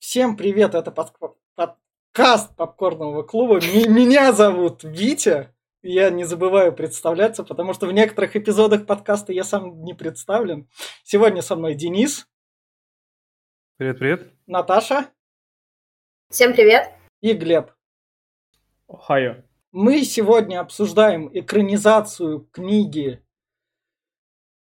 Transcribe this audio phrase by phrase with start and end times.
[0.00, 3.56] Всем привет, это подкаст Попкорного клуба.
[3.60, 5.54] Меня зовут Витя.
[5.82, 10.70] Я не забываю представляться, потому что в некоторых эпизодах подкаста я сам не представлен.
[11.04, 12.26] Сегодня со мной Денис.
[13.76, 14.32] Привет, привет.
[14.46, 15.10] Наташа.
[16.30, 16.90] Всем привет.
[17.20, 17.70] И Глеб.
[18.88, 19.44] Хайо.
[19.70, 23.22] Мы сегодня обсуждаем экранизацию книги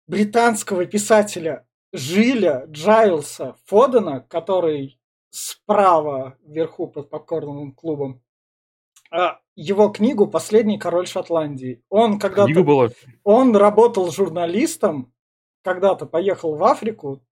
[0.08, 5.00] британского писателя Жиля Джайлса Фодена, который
[5.38, 8.22] справа вверху под попкорновым клубом,
[9.12, 11.82] а, его книгу «Последний король Шотландии».
[11.90, 12.64] Он когда-то...
[12.64, 12.90] была.
[13.23, 15.14] Он работал журналистом,
[15.64, 17.23] когда-то поехал в Африку.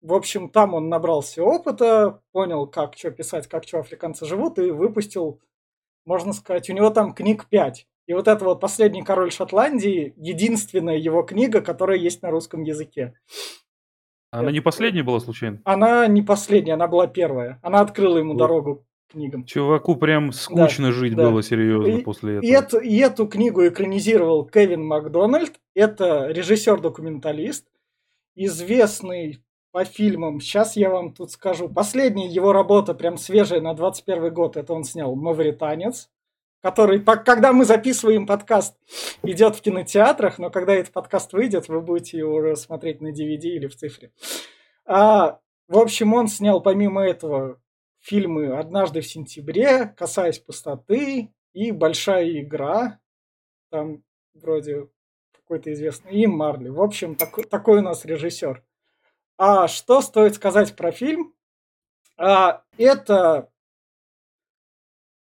[0.00, 4.70] В общем, там он набрался опыта, понял, как что писать, как что африканцы живут, и
[4.70, 5.40] выпустил,
[6.04, 7.88] можно сказать, у него там книг пять.
[8.06, 13.14] И вот это вот «Последний король Шотландии» единственная его книга, которая есть на русском языке.
[14.30, 15.60] Она не последняя была случайно?
[15.64, 17.58] Она не последняя, она была первая.
[17.62, 18.38] Она открыла ему вот.
[18.38, 19.44] дорогу к книгам.
[19.44, 21.30] Чуваку прям скучно да, жить да.
[21.30, 22.46] было серьезно и, после этого.
[22.46, 25.54] И эту, и эту книгу экранизировал Кевин Макдональд.
[25.74, 27.66] Это режиссер-документалист,
[28.34, 30.40] известный по фильмам.
[30.40, 31.68] Сейчас я вам тут скажу.
[31.68, 36.10] Последняя его работа, прям свежая, на 21 год, это он снял «Мавританец»
[36.60, 38.76] который, когда мы записываем подкаст,
[39.22, 43.48] идет в кинотеатрах, но когда этот подкаст выйдет, вы будете его уже смотреть на DVD
[43.48, 44.12] или в цифре.
[44.84, 47.60] А, в общем, он снял помимо этого
[48.00, 52.98] фильмы «Однажды в сентябре», «Касаясь пустоты» и «Большая игра».
[53.70, 54.02] Там
[54.34, 54.88] вроде
[55.32, 56.12] какой-то известный.
[56.12, 56.68] И Марли.
[56.68, 58.62] В общем, такой, такой у нас режиссер.
[59.36, 61.34] А что стоит сказать про фильм?
[62.16, 63.50] А, это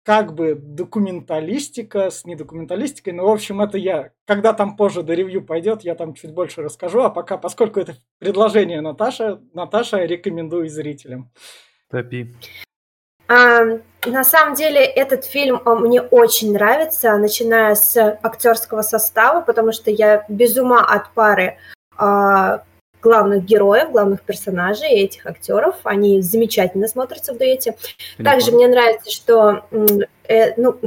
[0.03, 3.13] как бы документалистика с недокументалистикой.
[3.13, 4.11] Ну, в общем, это я.
[4.25, 7.01] Когда там позже до ревью пойдет, я там чуть больше расскажу.
[7.01, 11.31] А пока, поскольку это предложение Наташа, Наташа рекомендую зрителям.
[11.89, 12.35] Топи.
[13.29, 13.61] А,
[14.05, 20.25] на самом деле этот фильм мне очень нравится, начиная с актерского состава, потому что я
[20.27, 21.57] без ума от пары
[21.95, 22.63] а,
[23.03, 25.75] главных героев, главных персонажей этих актеров.
[25.83, 27.75] Они замечательно смотрятся в дуэте.
[28.17, 29.65] Или Также мне нравится, что
[30.27, 30.79] э, ну,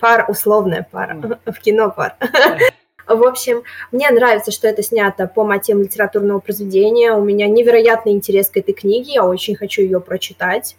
[0.00, 1.38] пара, условная пара, mm.
[1.52, 2.16] в кино пара.
[3.06, 7.12] В общем, мне нравится, что это снято по мотивам литературного произведения.
[7.12, 10.76] У меня невероятный интерес к этой книге, я очень хочу ее прочитать.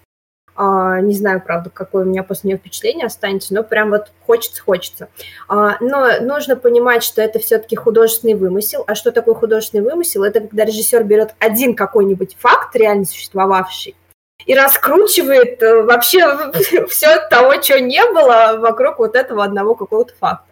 [0.61, 4.61] А, не знаю, правда, какое у меня после нее впечатление останется, но прям вот хочется,
[4.61, 5.07] хочется.
[5.47, 8.83] А, но нужно понимать, что это все-таки художественный вымысел.
[8.85, 10.25] А что такое художественный вымысел?
[10.25, 13.95] Это когда режиссер берет один какой-нибудь факт, реально существовавший,
[14.45, 16.51] и раскручивает э, вообще
[16.89, 20.43] все того, чего не было вокруг вот этого одного какого-то факта.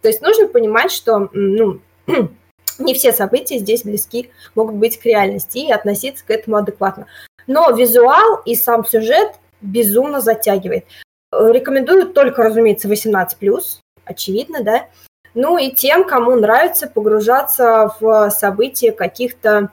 [0.00, 1.78] То есть нужно понимать, что ну,
[2.80, 7.06] не все события здесь близки могут быть к реальности и относиться к этому адекватно.
[7.46, 10.84] Но визуал и сам сюжет безумно затягивает.
[11.32, 13.62] Рекомендую только, разумеется, 18+,
[14.04, 14.88] очевидно, да.
[15.34, 19.70] Ну и тем, кому нравится погружаться в события каких-то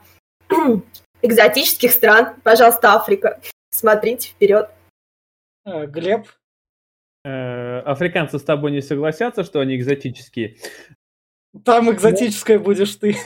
[1.22, 3.40] экзотических стран, пожалуйста, Африка.
[3.70, 4.70] Смотрите вперед.
[5.66, 6.26] Э, Глеб?
[7.24, 10.56] Э, африканцы с тобой не согласятся, что они экзотические.
[11.64, 13.16] Там экзотическая будешь ты.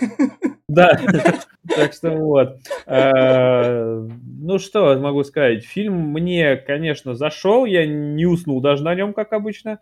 [0.67, 0.99] Да,
[1.69, 2.57] так что вот.
[2.87, 4.09] Э,
[4.41, 9.33] ну что могу сказать, фильм мне, конечно, зашел, я не уснул даже на нем, как
[9.35, 9.81] обычно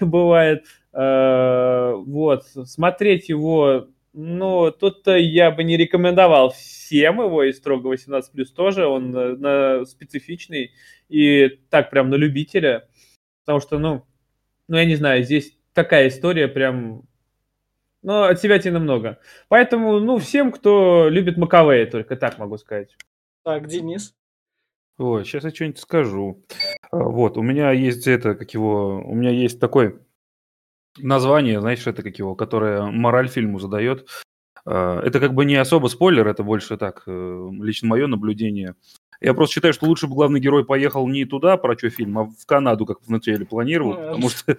[0.00, 0.66] бывает.
[0.92, 8.54] Э, вот, смотреть его, ну, тут-то я бы не рекомендовал всем его, и строго 18+,
[8.54, 10.72] тоже, он э, специфичный
[11.08, 12.88] и так прям на любителя,
[13.44, 14.04] потому что, ну,
[14.68, 17.04] ну, я не знаю, здесь такая история прям
[18.02, 19.18] но от себя тебе много.
[19.48, 22.96] Поэтому, ну, всем, кто любит Маковея, только так могу сказать.
[23.44, 24.14] Так, Денис.
[24.98, 26.44] Ой, сейчас я что-нибудь скажу.
[26.90, 29.98] А, вот, у меня есть это, как его, у меня есть такое
[30.98, 34.06] название, знаешь, это как его, которое мораль фильму задает.
[34.66, 38.74] А, это как бы не особо спойлер, это больше так, э, лично мое наблюдение.
[39.22, 42.24] Я просто считаю, что лучше бы главный герой поехал не туда, про что фильм, а
[42.24, 44.58] в Канаду, как вначале планировал, потому что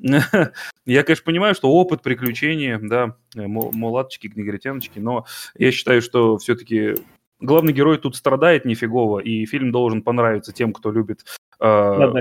[0.86, 6.94] я, конечно, понимаю, что опыт, приключения, да, э, мулаточки, негритяночки, но я считаю, что все-таки
[7.40, 11.24] главный герой тут страдает нифигово, и фильм должен понравиться тем, кто любит
[11.60, 12.12] э,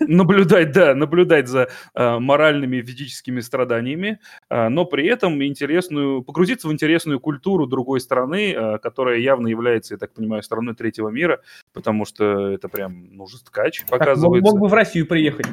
[0.00, 4.20] наблюдать, да, наблюдать за э, моральными и физическими страданиями,
[4.50, 9.94] э, но при этом интересную, погрузиться в интересную культуру другой страны, э, которая явно является,
[9.94, 11.40] я так понимаю, страной третьего мира,
[11.72, 14.42] потому что это прям, ну, жесткач, показывается.
[14.48, 15.46] Так, мог, мог бы в Россию приехать.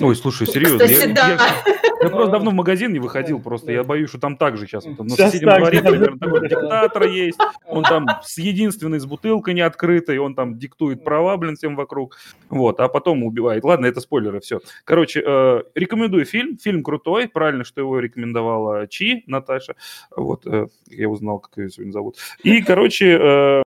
[0.00, 0.78] Ой, слушай, серьезно.
[0.78, 1.28] Кстати, я, да.
[1.30, 4.66] я, Я просто давно в магазин не выходил, просто я боюсь, что там так же
[4.66, 4.84] сейчас.
[4.84, 7.38] На соседнем дворе, наверное, такой диктатор есть.
[7.66, 12.16] Он там с единственной с бутылкой не открытой, он там диктует права, блин, всем вокруг.
[12.48, 13.64] Вот, а потом убивает.
[13.64, 14.60] Ладно, это спойлеры, все.
[14.84, 16.56] Короче, э, рекомендую фильм.
[16.58, 17.28] Фильм крутой.
[17.28, 19.76] Правильно, что его рекомендовала Чи, Наташа.
[20.16, 22.16] Вот, э, я узнал, как ее сегодня зовут.
[22.42, 23.62] И, короче, э,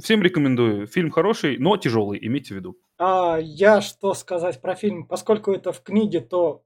[0.00, 0.86] всем рекомендую.
[0.86, 2.76] Фильм хороший, но тяжелый, имейте в виду.
[2.98, 5.06] А я что сказать про фильм?
[5.06, 6.62] Поскольку это в книге, то,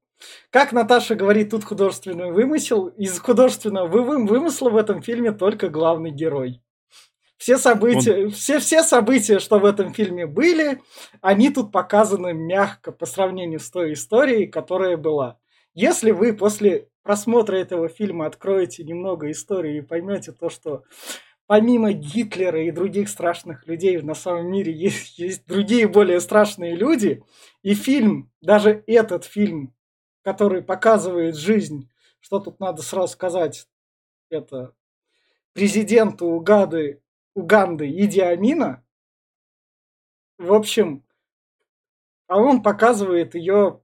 [0.50, 2.88] как Наташа говорит, тут художественный вымысел.
[2.88, 6.62] Из художественного вы- вы- вымысла в этом фильме только главный герой.
[7.36, 10.80] Все события, все, все события, что в этом фильме были,
[11.20, 15.38] они тут показаны мягко по сравнению с той историей, которая была.
[15.72, 20.82] Если вы после просмотра этого фильма откроете немного истории и поймете то, что
[21.48, 27.24] помимо Гитлера и других страшных людей на самом мире есть, есть другие более страшные люди,
[27.62, 29.74] и фильм, даже этот фильм,
[30.22, 31.90] который показывает жизнь,
[32.20, 33.66] что тут надо сразу сказать,
[34.28, 34.74] это
[35.54, 37.02] президенту Угады,
[37.34, 38.84] Уганды Иди Амина,
[40.36, 41.02] в общем,
[42.26, 43.80] а он показывает ее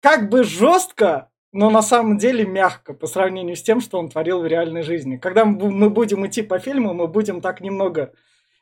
[0.00, 4.40] как бы жестко, но на самом деле мягко по сравнению с тем, что он творил
[4.40, 5.16] в реальной жизни.
[5.16, 8.12] Когда мы бу- мы будем идти по фильму, мы будем так немного,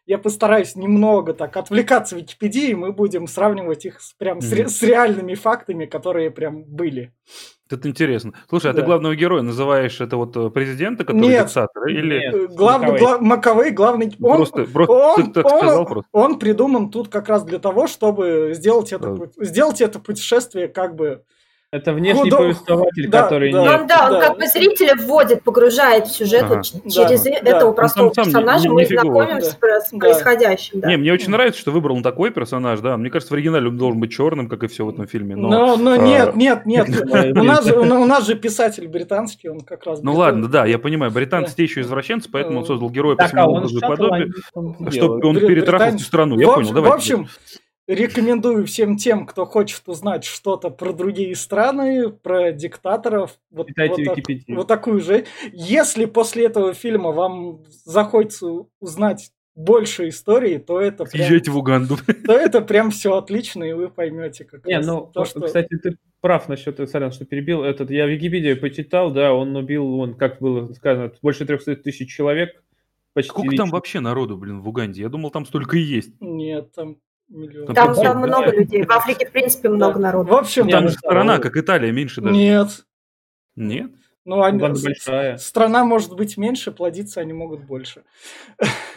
[0.06, 4.68] я постараюсь немного так отвлекаться в Википедии, мы будем сравнивать их с, прям с, ре-
[4.68, 7.12] с реальными фактами, которые прям были.
[7.70, 8.34] Это интересно.
[8.50, 8.86] Слушай, а ты Да.
[8.86, 11.46] главного героя называешь это вот э, президента, который Нет.
[11.46, 11.86] диктатор?
[11.86, 12.34] Или Нет.
[12.34, 13.00] Э, Главный, Маковей.
[13.06, 14.06] гла- Маковей, главный...
[14.20, 16.08] Он, просто, просто он- ты так он- сказал просто?
[16.12, 19.26] он придуман тут как раз для того, чтобы сделать это, Да.
[19.46, 21.22] сделать это путешествие как бы...
[21.72, 23.62] Это внешний Худо- повествователь, Да, который да.
[23.62, 23.68] не...
[23.70, 24.28] Он, да, он Да.
[24.28, 26.56] как бы зрителя вводит, погружает в сюжет Ага.
[26.56, 27.30] вот Да, через да.
[27.30, 29.02] этого Ну, простого сам не- персонажа не- мы нифигово.
[29.24, 29.80] знакомимся Да.
[29.80, 29.98] с Да.
[29.98, 30.80] происходящим.
[30.80, 30.88] Да.
[30.88, 32.98] Не, мне очень нравится, что выбрал он такой персонаж, да.
[32.98, 35.34] Мне кажется, в оригинале он должен быть черным, как и все в этом фильме.
[35.34, 36.88] Но, Но, но а, нет, нет, нет.
[37.38, 40.02] У нас, же- у нас же писатель британский, он как раз...
[40.02, 41.10] ну ладно, да, я понимаю.
[41.10, 41.56] Британцы Да.
[41.56, 44.34] те еще извращенцы, поэтому он создал героя по а своему он образу и подобию,
[44.90, 46.38] чтобы он перетрахал всю страну.
[46.38, 46.90] Я понял, давай.
[46.90, 47.28] В общем,
[47.94, 53.38] рекомендую всем тем, кто хочет узнать что-то про другие страны, про диктаторов.
[53.50, 54.18] Вот, вот так-
[54.48, 55.26] вот такую же.
[55.52, 61.96] Если после этого фильма вам захочется узнать больше истории, то это прям, Езжайте в Уганду.
[62.26, 65.40] то это прям все отлично, и вы поймете как Не, раз ну, то, что...
[65.40, 67.62] кстати, ты прав насчет, сорян, что перебил.
[67.62, 72.14] Этот, я в Википедии почитал, да, он убил, он, как было сказано, больше 300 тысяч
[72.14, 72.62] человек.
[73.12, 73.76] Почти Сколько там лично.
[73.76, 75.02] вообще народу, блин, в Уганде?
[75.02, 76.18] Я думал, там столько и есть.
[76.20, 76.96] Нет, там
[77.32, 77.74] миллион.
[77.74, 78.84] Там Там, много людей.
[78.84, 80.00] В Африке, в принципе, много Да.
[80.00, 80.30] народу.
[80.32, 82.34] В общем, Не, Там ну, же страна, как Италия, меньше даже.
[82.34, 82.68] нет.
[83.56, 83.90] Нет?
[84.24, 85.36] Ну, они- большая.
[85.38, 88.04] страна может быть меньше, плодиться они могут больше.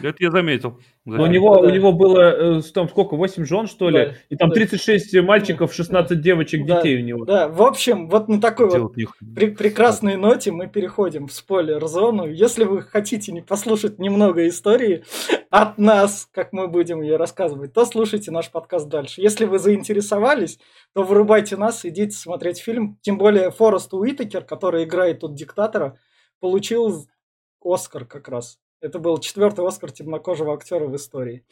[0.00, 0.80] Это я заметил.
[1.06, 1.32] Но у Да.
[1.32, 1.68] него, да.
[1.68, 4.06] у него было, э, там сколько, 8 жен, что ли?
[4.06, 4.56] Да, И там да.
[4.56, 7.24] 36 мальчиков, 16 девочек, Да, детей у него.
[7.24, 9.28] Да, в общем, вот на такой вот Делать нехуй.
[9.34, 12.26] При прекрасной ноте мы переходим в спойлер-зону.
[12.26, 15.04] Если вы хотите не послушать немного истории
[15.50, 19.20] от нас, как мы будем ее рассказывать, то слушайте наш подкаст дальше.
[19.22, 20.58] Если вы заинтересовались,
[20.92, 22.98] то вырубайте нас, идите смотреть фильм.
[23.02, 25.98] Тем более Форест Уитакер, который играет тут диктатора,
[26.40, 27.06] получил
[27.64, 28.58] Оскар как раз.
[28.80, 31.44] Это был четвертый Оскар темнокожего актера в истории.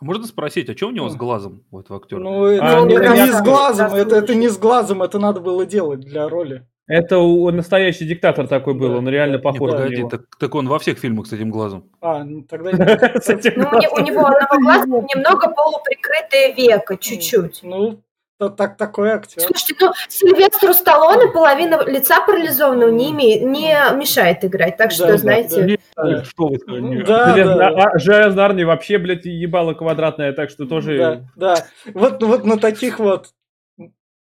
[0.00, 2.18] Можно спросить, а что у него с глазом у этого актера?
[2.18, 5.18] Ну, это, А, не- ну, это не с глазом, это, это не с глазом, это
[5.20, 6.66] надо было делать для роли.
[6.88, 9.50] Это у- настоящий диктатор такой был, Да, он реально да.
[9.50, 10.08] Не, похож на него.
[10.08, 11.88] так, так он во всех фильмах с этим глазом.
[12.00, 12.70] А, ну, тогда...
[12.72, 17.60] Ну, у не- у него одного глаза немного полуприкрытое веко, чуть-чуть.
[17.62, 18.02] Ну,
[18.38, 19.42] так, такой актер.
[19.42, 25.12] Слушайте, ну, Сильвестру Сталлоне половина лица парализованного не, имеет, не мешает играть, так что, Да,
[25.12, 25.60] да, знаете...
[25.60, 25.66] да.
[25.66, 26.24] Нет, Да.
[26.24, 27.02] Что вы Ну, сказали?
[27.04, 28.40] да, Железно- да.
[28.40, 30.98] а, армия вообще, блядь, ебало квадратная, так что тоже...
[30.98, 31.66] Да, да.
[31.94, 33.28] Вот, вот на таких вот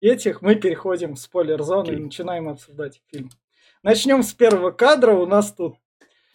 [0.00, 2.04] этих мы переходим в спойлер-зону и Окей.
[2.04, 3.30] начинаем обсуждать фильм.
[3.82, 5.12] Начнем с первого кадра.
[5.12, 5.76] У нас тут...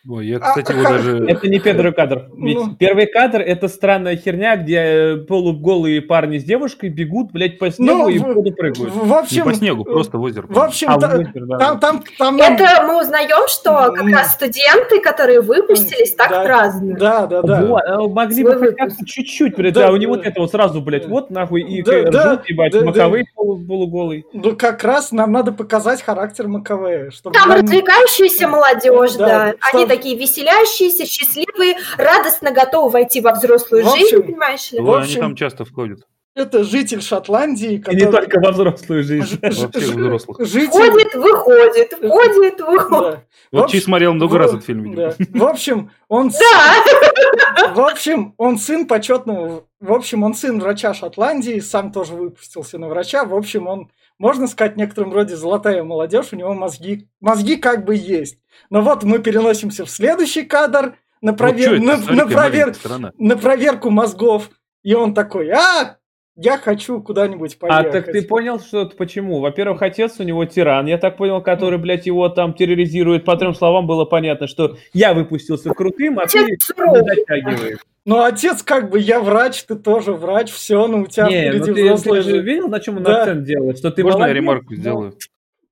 [0.10, 1.26] Ой, я, А, кстати, его даже...
[1.28, 2.30] Это не первый кадр.
[2.36, 2.76] Ведь Ну.
[2.76, 7.98] первый кадр это странная херня, где э, полуголые парни с девушкой бегут, блядь, по снегу
[8.00, 8.96] Ну, и в в- воду прыгают.
[8.96, 9.38] В общем...
[9.38, 10.48] Не по снегу, э, просто в озеро.
[10.50, 11.58] В общем, А, та- озеро, да.
[11.60, 16.44] там, там, там Это мы узнаем, что как раз студенты, которые выпустились, так Да.
[16.46, 16.98] празднуют.
[16.98, 17.62] Да, да, да.
[17.66, 20.22] Вот, а могли Свой бы хотя бы чуть-чуть, блядь, Да, а у него да.
[20.22, 21.10] вот это вот сразу, блядь, Да.
[21.10, 22.86] вот нахуй, и Да, э, да, ржут, ебать, да, да.
[22.88, 24.26] маковый полу- полуголый.
[24.34, 27.12] Ну, как раз нам надо показать характер МКВ.
[27.14, 29.54] Чтобы Там нам- развлекающаяся молодежь, Да, да.
[29.72, 34.80] Они такие веселящиеся, счастливые, радостно готовы войти во взрослую В общем, жизнь, понимаешь ли?
[34.80, 36.00] в Ой, они общем, там часто входят.
[36.34, 38.06] Это житель Шотландии, И который...
[38.06, 39.26] не только во взрослую жизнь.
[39.42, 40.38] Ж- взрослых.
[40.48, 40.68] Житель...
[40.70, 42.90] Входит, выходит, входит, выходит.
[43.16, 43.24] Да.
[43.52, 44.96] Вот В Чи общем, смотрел много в- раз этот фильм.
[44.96, 45.14] Да.
[45.18, 46.30] В общем, он...
[46.30, 49.66] Да, В общем, он сын почетного...
[49.82, 53.26] В общем, он сын врача Шотландии, сам тоже выпустился на врача.
[53.26, 53.92] В общем, он
[54.22, 58.38] можно сказать, в некотором роде золотая молодежь, у него мозги, мозги как бы есть.
[58.70, 61.80] Но вот мы переносимся в следующий кадр на, провер...
[61.80, 62.14] Ну, на, это?
[62.14, 62.76] на, провер...
[63.18, 64.52] на проверку мозгов.
[64.84, 65.98] И он такой, а,
[66.36, 67.92] я хочу куда-нибудь А поехать.
[67.92, 69.40] так ты понял, что это почему?
[69.40, 73.26] Во-первых, отец у него тиран, я так понял, который, блядь, его там терроризирует.
[73.26, 77.02] По трем словам было понятно, что я выпустился крутым, а ты суровый.
[77.04, 77.80] дотягиваешь.
[78.06, 81.64] Ну, отец как бы, я врач, ты тоже врач, все, ну у тебя Не, ну
[81.64, 82.46] впереди ты, взрослая ты же жизнь.
[82.46, 83.20] видел, на чем он Да.
[83.22, 83.78] акцент делает?
[83.78, 85.14] Что ты Можно я молодец, ремарку но- сделаю?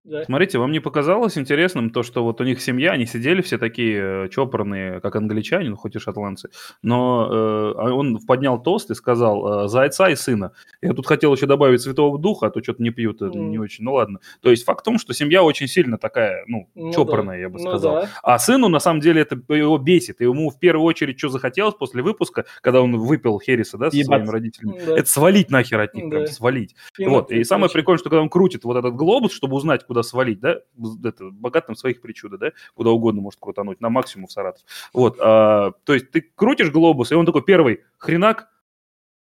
[0.09, 0.23] Да.
[0.25, 4.25] Смотрите, вам не показалось интересным то, что вот у них семья, они сидели все такие
[4.25, 6.49] э, чопорные, как англичане, ну хоть и шотландцы,
[6.81, 10.51] но э, а он поднял тост и сказал э, «за отца и сына».
[10.81, 13.51] Я тут хотел еще добавить Святого Духа, а то что-то не пьют, это Мгм.
[13.51, 14.19] не очень, ну ладно.
[14.41, 17.41] То есть факт в том, что семья очень сильно такая, ну, Ну чопорная, да.
[17.41, 17.95] я бы Ну сказал.
[18.01, 18.09] да.
[18.23, 20.21] А сыну, на самом деле, это его бесит.
[20.21, 23.97] И ему в первую очередь что захотелось после выпуска, когда он выпил Хереса, да, со
[23.97, 24.07] Ебаться.
[24.15, 24.97] своими родителями, Да.
[24.97, 26.31] это свалить нахер от них, прям Да.
[26.31, 26.75] свалить.
[26.97, 29.98] И Вот, и самое прикольное, что когда он крутит вот этот глобус, чтобы узнать, куда
[30.03, 30.59] свалить, да,
[31.03, 34.63] это, богатым своих причуда, да, куда угодно может крутануть, на максимум в Саратов.
[34.93, 38.49] Вот, а, то есть ты крутишь глобус, и он такой первый, хренак,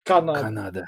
[0.02, 0.40] Канада.
[0.40, 0.85] Канада.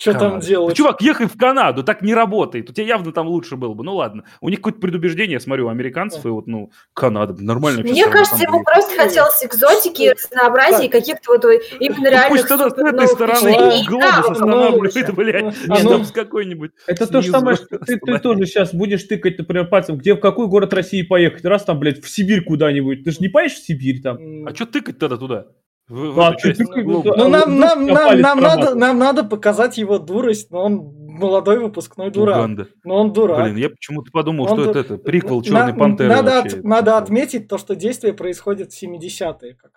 [0.00, 0.74] Что там делать?
[0.76, 2.70] Чувак, ехай в Канаду, так не работает.
[2.70, 3.84] У тебя явно там лучше было бы.
[3.84, 4.24] Ну ладно.
[4.40, 7.82] У них какое-то предубеждение, я смотрю, у американцев, и вот, ну, Канада, нормально.
[7.82, 11.44] Мне кажется, ему просто хотелось экзотики, разнообразия и каких-то вот
[11.78, 16.70] именно Ну, реальных пусть тогда с этой стороны глобус останавливает, блядь, А ну- с какой-нибудь
[16.86, 20.46] Это то же самое, что ты, тоже сейчас будешь тыкать, например, пальцем, где в какой
[20.46, 21.44] город России поехать.
[21.44, 23.04] Раз там, блядь, в Сибирь куда-нибудь.
[23.04, 24.46] Ты же не поедешь в Сибирь там?
[24.46, 25.46] А что тыкать тогда туда?
[25.90, 27.16] Ну, а?
[27.16, 32.36] Ну, нам, надо, нам надо показать его дурость, но он молодой выпускной дурак.
[32.38, 32.68] Уганда.
[32.84, 33.42] Но он дурак.
[33.44, 36.08] Блин, я почему-то подумал, Он что ду- это, это приквел На- Черной Пантеры.
[36.08, 36.58] Надо, вообще.
[36.58, 39.72] от- надо отметить то, что действие происходит в 70-е как.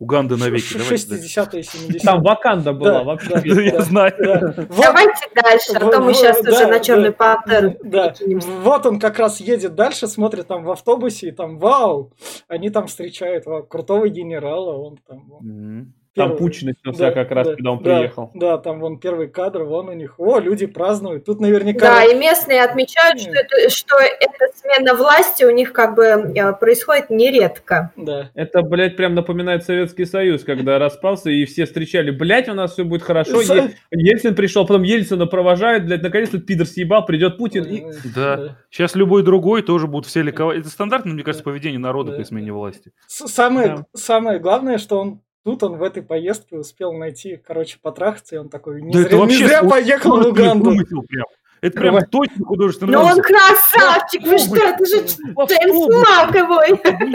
[0.00, 0.62] Уганда навеки.
[0.62, 2.00] Ш- давайте 60-е, 70-е.
[2.00, 3.30] Там Ваканда была Да, вообще.
[3.30, 3.60] да.
[3.60, 4.12] Я знаю.
[4.18, 4.54] Да.
[4.56, 7.76] Вот- Давайте дальше, а то мы Вот, сейчас вот, уже да, на Черную да, Пантеру
[7.82, 8.14] Да,
[8.62, 12.12] вот он как раз едет дальше, смотрит там в автобусе, и там, вау,
[12.46, 15.24] они там встречают вау, крутого генерала, он там...
[15.28, 15.94] вон, М.
[16.18, 16.38] Там первый.
[16.38, 18.30] путь начался как раз, да, когда он да, приехал.
[18.34, 21.80] Да, там вон первый кадр, вон у них, о, люди празднуют, тут наверняка...
[21.80, 26.52] Да, и местные отмечают, что, это, что эта смена власти у них как бы э,
[26.54, 27.92] происходит нередко.
[27.96, 28.30] Да.
[28.34, 32.84] Это, блядь, прям напоминает Советский Союз, когда распался, и все встречали, блядь, у нас все
[32.84, 33.40] будет хорошо.
[33.42, 37.64] Со- Е- Ельцин пришел, потом Ельцина провожают, блядь, наконец-то пидор съебал, придет Путин.
[37.64, 37.84] и-
[38.14, 38.56] Да.
[38.70, 40.58] Сейчас любой другой тоже будут все ликовать.
[40.58, 41.50] Это стандартное, мне кажется, Да.
[41.50, 42.16] поведение народа Да.
[42.16, 42.92] при смене власти.
[43.06, 43.84] Самое, Да.
[43.94, 48.48] самое главное, что он тут он в этой поездке успел найти, короче, потрахаться, и он
[48.48, 50.70] такой, не Да зря, это вообще не зря поехал в Уганду.
[51.08, 51.26] прям.
[51.60, 52.06] Это прям Давай.
[52.10, 56.70] точно художественный Но Ну, он красавчик, вы что, это же Джеймс Маковой.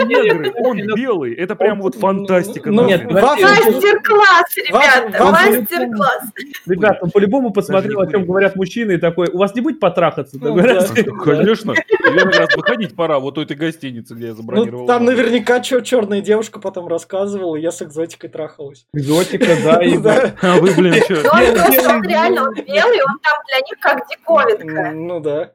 [0.06, 1.34] негры, он белый.
[1.34, 2.70] Это прям вот фантастика.
[2.70, 6.22] Ну, в Африке- Мастер-класс, ребята, мастер-класс.
[6.66, 10.36] Ребят, он по-любому посмотрел, о чем говорят мужчины, и такой, у вас не будет потрахаться?
[10.40, 11.74] Ну, Конечно.
[11.74, 14.82] Тебе как раз выходить пора вот у этой гостиницы, где я забронировал.
[14.82, 18.86] Ну, там наверняка черная девушка потом рассказывала, я с экзотикой трахалась.
[18.92, 20.34] Экзотика, да, и Да.
[20.42, 21.14] А вы, блин, что?
[21.30, 24.06] Он реально, он белый, он там для них как
[24.42, 24.90] диковинка.
[24.92, 25.54] Ну да.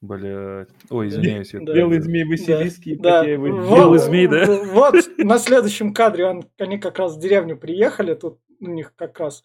[0.00, 0.68] Блядь.
[0.90, 1.50] Ой, извиняюсь.
[1.52, 1.72] Да.
[1.74, 3.24] белый змей Василиский, Да.
[3.24, 4.44] вы Вот- Белый змей, да?
[4.72, 9.18] Вот на следующем кадре он, они как раз в деревню приехали, тут у них как
[9.18, 9.42] раз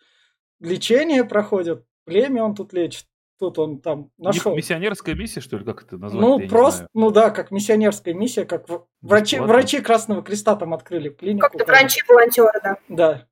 [0.60, 3.08] лечение проходит, племя он тут лечит,
[3.40, 4.56] тут он там нашел.
[4.56, 6.22] Миссионерская миссия, что ли, как это назвать?
[6.22, 9.54] Ну, Я просто, ну да, как миссионерская миссия, как в- врачи, Бесплатно?
[9.56, 11.48] врачи Красного Креста там открыли клинику.
[11.50, 12.78] Как-то врачи-волонтеры, да.
[12.90, 13.28] Да.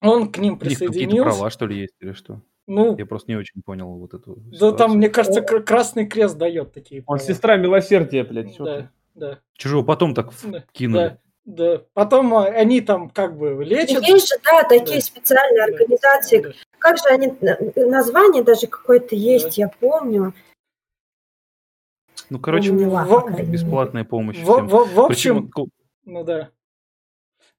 [0.00, 1.24] Он к ним У них какие-то присоединился.
[1.38, 2.40] права, что ли, есть или что?
[2.72, 4.78] Ну, Я просто не очень понял вот эту да ситуацию.
[4.78, 7.18] там, мне кажется, Кр- Красный Крест дает такие Он права.
[7.18, 8.56] сестра милосердия, блядь.
[8.56, 8.62] ты.
[8.62, 11.18] Да, да, Чужого потом так да, кинули.
[11.44, 11.82] да, да.
[11.94, 14.04] Потом а, они там как бы лечат.
[14.04, 15.04] Есть же, да, такие Да.
[15.04, 16.38] специальные Да, организации.
[16.42, 16.50] да.
[16.78, 17.34] Как же они,
[17.74, 20.32] название даже какое-то есть, я помню.
[22.30, 23.44] Ну, короче, Помнила, мере.
[23.46, 24.68] бесплатная помощь В, всем.
[24.68, 25.66] в- в Причем, общем, ко-
[26.04, 26.50] ну да.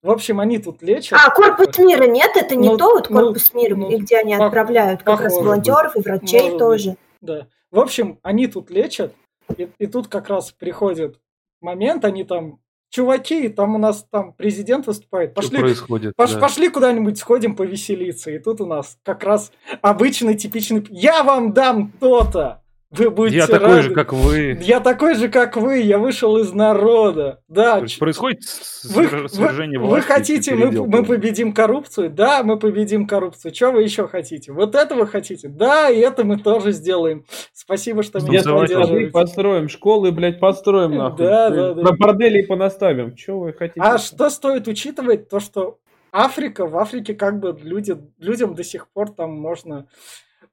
[0.03, 1.19] В общем, они тут лечат.
[1.23, 4.17] А, корпус мира нет, это не Ну, то вот ну, корпус мира, ну, и где
[4.17, 6.95] они пох- отправляют как раз волонтеров и врачей Может тоже.
[7.21, 7.47] Да.
[7.69, 9.13] В общем, они тут лечат,
[9.57, 11.19] и, и тут как раз приходит
[11.61, 16.13] момент, они там, чуваки, там у нас там президент выступает, что пошли, происходит?
[16.17, 16.39] пош- да.
[16.39, 18.31] пошли куда-нибудь сходим повеселиться.
[18.31, 22.60] И тут у нас как раз обычный, типичный, я вам дам то-то,
[22.91, 23.81] вы будете Я такой рады.
[23.83, 24.57] же, как вы.
[24.61, 27.41] Я такой же, как вы, я вышел из народа.
[27.47, 28.39] Да, То есть Происходит
[28.83, 30.07] вы, свер- вы- свержение вы власти.
[30.07, 32.09] хотите, мы, мы победим коррупцию?
[32.09, 33.55] Да, мы победим коррупцию.
[33.55, 34.51] Что вы еще хотите?
[34.51, 35.47] Вот это вы хотите?
[35.47, 37.23] Да, и это мы тоже сделаем.
[37.53, 39.11] Спасибо, что меня поддерживаете.
[39.11, 41.25] построим, школы, блядь, построим, нахуй.
[41.25, 41.81] Да, да, да.
[41.83, 43.15] На борделей понаставим.
[43.15, 43.79] Че вы хотите?
[43.79, 45.29] А что стоит учитывать?
[45.29, 45.77] То, что
[46.11, 49.87] Африка, в Африке как бы люди, людям до сих пор там можно...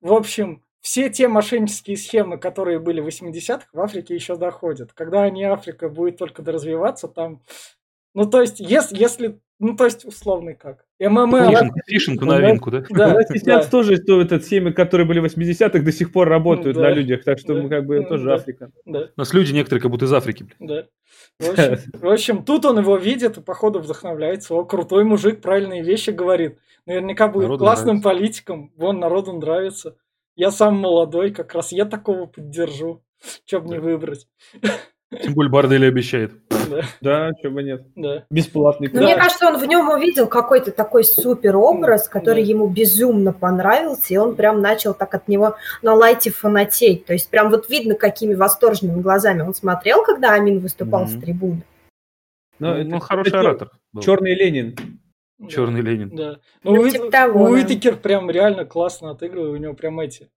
[0.00, 4.92] В общем, все те мошеннические схемы, которые были в 80-х, в Африке еще доходят.
[4.92, 7.42] Когда они Африка будет только доразвиваться, там...
[8.14, 10.84] Ну, то есть, если, если ну, то есть, условный как.
[11.00, 11.50] МММ.
[11.50, 12.84] Фишинг, фишинг в новинку, да?
[12.90, 13.70] Да, У нас сейчас да.
[13.70, 16.82] тоже что этот семьи, которые были в 80-х, до сих пор работают Да.
[16.82, 17.62] на людях, так что Да.
[17.62, 18.34] мы как бы Ну, тоже да.
[18.34, 18.70] Африка.
[18.84, 20.56] Да, У нас люди некоторые как будто из Африки, блин.
[20.68, 20.86] да.
[21.40, 24.54] В общем, в общем, тут он его видит и, походу, вдохновляется.
[24.54, 26.58] О, крутой мужик, правильные вещи говорит.
[26.86, 28.08] Наверняка будет Народу классным нравится.
[28.08, 28.72] политиком.
[28.76, 29.96] Вон, народу нравится.
[30.38, 33.02] Я сам молодой, как раз я такого поддержу.
[33.44, 34.28] Че бы не выбрать.
[35.22, 36.32] Тем более Бардели обещает.
[36.70, 37.82] Да, Да, чего бы нет.
[37.96, 38.24] да.
[38.30, 39.04] Бесплатный Ну, Да.
[39.06, 42.50] Мне кажется, он в нем увидел какой-то такой супер образ, который Да.
[42.50, 47.04] ему безумно понравился, и он прям начал так от него на лайте фанатеть.
[47.06, 51.20] То есть прям вот видно, какими восторженными глазами он смотрел, когда Амин выступал с Мгм.
[51.20, 51.62] трибуны.
[52.60, 53.70] Ну, это- ну, хороший это оратор.
[53.92, 54.02] был.
[54.02, 54.76] Черный Ленин.
[55.38, 55.48] Да.
[55.48, 56.10] Черный Ленин.
[56.14, 56.38] Да.
[56.64, 57.50] Ну, Ну, Уит- типа того, да.
[57.50, 60.28] Уитакер прям реально классно отыгрывает, у него прям эти.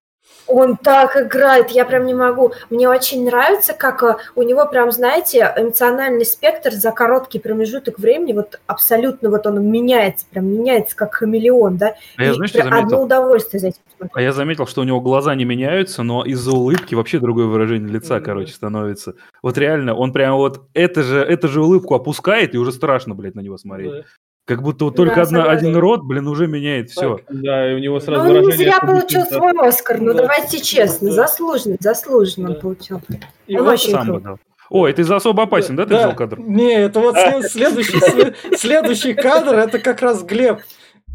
[0.46, 2.52] Он так играет, я прям не могу.
[2.70, 8.34] Мне очень нравится, как э, у него прям, знаете, эмоциональный спектр за короткий промежуток времени,
[8.34, 11.96] вот абсолютно вот он меняется, прям меняется как хамелеон, да?
[12.18, 13.02] А я, знаешь, прям одно заметил?
[13.04, 13.80] удовольствие за этим.
[14.14, 17.92] А я заметил, что у него глаза не меняются, но из-за улыбки вообще другое выражение
[17.92, 18.24] лица, Мгм.
[18.24, 19.16] короче, становится.
[19.42, 23.34] Вот реально, он прям вот это же, эту же улыбку опускает, и уже страшно, блядь,
[23.34, 23.92] на него смотреть.
[23.92, 24.04] Да.
[24.46, 25.52] Как будто вот Да, только одна, согласна.
[25.70, 27.18] один рот, блин, уже меняет все.
[27.18, 29.36] Так, Да, и у него сразу он не зря получил да.
[29.38, 30.24] свой Оскар, ну Да.
[30.24, 31.14] давайте честно, Да.
[31.16, 32.56] заслуженно, заслуженно Да.
[32.56, 33.02] он получил.
[33.48, 34.38] И Он вот очень Сам круто.
[34.70, 36.40] О, это из-за особо опасен, да, ты взял кадр?
[36.40, 40.62] Не, это вот след- следующий, след- следующий кадр, это как раз Глеб.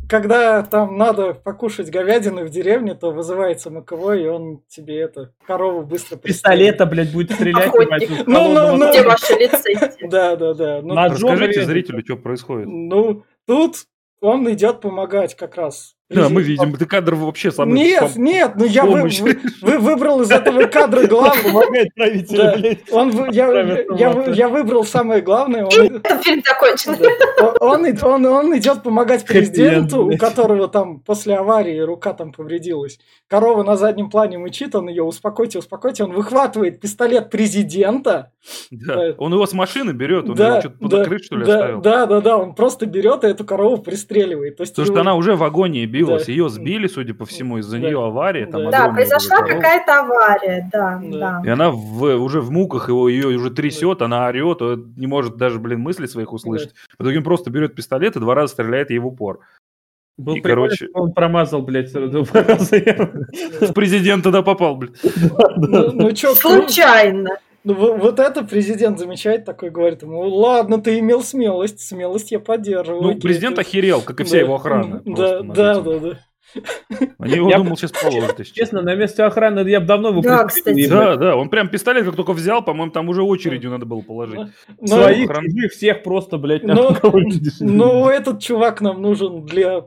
[0.09, 5.83] Когда там надо покушать говядины в деревне, то вызывается маковой, и он тебе это, корову
[5.83, 6.17] быстро.
[6.17, 7.73] Пистолета, блядь, будет стрелять.
[7.75, 7.85] Ну,
[8.27, 8.91] ну, холодного ну.
[8.91, 10.09] Где ваши лицензии?
[10.09, 10.81] Да, да, да.
[10.83, 12.67] Ну, Расскажите зрителю, что происходит.
[12.69, 13.87] ну, тут
[14.21, 15.96] он идет помогать как раз.
[16.09, 17.75] Да, мы видим, ты кадр вообще самый...
[17.75, 21.43] Нет, пом- нет, ну я вы- вы- вы- выбрал из этого кадра главное.
[21.43, 22.55] Помогает правителю, Да.
[22.57, 22.93] блядь.
[22.93, 23.51] Он, я,
[23.97, 25.65] я, я выбрал самое главное.
[25.65, 25.71] Он,
[26.23, 26.95] фильм закончен.
[27.61, 33.01] Он, он, он, он идет помогать президенту, у которого там после аварии рука там повредилась.
[33.27, 36.05] Корова на заднем плане мычит, он ее успокойте, успокойте.
[36.05, 38.31] Он выхватывает пистолет президента.
[38.71, 39.15] Да.
[39.19, 41.81] Он его с машины берет, он да, его что-то да, закрыть, что ли, да, оставил.
[41.81, 44.57] да, да, да, он просто берет и эту корову пристреливает.
[44.57, 46.33] То есть Потому что его- она уже в агонии билась, Да.
[46.33, 47.87] ее сбили, судя по всему, из-за Да.
[47.87, 48.47] нее авария.
[48.47, 48.71] Там Да.
[48.71, 51.19] Да, произошла какая-то авария, да, Да.
[51.19, 51.43] да.
[51.45, 54.61] И она в- уже в муках, его, ее уже трясет, она орет,
[54.97, 56.73] не может даже, блин, мысли своих услышать.
[56.99, 59.41] В итоге он просто берет пистолет и два раза стреляет ей в упор.
[60.19, 62.77] Был И, короче- он промазал, блядь, два раза.
[63.61, 64.95] В президента да попал, блин.
[65.59, 67.31] Ну, ну Случайно.
[67.67, 72.39] Ну, во- вот это президент замечает такой, говорит ему, ладно, ты имел смелость, смелость я
[72.39, 73.03] поддерживаю.
[73.03, 75.03] Ну, президент ты- охерел, как и вся Да, его охрана.
[75.05, 75.83] Да, над да, этим.
[75.85, 76.19] да, да.
[77.19, 78.41] Они его, Я- думал, сейчас положат.
[78.53, 78.81] честно.
[78.83, 80.87] На месте охраны я бы давно его Да, кстати.
[80.87, 84.39] Да, да, он прям пистолет как только взял, по-моему, там уже очередью надо было положить.
[84.81, 86.97] Но- Своих, чужих, всех просто, блядь, Но-.
[87.61, 89.87] Ну, этот чувак нам нужен для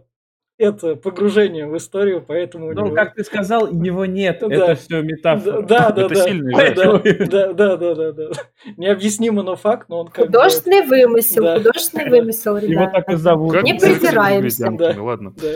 [0.59, 4.39] это погружения в историю, поэтому Ну, него- как ты сказал, его нет.
[4.41, 4.47] Да.
[4.47, 5.61] Это все Да, метафора.
[5.61, 6.23] да, да, Это да.
[6.23, 8.29] сильный Да, да, да, да, да, да.
[8.77, 11.57] Необъяснимо, но факт, но он как бы- Художественный вымысел, Да.
[11.57, 12.91] художественный вымысел, Его ребята.
[13.05, 13.53] так и зовут.
[13.53, 14.95] Как Не бы медведями, Да.
[15.01, 15.33] Ладно.
[15.41, 15.47] Да.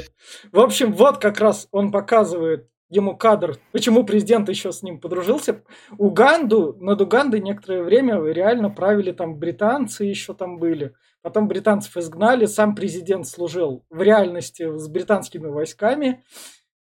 [0.52, 5.64] В общем, вот как раз он показывает ему кадр, почему президент еще с ним подружился.
[5.98, 10.94] Уганду, над Угандой некоторое время реально правили там британцы еще там были.
[11.24, 16.22] Потом британцев изгнали, сам президент служил в реальности с британскими войсками.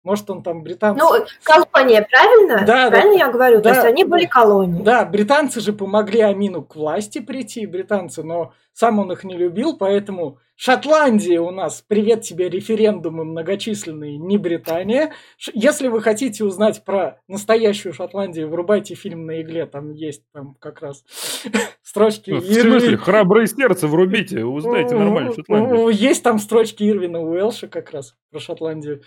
[0.03, 1.01] Может, он там британцы...
[1.01, 2.65] Ну, колония, правильно?
[2.67, 2.91] Да, да.
[2.91, 3.61] правильно я говорю?
[3.61, 4.09] То Да, есть они да.
[4.09, 4.83] были колонией.
[4.83, 9.77] Да, британцы же помогли Амину к власти прийти, британцы, но сам он их не любил,
[9.77, 15.11] поэтому Шотландия у нас, привет тебе, референдумы многочисленные, не Британия.
[15.53, 20.81] Если вы хотите узнать про настоящую Шотландию, врубайте фильм на игле, там есть там как
[20.81, 21.03] раз
[21.83, 22.31] строчки.
[22.31, 25.89] В Ирви- смысле, храброе сердце врубите, узнаете нормально Шотландию.
[25.89, 29.01] Есть там строчки Ирвина Уэлша как раз про Шотландию.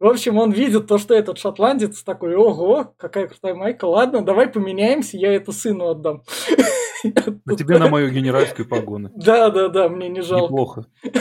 [0.00, 4.48] В общем, он видит то, что этот шотландец такой, ого, какая крутая майка, ладно, давай
[4.48, 6.22] поменяемся, я это сыну отдам.
[7.44, 9.10] На тебе на мою генеральскую погоны.
[9.14, 10.86] Да, да, да, мне не жалко, Неплохо.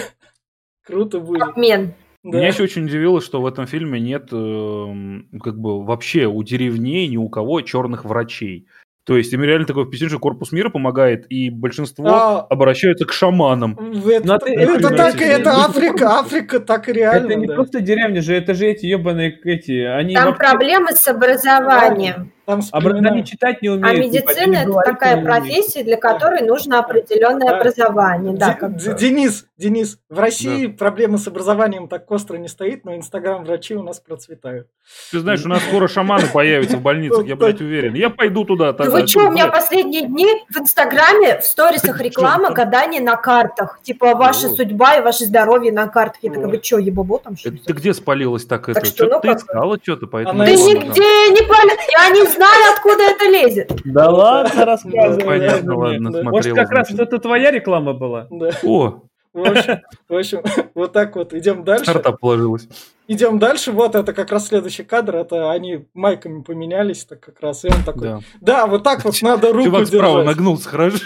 [0.86, 1.41] круто будет.
[1.44, 1.94] Обмен.
[2.24, 2.38] Да.
[2.38, 7.08] Меня еще очень удивило, что в этом фильме нет эм, как бы вообще у деревней
[7.08, 8.67] ни у кого черных врачей.
[9.04, 13.12] То есть им реально такое впечатление, что корпус мира помогает, и большинство А, обращаются к
[13.12, 13.76] шаманам.
[14.06, 17.26] это, ты- это это так, это Африка, Африка так и реально.
[17.32, 17.56] Это не да.
[17.56, 19.82] просто деревня же, это же эти ебаные эти.
[19.86, 22.32] Они Там вообще- проблемы с образованием.
[22.45, 23.99] Там Они читать не А умеют.
[23.99, 27.58] медицина это такая профессия, для которой нужно определенное Да.
[27.60, 28.36] образование.
[28.36, 28.77] Да, бы.
[28.99, 33.99] Денис, Денис, в России проблема с образованием так остро не стоит, но инстаграм-врачи у нас
[33.99, 34.67] процветают.
[35.12, 37.93] Ты знаешь, у нас скоро шаманы появятся в больницах, я, блядь, уверен.
[37.93, 38.71] Я пойду туда.
[38.71, 38.99] Да тогда.
[39.01, 43.80] вы что, у меня последние дни в Инстаграме в сторисах реклама гадания на картах.
[43.84, 44.49] Типа ваша О.
[44.49, 46.23] судьба и ваше здоровье на картах.
[46.23, 47.63] Я такая, вы что, ебобо там что это ли?
[47.65, 48.84] Ты где спалилась так это?
[48.84, 50.43] что, Что-то ну ты искала что-то, поэтому...
[50.43, 51.71] Ты нигде не пали...
[51.93, 53.72] Я не знаю, откуда это лезет.
[53.86, 55.24] Да ладно, рассказывай.
[55.26, 56.00] Понятно, мне.
[56.10, 56.24] ладно.
[56.32, 58.28] Может, как раз это твоя реклама была?
[58.30, 58.50] Да.
[58.63, 59.02] О,
[59.34, 60.41] В общем, в общем,
[60.76, 61.86] вот так вот идем дальше.
[61.86, 62.67] стартап положилась.
[63.08, 63.72] Идем дальше.
[63.72, 65.15] Вот это как раз следующий кадр.
[65.17, 67.63] Это они майками поменялись, так как раз.
[67.65, 68.02] И он такой.
[68.08, 68.67] Да, Да.
[68.67, 70.26] вот так вот надо руку Чувак справа держать.
[70.26, 70.98] нагнулся, хорошо.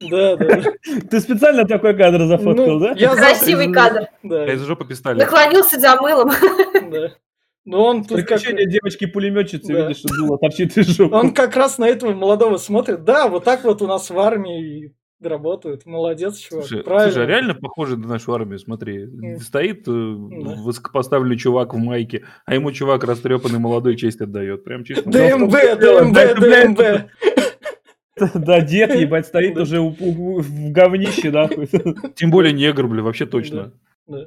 [0.00, 0.62] Да, да.
[1.10, 2.92] Ты специально такой кадр зафоткал, Ну, да?
[2.96, 4.06] Я за- Красивый кадр.
[4.22, 5.18] Да, А из жопы пистолет.
[5.18, 6.30] Наклонился за мылом.
[6.90, 7.08] да.
[7.64, 8.40] Но он тут как...
[8.40, 9.80] Девочки-пулеметчицы, Да.
[9.88, 11.14] видишь, что дуло торчит из жопы.
[11.14, 13.04] Он как раз на этого молодого смотрит.
[13.04, 15.84] Да, вот так вот у нас в армии работают.
[15.84, 16.64] Молодец, чувак.
[16.66, 17.12] Слушай, Правильно.
[17.12, 19.04] слушай, а реально похоже на нашу армию, смотри.
[19.06, 19.38] Мгм.
[19.40, 24.64] Стоит э, высокопоставленный чувак в майке, а ему чувак растрепанный молодой честь отдает.
[24.64, 25.02] Прям чисто.
[25.10, 27.10] ДМБ, ДМБ, да, ДМБ.
[28.34, 29.62] Да, дед, ебать, стоит Да.
[29.62, 31.68] уже в говнище, нахуй.
[32.16, 33.72] Тем более негр, бля, вообще точно.
[34.08, 34.24] Да.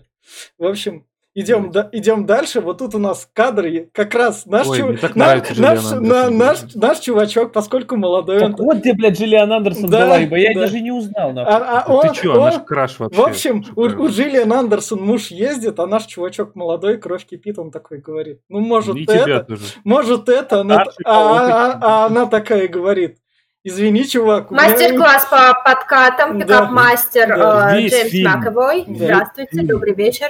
[0.57, 2.61] В общем, идем, да- идем дальше.
[2.61, 3.89] Вот тут у нас кадры.
[3.93, 7.53] Как раз наш, Ой, чу- мне так на- нравится наш, Джиллиан на- наш, наш чувачок,
[7.53, 10.61] поскольку молодой, он, Так вот где, блядь, Джиллиан Андерсон Да, была, ибо я да.
[10.61, 11.53] даже не узнал, нахуй.
[11.53, 13.21] а- а он- ты чё, он- наш краш вообще.
[13.21, 17.71] в общем, у, у Джиллиан Андерсон муж ездит, а наш чувачок молодой, кровь кипит, он
[17.71, 18.39] такой говорит.
[18.49, 19.63] Ну, может, И это, тебя тоже.
[19.83, 21.55] может, это, она, а, кого-то.
[21.65, 23.17] а- а она такая говорит.
[23.63, 24.49] Извини, чувак.
[24.49, 27.77] у меня- Мастер-класс по подкатам, пикап-мастер Да.
[27.77, 28.31] э, Джеймс фильм.
[28.31, 28.85] Маковой.
[28.87, 28.95] Да.
[29.05, 30.29] Здравствуйте, добрый вечер.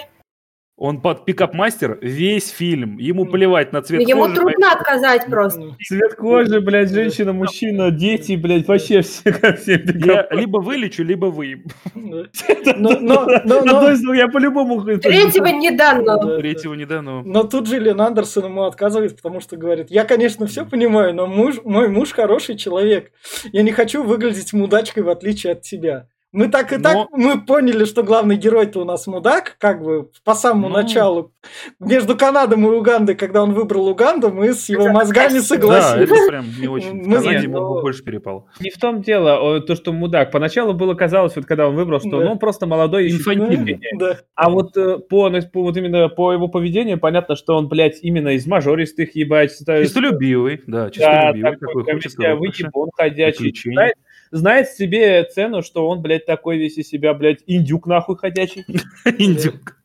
[0.84, 2.98] Он под пикап-мастер весь фильм.
[2.98, 4.36] Ему плевать на цвет Ну, Ему кожи.
[4.36, 5.76] трудно отказать просто.
[5.88, 9.80] Цвет кожи, блядь, женщина, мужчина, дети, блядь, вообще все как все.
[9.94, 11.66] Я либо вылечу, либо вы.
[11.94, 14.82] Одно из двух, я по-любому...
[14.98, 16.04] Третьего не дано.
[16.04, 16.38] Да, да.
[16.38, 17.22] Третьего не дано.
[17.24, 21.58] Но тут Джиллиан Андерсон ему отказывает, потому что говорит, я, конечно, все понимаю, но муж,
[21.64, 23.12] мой муж хороший человек.
[23.52, 26.08] Я не хочу выглядеть мудачкой, в отличие от тебя.
[26.32, 30.10] Мы так и Но- так, мы поняли, что главный герой-то у нас мудак, как бы
[30.24, 30.76] по самому Ну.
[30.76, 31.34] началу.
[31.80, 36.10] Между Канадой и Угандой, когда он выбрал Уганду, мы с его мозгами Да, согласились.
[36.10, 37.02] это прям не очень.
[37.04, 38.46] В Канаде ему ну- бы больше перепало.
[38.62, 40.32] Не в том дело, то, что мудак.
[40.32, 42.26] Поначалу было казалось, вот когда он выбрал, что Да.
[42.26, 43.82] ну, он просто молодой и Инфантильный.
[43.98, 44.18] Да.
[44.36, 48.00] А вот э, по, ну, по вот именно по его поведению понятно, что он, блядь,
[48.04, 49.52] именно из мажористых ебать.
[49.58, 52.64] Чистолюбивый, да, Да, чистолюбивый, такой, такой, как хочет себя роскоши.
[52.64, 53.38] выебон ходячий.
[53.52, 53.94] приключений.
[54.32, 58.64] Знает, себе цену, что он, блядь, такой весь из себя, блядь, индюк нахуй ходячий.
[59.06, 59.78] Индюк.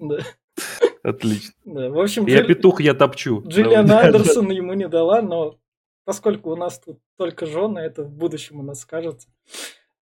[1.02, 1.52] Отлично.
[1.64, 3.42] В общем, Я петух, я топчу.
[3.46, 5.56] Джиллиан Андерсон ему не дала, но
[6.04, 9.28] поскольку у нас тут только жены, это в будущем у нас скажется.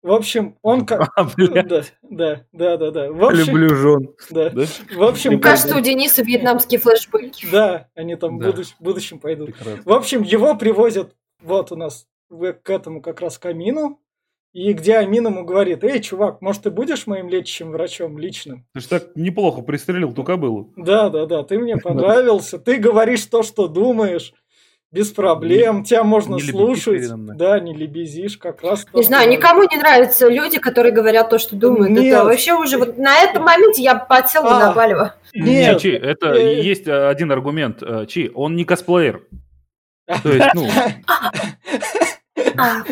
[0.02, 1.10] В общем, он как...
[1.16, 3.10] А, Да, да, да, да, да.
[3.12, 4.14] В общем, люблю жен.
[4.30, 4.50] да.
[4.50, 4.64] Да?
[4.94, 5.42] В общем, Люблю.
[5.48, 7.46] Кажется, у Дениса вьетнамские флешбеки.
[7.50, 8.50] да, они там в Да.
[8.52, 9.54] будущ- в будущем пойдут.
[9.54, 9.82] Прекрасно.
[9.84, 13.98] В общем, его привозят вот у нас к этому как раз камину,
[14.54, 18.64] и где Амин ему говорит, эй, чувак, может, ты будешь моим лечащим врачом личным?
[18.72, 20.72] Ты ж так неплохо пристрелил ту кобылу.
[20.76, 24.32] Да, да, да, ты мне понравился, ты говоришь то, что думаешь,
[24.92, 27.02] без проблем, тебя можно не слушать.
[27.36, 28.86] Да, не лебезишь, как раз.
[28.94, 29.36] Не знаю, надо.
[29.36, 31.90] никому не нравятся люди, которые говорят то, что думают.
[31.90, 32.14] Нет.
[32.14, 34.58] Это вообще уже вот на этом моменте я подсела А.
[34.68, 35.16] на Балева.
[35.34, 35.80] Нет.
[35.80, 36.62] Чи, это Э.
[36.62, 37.82] есть э, один аргумент.
[37.82, 39.26] Э, Чи, он не косплеер.
[40.22, 40.68] То есть, ну,
[42.56, 42.82] А,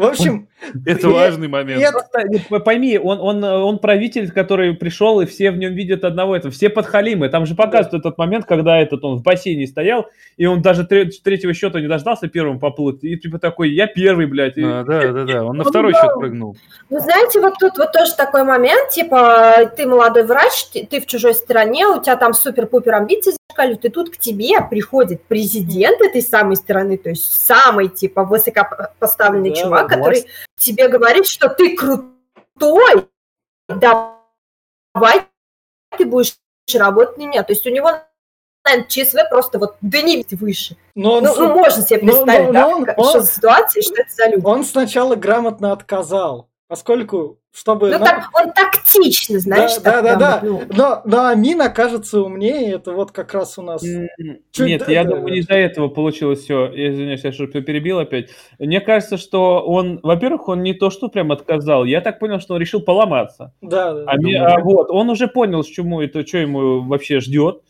[0.00, 0.48] В общем,
[0.86, 1.82] это И- важный момент.
[1.82, 6.04] и Просто, п- пойми, он, он, он правитель, который пришел, и все в нем видят
[6.04, 6.50] одного этого.
[6.52, 7.28] Все подхалимы.
[7.28, 11.06] Там же показывают этот момент, когда этот он в бассейне стоял, и он даже тре-
[11.06, 13.04] третьего счета не дождался первым поплыть.
[13.04, 14.56] И типа такой, я первый, блядь.
[14.56, 15.44] И- А, Да, да, да.
[15.44, 16.56] Он на Ну второй счет прыгнул.
[16.88, 21.06] Ну, знаете, вот тут вот тоже такой момент, типа, ты молодой врач, ты, ты в
[21.06, 26.22] чужой стране, у тебя там супер-пупер амбиции зашкаливают, и тут к тебе приходит президент этой
[26.22, 31.76] самой страны, то есть самый, типа, высокопоставленный Да, чувак, да, который тебе говорит, что ты
[31.76, 33.08] крутой,
[33.68, 35.26] давай
[35.96, 36.36] ты будешь
[36.74, 37.42] работать на меня.
[37.42, 37.90] То есть у него,
[38.64, 40.76] наверное, ЧСВ просто вот до небес выше.
[40.94, 43.82] но он, Ну, ну, можно себе представить, ну, да, ну, он- он- что за ситуация,
[43.82, 44.44] что это за люди.
[44.44, 47.90] он сначала грамотно отказал, поскольку, чтобы...
[47.90, 50.40] Ну, на- так, он тактично, знаешь, да, да, да.
[50.40, 53.82] вот, ну, Но, но Амин окажется умнее, это вот как раз у нас...
[53.82, 55.10] Чуть Нет, да- я да.
[55.10, 56.66] думаю, не из-за этого получилось все.
[56.68, 58.30] Извиняюсь, я что перебил опять.
[58.60, 61.84] Мне кажется, что он, во-первых, он не то, что прям отказал.
[61.84, 63.52] Я так понял, что он решил поломаться.
[63.60, 64.04] Да, да.
[64.06, 64.54] А, ми- Думаю.
[64.54, 67.62] а вот, он уже понял, что ему это, что ему вообще ждет.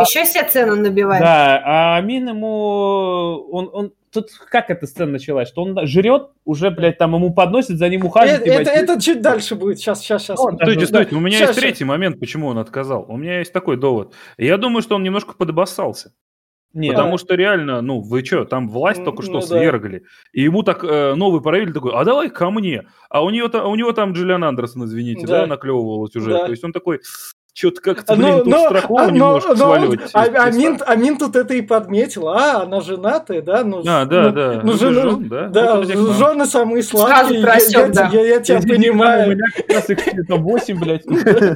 [0.00, 1.20] еще себе цену набивает.
[1.22, 5.48] Да, а Амин ему, он, он, тут как эта сцена началась?
[5.48, 8.42] Что он жрет, уже, блядь, там ему подносит, за ним ухаживает.
[8.42, 8.66] Это, ебать.
[8.68, 9.78] это, это чуть дальше будет.
[9.78, 10.38] Сейчас, сейчас, сейчас.
[10.38, 13.06] Ну, Стойте, да, стойте, у меня Щас, есть третий момент, почему он отказал.
[13.08, 14.14] У меня есть такой довод.
[14.36, 16.12] Я думаю, что он немножко подобоссался.
[16.74, 16.94] Нет.
[16.94, 19.46] Потому что реально, ну, вы что, там власть только что ну да.
[19.46, 20.04] свергли.
[20.32, 22.84] И ему так э, новый правитель такой, а давай ко мне.
[23.08, 25.40] А у, нее, у него там Джиллиан Андерсон, извините, Да.
[25.40, 26.30] да, наклевывалась уже.
[26.30, 26.44] Да.
[26.44, 27.00] То есть он такой,
[27.58, 30.00] что-то как-то, А, блин, ну, тут но- Страхова а, но- немножко но сваливать.
[30.12, 30.44] а- с креста.
[30.44, 32.28] Амин, Амин тут это и подметил.
[32.28, 33.64] А, она женатая, да?
[33.64, 34.52] Ну, А, да, ну, да.
[34.62, 35.48] Ну, Ну, жена- жен, да?
[35.48, 37.40] да, Вот у жены самые Сразу сладкие.
[37.40, 38.08] я- просёк, я, да.
[38.12, 39.30] я- я тебя Извини, У понимаю.
[39.32, 41.04] меня как раз их там 8, блядь.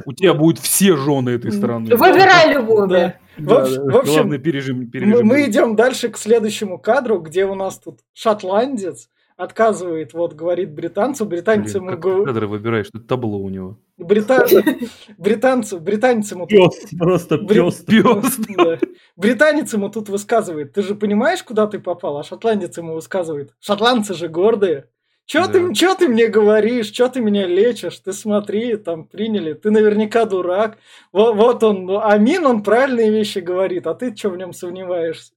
[0.05, 1.95] У тебя будут все жены этой страны.
[1.95, 3.13] Выбирай любую, Да.
[3.37, 3.83] В, Да, общ- да.
[3.93, 5.25] в общем, Главное, пережим, мы, пережим.
[5.25, 11.25] мы идем дальше к следующему кадру, где у нас тут шотландец отказывает, вот говорит британцу,
[11.25, 12.89] британец Блин, ему как кадры выбираешь?
[12.91, 13.77] Тут табло у него.
[15.17, 17.75] британцу, британец ему Пес, просто Бри- пес.
[17.87, 18.37] Пес.
[18.57, 18.79] Да.
[19.15, 22.17] Британец ему тут высказывает, ты же понимаешь, куда ты попал?
[22.17, 24.85] А шотландец ему высказывает, шотландцы же гордые.
[25.25, 25.53] Чё, Да.
[25.53, 30.25] ты, чё ты мне говоришь, чё ты меня лечишь, ты смотри, там приняли, ты наверняка
[30.25, 30.77] дурак.
[31.13, 35.32] Вот, вот он, ну, Амин, он правильные вещи говорит, а ты чё в нем сомневаешься?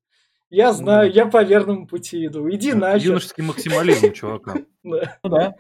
[0.51, 3.09] Я знаю, я по верному пути иду, иди нахер.
[3.09, 4.55] Юношеский максимализм, чувака.
[5.25, 5.57] Да,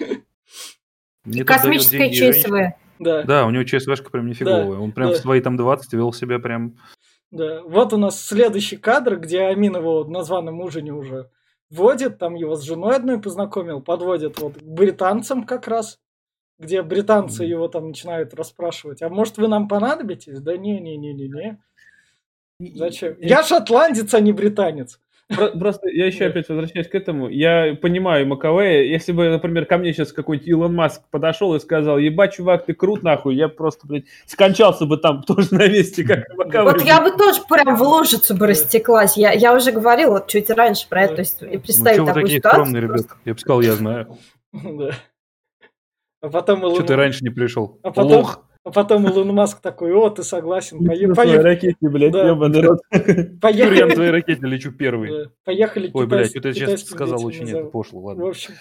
[1.25, 2.13] Ну Космическая.
[2.13, 2.75] ЧСВ.
[3.01, 4.79] да, Да, у него ЧСВшка прям нифиговая.
[4.79, 5.15] Он прям да.
[5.15, 6.77] в свои там 20 вел себя прям...
[7.33, 7.63] да.
[7.65, 11.31] Вот у нас следующий кадр, где Амин его на званом ужине уже
[11.71, 15.99] водит, там его с женой одной познакомил, подводит вот к британцам как раз,
[16.59, 20.41] где британцы его там начинают расспрашивать, а может вы нам понадобитесь?
[20.41, 21.59] Да не-не-не-не-не.
[22.61, 23.15] Зачем?
[23.21, 24.99] Я шотландец, а не британец.
[25.29, 27.29] Про- Просто я еще опять возвращаюсь к этому.
[27.29, 28.85] Я понимаю Маковея.
[28.85, 32.75] Если бы, например, ко мне сейчас какой-нибудь Илон Маск подошел и сказал, ебать, чувак, ты
[32.75, 36.73] крут нахуй, я просто, блядь, скончался бы там тоже на месте, как Маковей.
[36.73, 39.17] Вот я бы тоже прям в лужицу бы растеклась.
[39.17, 41.17] Я, я уже говорила вот чуть раньше про это.
[41.17, 42.61] То есть и Ну, представить вы такую такие ситуацию.
[42.65, 43.07] скромные, ребят?
[43.25, 44.19] Я бы сказал, я знаю.
[44.53, 44.91] Да.
[46.23, 47.79] А потом, Что ты раньше не пришел?
[47.83, 48.43] А потом- Лох.
[48.67, 52.29] А потом Илон Маск такой, о, ты согласен, пое- На своей поех- ракете, блядь, Да.
[52.29, 52.81] ебаный рот.
[52.93, 53.95] Теперь я на поехали.
[53.95, 55.11] твоей ракете лечу первый.
[55.11, 55.31] Да.
[55.45, 58.29] Поехали Ой, блядь, это сейчас китайским сказал очень это пошло, В ладно.
[58.29, 58.55] общем,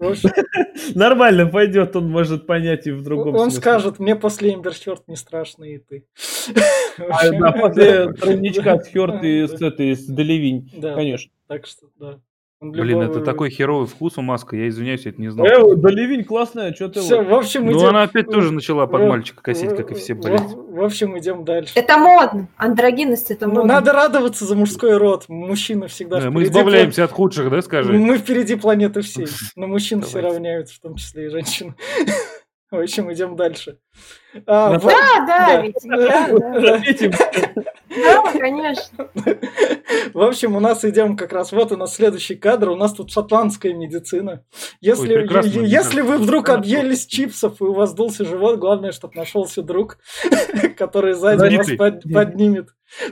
[0.00, 0.30] в общем,
[0.96, 3.60] Нормально пойдет, он может понять и в другом он смысле.
[3.60, 6.04] скажет, мне после Эмберчерт не страшно, и ты.
[6.98, 11.32] А, да, после тройничка с Хёрд и с этой, с Делевинь, конечно.
[11.48, 12.20] так что, да.
[12.64, 15.46] Он Блин, любого- это такой херовый вкус у Маска, я извиняюсь, я это не знал.
[15.46, 17.00] Э, Делевинь классная, что ты...
[17.00, 17.28] Всё, вот.
[17.28, 17.88] в общем, Ну, идем...
[17.88, 20.40] она опять тоже начала под в- мальчика косить, как и все, блядь.
[20.40, 21.72] В, в общем, идем дальше.
[21.74, 22.48] Это модно.
[22.56, 23.74] Андрогинность это Ну, модно.
[23.74, 25.26] надо радоваться за мужской род.
[25.28, 27.92] Мужчина всегда Да, Мы избавляемся от худших, да, план- скажи?
[27.92, 29.26] Мы впереди планеты всей.
[29.56, 31.74] Но мужчин все равняются, в том числе и женщин.
[32.70, 33.76] В общем, идем дальше.
[34.46, 35.60] А, На вот- Да, да, Да.
[35.62, 35.76] ведь.
[35.84, 37.62] Да, да.
[37.96, 39.08] Да, конечно.
[40.12, 43.10] В общем, у нас идем как раз, вот у нас следующий кадр, у нас тут
[43.10, 44.44] шотландская медицина.
[44.80, 49.62] Если, Ой, если вы вдруг объелись чипсов и у вас дулся живот, главное, чтобы нашелся
[49.62, 49.98] друг,
[50.76, 52.68] который сзади вас под- поднимет.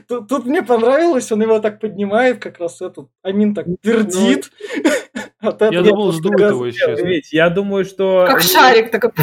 [0.07, 4.51] Тут, тут мне понравилось, он его так поднимает, как раз этот, Амин так пердит.
[5.43, 7.05] От Я этого думал, его, если честно.
[7.05, 8.27] Ведь я думаю, что...
[8.29, 9.11] Как шарик такой.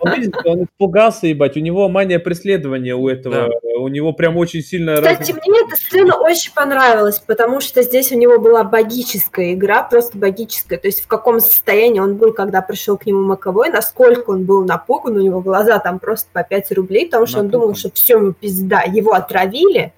[0.00, 0.12] Он,
[0.46, 1.56] он испугался, ебать.
[1.58, 3.50] У него мания преследования у этого.
[3.78, 4.96] У него прям очень сильно...
[4.96, 9.82] Кстати, развит- мне эта сцена очень понравилась, потому что здесь у него была богическая игра,
[9.82, 10.78] просто богическая.
[10.78, 14.64] То есть в каком состоянии он был, когда пришел к нему Маковой, насколько он был
[14.64, 17.78] напуган, у него глаза там просто по 5 рублей, потому что он думал, Напуган.
[17.78, 19.92] что все, ему пизда, его отравили,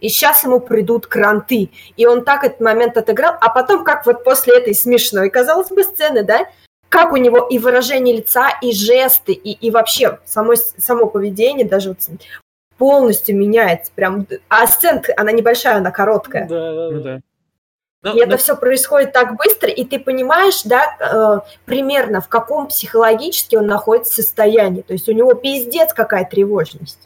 [0.00, 1.70] и сейчас ему придут кранты.
[1.96, 5.84] И он так этот момент отыграл, а потом, как вот после этой смешной, казалось бы,
[5.84, 6.46] сцены, да,
[6.88, 11.90] как у него и выражение лица, и жесты, и, и вообще само, само поведение даже
[11.90, 11.98] вот
[12.76, 13.92] полностью меняется.
[13.94, 16.48] Прям, а сценка, она небольшая, она короткая.
[16.48, 17.20] Да, да, Ну да.
[18.02, 22.68] И это ну, все происходит так быстро, и ты понимаешь, да, э, примерно в каком
[22.68, 24.80] психологически он находится состоянии.
[24.80, 26.98] То есть у него пиздец какая тревожность.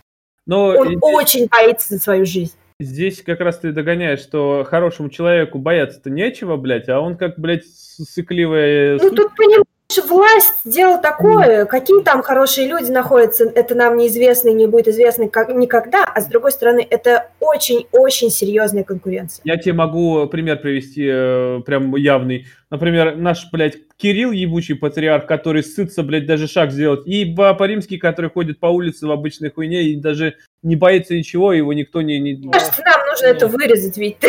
[0.46, 2.54] но Он здесь- очень боится за свою жизнь.
[2.84, 7.64] Здесь как раз ты догоняешь, что хорошему человеку бояться-то нечего, блядь, а он как, блядь,
[7.66, 8.94] сыкливая...
[8.94, 9.16] Ну сучка.
[9.16, 9.64] тут понимаешь,
[10.08, 15.28] власть дело такое, какие там хорошие люди находятся, это нам неизвестно и не будет известно
[15.28, 19.42] как, никогда, а с другой стороны, это очень-очень серьезная конкуренция.
[19.44, 22.46] Я тебе могу пример привести э, прям явный.
[22.74, 27.98] Например, наш, блядь, Кирилл, ебучий патриарх, который сытся, блядь, даже шаг сделать, и Папа Римский,
[27.98, 32.18] который ходит по улице в обычной хуйне и даже не боится ничего, его никто не...
[32.18, 32.50] не-.
[32.50, 34.28] Кажется, нам нужно это вырезать, ведь ты,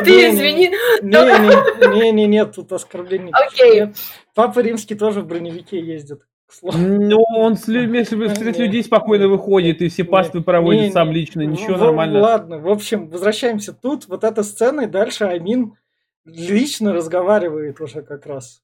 [0.00, 0.70] ты извини.
[1.02, 3.32] Не, не, не, не, нет, тут оскорблений.
[3.34, 3.80] Окей.
[3.80, 3.96] Нет.
[4.34, 6.22] Папа Римский тоже в броневике ездит.
[6.62, 11.12] Ну, он с, если бы среди людей спокойно выходит и все паствы Не, проводит сам
[11.12, 12.20] лично, ничего нормально.
[12.20, 14.06] Ладно, в общем, возвращаемся тут.
[14.08, 15.74] Вот эта сцена, и дальше Амин
[16.24, 18.63] лично разговаривает уже как раз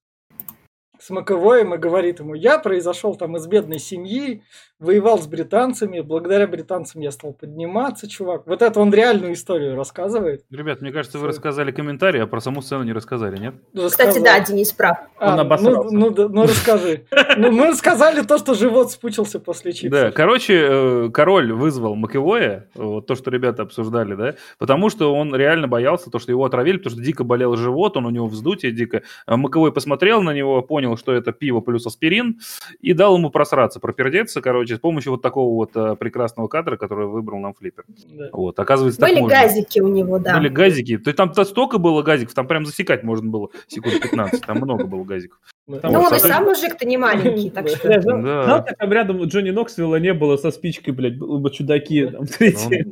[1.00, 4.42] с Маковоем и говорит ему, я произошел там из бедной семьи,
[4.80, 8.46] воевал с британцами, благодаря британцам я стал подниматься, чувак.
[8.46, 10.42] Вот это он реальную историю рассказывает.
[10.50, 13.54] Ребят, мне кажется, вы рассказали комментарий, а про саму сцену не рассказали, нет?
[13.74, 14.96] Кстати, да, Денис прав.
[15.18, 15.94] А, Он обосрался.
[15.94, 17.04] ну, ну, ну расскажи.
[17.36, 19.90] Ну, мы рассказали то, что живот спучился после чипсов.
[19.90, 25.34] Да, короче, э, король вызвал Макэвоя, вот то, что ребята обсуждали, да, потому что он
[25.34, 28.72] реально боялся, то, что его отравили, потому что дико болел живот, он у него вздутие
[28.72, 29.02] дико.
[29.26, 32.40] А Макэвой посмотрел на него, понял, что это пиво плюс аспирин,
[32.80, 37.06] и дал ему просраться, пропердеться, короче, с помощью вот такого вот э, прекрасного кадра, который
[37.06, 37.84] выбрал нам Флиппер.
[38.12, 38.28] Да.
[38.32, 39.38] Вот, оказывается, так Были можно.
[39.38, 40.36] газики у него, да.
[40.38, 40.98] Были газики.
[40.98, 44.40] То есть там то столько было газиков, там прям засекать можно было секунд 15.
[44.42, 45.38] Там много было газиков.
[45.66, 45.78] Да.
[45.80, 48.00] Там Ну, Вот, он и сам мужик-то не маленький, так что...
[48.00, 48.62] Знал- Да.
[48.62, 52.06] как там рядом Джонни Ноксвилла не было со спичкой, блядь, было бы чудаки.
[52.06, 52.90] Там, третьи.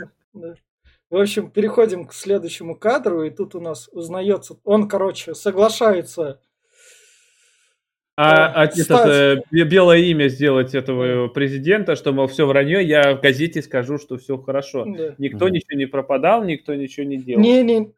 [1.11, 6.41] В общем, переходим к следующему кадру, и тут у нас узнается, он, короче, соглашается.
[8.21, 13.15] А, а этот, э, бе- белое имя сделать этого президента, что, мол, все вранье, я
[13.15, 14.85] в газете скажу, что все хорошо.
[14.87, 15.15] Да.
[15.19, 15.55] Никто Мгм.
[15.55, 17.41] ничего не пропадал, никто ничего не делал.
[17.41, 17.93] Не, не,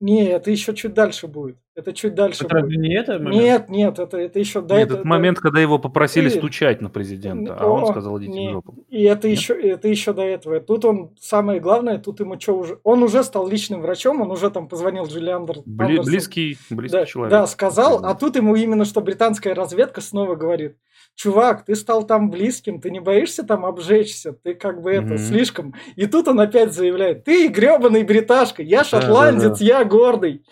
[0.00, 1.56] не, это еще чуть дальше будет.
[1.74, 2.80] Это чуть дальше Это разве будет.
[2.80, 3.18] не это?
[3.18, 3.34] момент?
[3.42, 4.94] Нет, нет, это, это еще до этого.
[4.94, 8.48] этот момент, когда его попросили Ты- стучать на президента, а он О, сказал, идите не.
[8.48, 8.74] в жопу.
[8.88, 9.38] И это Нет?
[9.38, 10.60] еще, это еще до этого.
[10.60, 12.78] Тут он, самое главное, тут ему что уже...
[12.82, 17.06] Он уже стал личным врачом, он уже там позвонил Джилли Андер- Бли- близкий, близкий Да,
[17.06, 17.30] человек.
[17.30, 20.76] да, сказал, а тут ему именно что британская разведка снова говорит,
[21.18, 25.18] чувак, ты стал там близким, ты не боишься там обжечься, ты как бы это Мгм.
[25.18, 25.74] слишком.
[25.96, 30.44] И тут он опять заявляет, ты гребаный бриташка, я шотландец, я гордый,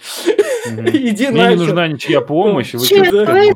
[0.68, 0.86] Мгм.
[0.92, 2.74] иди Мне не нужна ничья помощь.
[2.74, 2.80] вы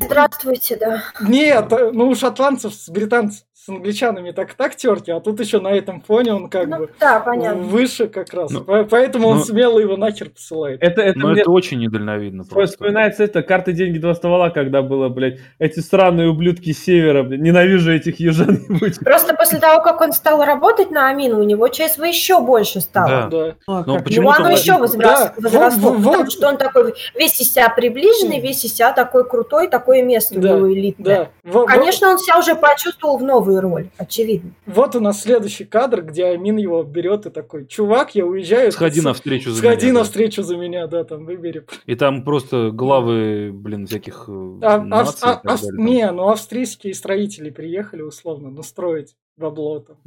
[0.01, 1.03] здравствуйте, да.
[1.21, 5.67] Нет, ну у шотландцев с британцев, с англичанами так так терки, а тут еще на
[5.67, 7.61] этом фоне он как Ну, бы да, понятно.
[7.61, 8.49] выше как раз.
[8.49, 10.81] Ну, По- Поэтому он ну, смело его нахер посылает.
[10.81, 12.73] Это, это Ну, мне это очень недальновидно просто.
[12.77, 17.39] вспоминается это карты деньги два ствола, когда было, блядь, эти странные ублюдки с севера, блядь,
[17.41, 18.57] ненавижу этих южан.
[19.05, 23.29] Просто после того, как он стал работать на Амину, у него ЧСВ еще больше стало.
[23.29, 23.55] Да.
[23.67, 23.83] Да.
[23.85, 26.31] Ну, Его почему-то оно он- еще возрос- Да, возросло, вот, потому вот.
[26.31, 30.41] что он такой весь из себя приближенный, весь из себя такой крутой, такое место у
[30.41, 31.29] Да, него элитное.
[31.43, 31.65] Да.
[31.67, 34.51] Конечно, он себя уже почувствовал в новую роль, очевидно.
[34.65, 38.71] Вот у нас следующий кадр, где Амин его берет и такой, чувак, я уезжаю.
[38.71, 39.99] Сходи с- навстречу за Сходи меня, да.
[39.99, 41.65] навстречу за меня, да, там выбери.
[41.85, 45.71] И там просто главы, блин, всяких э, А- наций а- и так а- далее.
[45.75, 49.97] Там не, ну австрийские строители приехали условно настроить бабло там,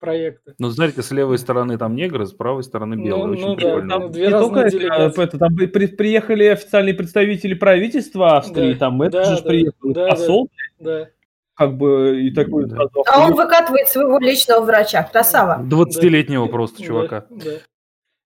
[0.00, 0.54] проекты.
[0.58, 3.24] Ну, смотрите, с левой стороны там негры, с правой стороны Ну, белые.
[3.26, 3.98] ну Очень да, прикольно.
[4.00, 5.20] ну, две Не разные только это, делегации.
[5.20, 9.42] а, это, там при- при- приехали официальные представители правительства Австрии, Да, там это да, же
[9.42, 10.48] да, приехал да, посол,
[10.80, 11.08] Да.
[11.66, 12.76] Как бы, и такой Да.
[12.76, 15.04] сразу А он выкатывает своего личного врача.
[15.04, 15.62] Красава.
[15.64, 17.26] 20-летнего просто Да, чувака.
[17.30, 17.50] Да.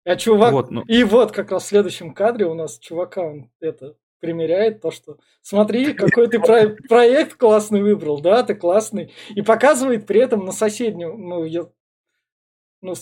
[0.04, 0.82] А чувак, Вот, ну.
[0.82, 5.18] и вот как раз в следующем кадре у нас чувака, он это примеряет то, что
[5.42, 10.52] смотри, какой ты про- проект классный выбрал, да, ты классный, и показывает при этом на
[10.52, 11.66] соседнюю, ну, я,
[12.82, 12.94] ну,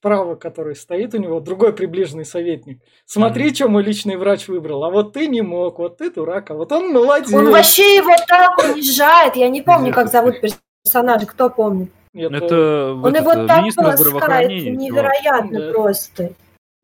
[0.00, 2.80] справа, который стоит у него, другой приближенный советник.
[3.04, 3.54] Смотри, Мгм.
[3.54, 6.70] что мой личный врач выбрал, а вот ты не мог, вот ты дурак, а вот
[6.70, 7.32] он молодец.
[7.32, 9.34] Он вообще его так унижает.
[9.36, 10.36] Я не помню, как зовут
[10.84, 11.26] персонажа.
[11.26, 11.90] Кто помнит?
[12.14, 14.50] Нет, Это Он этот, его так полоскает.
[14.50, 15.72] Невероятно Да.
[15.72, 16.30] просто.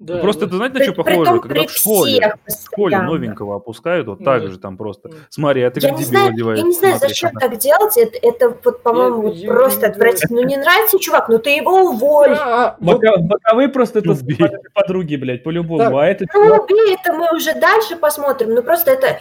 [0.01, 0.47] Да, Просто да.
[0.49, 1.41] это, знаете, на При- что похоже?
[1.41, 5.11] Когда в школе, в школе новенького опускают, вот так же там просто.
[5.31, 6.59] Смотри, а ты Я как не дебил знаю, одеваешь.
[6.59, 7.97] я не знаю, смотри, зачем так делать.
[7.97, 10.41] Это, это вот, по-моему, вот просто отвратительно.
[10.43, 12.37] Ну не нравится чувак, ну ты его уволь.
[12.39, 14.15] А, вот Бока- Боковые просто это
[14.75, 15.97] подруги, блядь, по-любому.
[15.99, 18.53] А это Ну, убей, это мы уже дальше посмотрим.
[18.53, 19.21] Ну, просто это,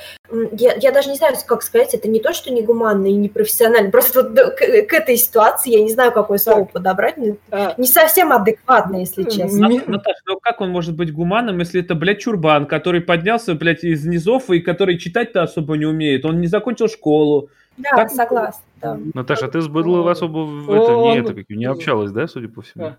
[0.53, 3.91] я, я даже не знаю, как сказать, это не то, что негуманно и непрофессионально.
[3.91, 7.17] Просто вот, к, к этой ситуации я не знаю, какое слово подобрать.
[7.17, 9.69] Не, а, не совсем адекватно, если честно.
[9.86, 14.05] Наташа, ну как он может быть гуманным, если это, блядь, чурбан, который поднялся, блядь, из
[14.05, 16.25] низов и который читать-то особо не умеет?
[16.25, 17.49] Он не закончил школу.
[17.77, 18.63] Да, Так- согласна.
[18.81, 18.99] да.
[19.13, 22.49] Наташа, ты с быдлом особо в это, Он- не, это, как, не общалась, да, судя
[22.49, 22.83] по всему?
[22.86, 22.95] а, он-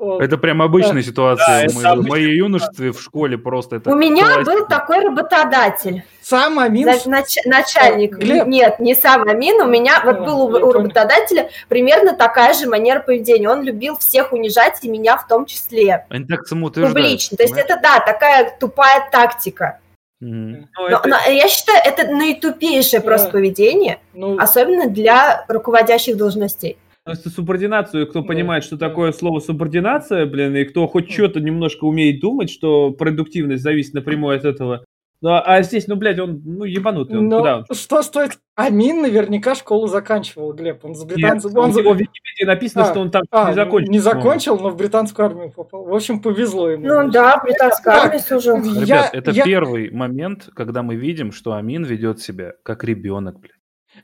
[0.00, 3.76] Это прям обычная ситуация Да, моей- в моей юношестве в школе просто.
[3.76, 4.44] Это У меня классика.
[4.44, 8.16] был такой работодатель, Сам Амин нач- начальник.
[8.16, 8.46] Глеб.
[8.46, 9.60] Нет, не сам Амин.
[9.60, 13.48] У меня вот был у, у работодателя примерно такая же манера поведения.
[13.50, 16.06] Он любил всех унижать, и меня в том числе.
[16.08, 16.96] Они так самоутверждают.
[17.06, 17.36] Публично.
[17.36, 17.70] То есть понимаешь?
[17.70, 19.80] это, да, такая тупая тактика.
[20.20, 20.68] Мгм.
[20.76, 23.32] Ну, Но, это- но я считаю, это наитупейшее просто Да.
[23.32, 26.76] поведение, ну, особенно для руководящих должностей.
[27.04, 32.20] Просто субординацию, кто понимает, что такое слово субординация, блин, и кто хоть что-то немножко умеет
[32.20, 34.84] думать, что продуктивность зависит напрямую от этого,
[35.22, 37.18] Ну, а здесь, ну, блядь, он, ну, ебанутый.
[37.18, 37.64] Он, Но куда он?
[37.74, 38.38] что стоит...
[38.54, 40.82] Амин наверняка школу заканчивал, Глеб.
[40.84, 41.54] Он с Нет, британцем...
[41.56, 43.90] у он за- него в Википедии написано, А, что он там А, не закончил.
[43.92, 45.84] не закончил, но в британскую армию попал.
[45.84, 46.86] В общем, повезло ему.
[46.86, 47.12] Ну значит.
[47.12, 48.56] да, британская армия служил.
[48.62, 53.40] Я- Ребят, это я- первый момент, когда мы видим, что Амин ведет себя как ребенок,
[53.40, 53.52] блядь,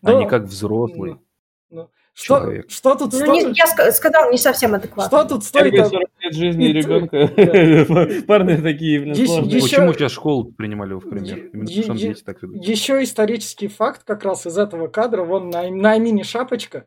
[0.03, 1.17] а Ну, не как взрослый.
[2.19, 2.71] Что, человек.
[2.71, 3.57] что тут Ну, не- стоит...
[3.59, 5.19] я ска- сказал, не совсем адекватно.
[5.19, 5.65] Что тут стоит...
[5.73, 8.23] Первые об- 40 лет жизни И- ребенка.
[8.27, 9.61] Парни такие, блин, сложные.
[9.61, 11.51] Почему сейчас школу принимали в пример?
[11.55, 15.25] Еще исторический факт как раз из этого кадра.
[15.25, 16.87] Вон на, Амине шапочка.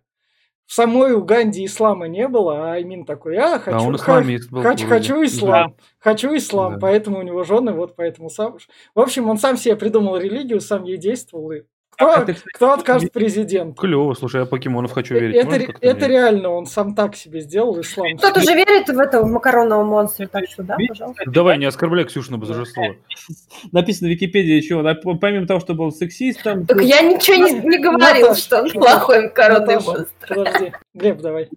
[0.66, 4.62] В самой Уганде ислама не было, а Амин такой, а, хочу, А он исламист был.
[4.62, 6.80] хочу, хочу ислам, хочу ислам, Да.
[6.80, 8.58] поэтому у него жены, вот поэтому сам.
[8.94, 11.52] В общем, он сам себе придумал религию, сам ей действовал.
[11.54, 11.62] И
[12.00, 13.74] кто, А, это, кстати, кто откажет президенту?
[13.74, 15.36] Клево, слушай, я покемонов хочу верить.
[15.36, 18.18] Это, Можно это реально, он сам так себе сделал ислам.
[18.18, 21.24] Кто-то же верит в этого макаронного монстра, так что да, пожалуйста.
[21.28, 22.96] Давай, не оскорбляй Ксюшина божество.
[23.74, 27.80] Написано в Википедии еще, на- помимо того, что был сексистом, Так я ничего не, не
[27.80, 30.28] говорил, Наташ, что он плохой макаронный Наташа, монстр.
[30.30, 30.72] Подожди.
[30.94, 31.50] Глеб, давай.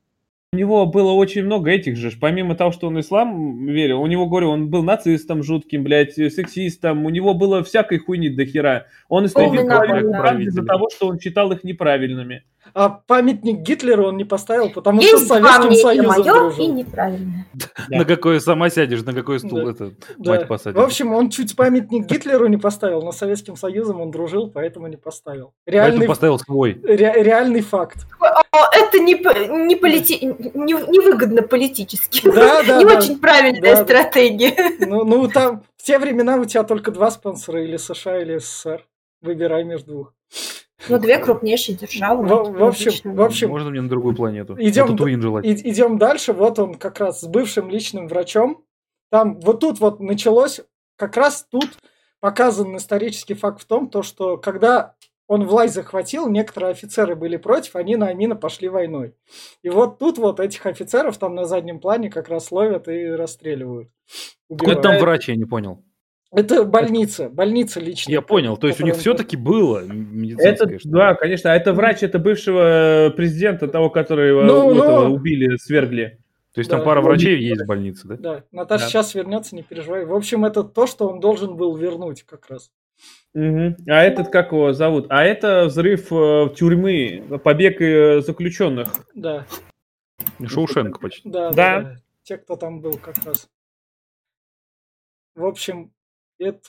[0.55, 2.13] У него было очень много этих же.
[2.21, 7.07] Помимо того, что он ислам верил, у него, говорю, он был нацистом жутким, блядь, сексистом,
[7.07, 8.87] у него было всякой хуйни до хера.
[9.09, 12.45] Он истребил половину из-за того, что он считал их неправильными.
[12.75, 16.73] А памятник Гитлеру он не поставил, потому что с Есть Советским Союзом мое и дружил.
[16.75, 17.47] неправильное.
[17.55, 17.67] Да.
[17.99, 19.71] На какое сама сядешь, на какой стул Да.
[19.71, 20.31] это Да.
[20.33, 20.77] мать посадит.
[20.79, 24.87] В общем, он чуть памятник Гитлеру не поставил, но с Советским Союзом он дружил, поэтому
[24.87, 25.53] не поставил.
[25.67, 26.81] Поэтому Реальный, поставил свой.
[26.83, 28.07] ре- реальный факт.
[28.51, 29.15] Это не,
[29.67, 30.19] не, полити...
[30.25, 32.31] не, невыгодно политически.
[32.31, 32.99] Да, да, не да.
[32.99, 33.85] очень правильная да.
[33.85, 34.55] стратегия.
[34.87, 38.85] Ну, ну, там в те времена у тебя только два спонсора, или США, или СССР.
[39.21, 40.15] Выбирай между двух.
[40.89, 42.27] Ну, две крупнейшие державы.
[42.27, 44.57] В, в общем, в общем, Можно мне на другую планету?
[44.59, 45.45] Идем На Татуин желать.
[45.45, 46.33] и- идем дальше.
[46.33, 48.65] Вот он как раз с бывшим личным врачом.
[49.11, 50.61] Там вот тут вот началось,
[50.97, 51.69] как раз тут
[52.21, 54.95] показан исторический факт в том, то, что когда
[55.27, 59.15] он власть захватил, некоторые офицеры были против, они на Амина пошли войной.
[59.63, 63.89] И вот тут вот этих офицеров там на заднем плане как раз ловят и расстреливают.
[64.51, 64.83] Какой убивают.
[64.83, 65.85] там врач, я не понял.
[66.35, 68.15] Это больница, больница личная.
[68.15, 70.69] Я понял, то есть у них все-таки было Это, медицинское.
[70.71, 70.79] ли?
[70.85, 75.15] да, конечно, а это врач, это бывшего э, президента, того, которого Ну, у этого ну.
[75.15, 76.19] убили, свергли.
[76.55, 76.77] То есть Да.
[76.77, 78.17] там пара врачей есть в больнице, да?
[78.17, 78.89] Да, Наташа Да.
[78.91, 80.07] сейчас вернется, не переживай.
[80.07, 82.71] В общем, это то, что он должен был вернуть как раз.
[83.35, 83.77] Мгм.
[83.89, 85.07] А этот, как его зовут?
[85.11, 88.89] А это взрыв э, тюрьмы, побег э, заключенных.
[89.15, 89.47] Да,
[90.47, 91.29] Шоушенк почти.
[91.29, 91.55] да, да.
[91.55, 91.81] Да.
[91.81, 91.97] да.
[92.23, 93.49] Те, кто там был как раз.
[95.35, 95.91] В общем,
[96.39, 96.61] это...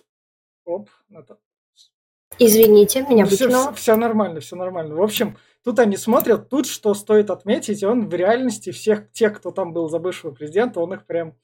[0.66, 1.38] Оп, Ната-
[2.39, 3.97] Извините, меня все, выкинуло.
[3.97, 4.95] нормально, все нормально.
[4.95, 9.51] В общем, тут они смотрят, тут что стоит отметить, он в реальности всех тех, кто
[9.51, 11.36] там был за бывшего президента, он их прям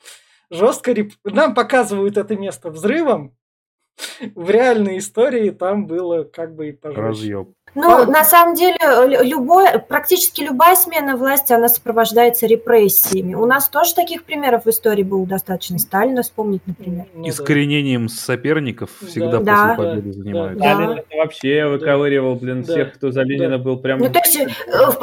[0.50, 0.92] жестко...
[0.92, 3.36] реп- Нам показывают это место взрывом,
[4.36, 7.02] в реальной истории там было как бы и пожестче.
[7.02, 7.50] Разъеб.
[7.76, 13.36] Ну, на самом деле, лю- любой, практически любая смена власти, она сопровождается репрессиями.
[13.36, 15.78] У нас тоже таких примеров в истории было достаточно.
[15.80, 17.06] Сталина вспомнить, например.
[17.14, 17.30] Ну да.
[17.30, 19.74] Искоренением соперников всегда Да.
[19.76, 20.14] после победы Да.
[20.24, 20.64] занимаются.
[20.64, 20.74] Да.
[20.74, 22.74] Сталин это вообще выковыривал, блин, Да.
[22.74, 23.64] всех, кто за Ленина Да.
[23.64, 24.00] был прям...
[24.00, 24.48] Ну, то есть, э,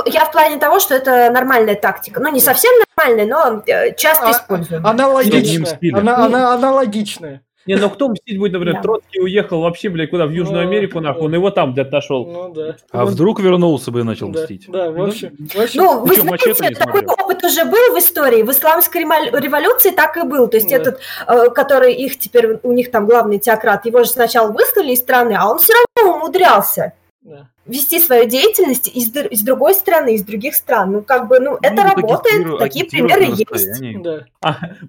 [0.07, 2.21] я в плане того, что это нормальная тактика.
[2.21, 4.91] Ну, не совсем нормальная, но э, часто А- используемая.
[4.91, 5.79] Аналогичная.
[5.95, 7.43] Она, она аналогичная.
[7.67, 8.83] Не, ну кто мстить будет, например, Да.
[8.83, 12.27] Троцкий уехал вообще, блядь, куда, в Южную Ну, Америку, нахуй, он его там где-то нашел.
[12.27, 12.77] Ну да.
[12.93, 14.67] А вдруг вернулся бы и начал да, мстить?
[14.69, 17.95] да, в общем, в общем, Ну, Ты вы чё, «Мачете» знаете, такой опыт уже был
[17.95, 18.43] в истории.
[18.43, 20.49] В исламской революции так и был.
[20.49, 20.77] То есть Да.
[20.77, 25.01] этот, э, который их теперь, у них там главный теократ, его же сначала выслали из
[25.01, 26.93] страны, а он все равно умудрялся
[27.23, 27.49] да.
[27.67, 30.93] Вести свою деятельность из, из другой страны, из других стран.
[30.93, 34.03] Ну, как бы, ну, это Ну, работает, агитиру- такие примеры есть.
[34.03, 34.27] да.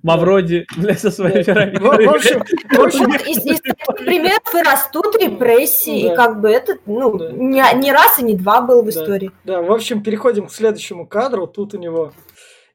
[0.03, 2.05] Мавроди, блядь, со своей пирамидой.
[2.05, 2.39] В, в общем,
[2.71, 6.13] в общем, Вот из, из таких примеров и растут репрессии, Да.
[6.13, 7.31] и как бы это, ну, Да.
[7.31, 9.31] не, не раз и не два был в истории.
[9.43, 11.47] да, в общем, переходим к следующему кадру.
[11.47, 12.13] Тут у него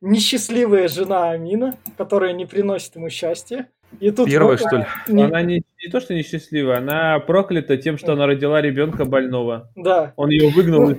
[0.01, 3.69] несчастливая жена Амина, которая не приносит ему счастья.
[4.01, 4.87] И тут Первая, вот- что ли?
[5.09, 9.71] не- Она не, не то, что несчастливая, она проклята тем, что она родила ребенка больного.
[9.77, 10.89] Да, Он ее выгнал.
[10.89, 10.95] Ну,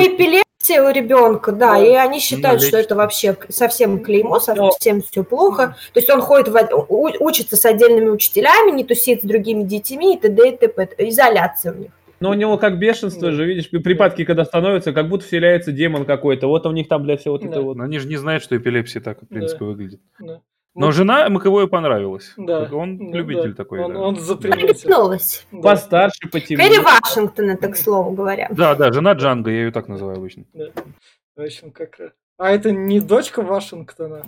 [0.00, 5.02] эпилепсия у ребенка, да, и они считают, Ну, что это вообще совсем клеймо, Но- совсем
[5.02, 5.76] все плохо.
[5.92, 10.18] То есть он ходит, в, учится с отдельными учителями, не тусит с другими детьми и
[10.20, 10.48] т.д.
[10.50, 10.88] и т.п.
[10.98, 11.90] Изоляция у них.
[12.20, 16.48] Но у него как бешенство же, видишь, припадки, когда становятся, как будто вселяется демон какой-то.
[16.48, 17.48] Вот у них там, бля, все вот Да.
[17.48, 17.76] это вот.
[17.78, 20.00] Но они же не знают, что эпилепсия так, в принципе, выглядит.
[20.20, 20.40] да.
[20.74, 22.32] Но жена Маковой понравилась.
[22.36, 22.64] Да.
[22.64, 23.56] Так Он Ну любитель да.
[23.56, 23.80] такой.
[23.80, 24.00] Он, да.
[24.00, 24.68] он заприметил.
[24.68, 25.46] Прикнулась.
[25.50, 25.62] Да.
[25.62, 26.80] Постарше, Кэрри потемнее.
[26.80, 28.48] Вашингтон, это к слову говоря.
[28.52, 30.44] Да, да, жена Джанга, я ее так называю обычно.
[31.36, 31.98] В общем, как...
[31.98, 32.12] раз.
[32.38, 34.22] А это не дочка Вашингтона,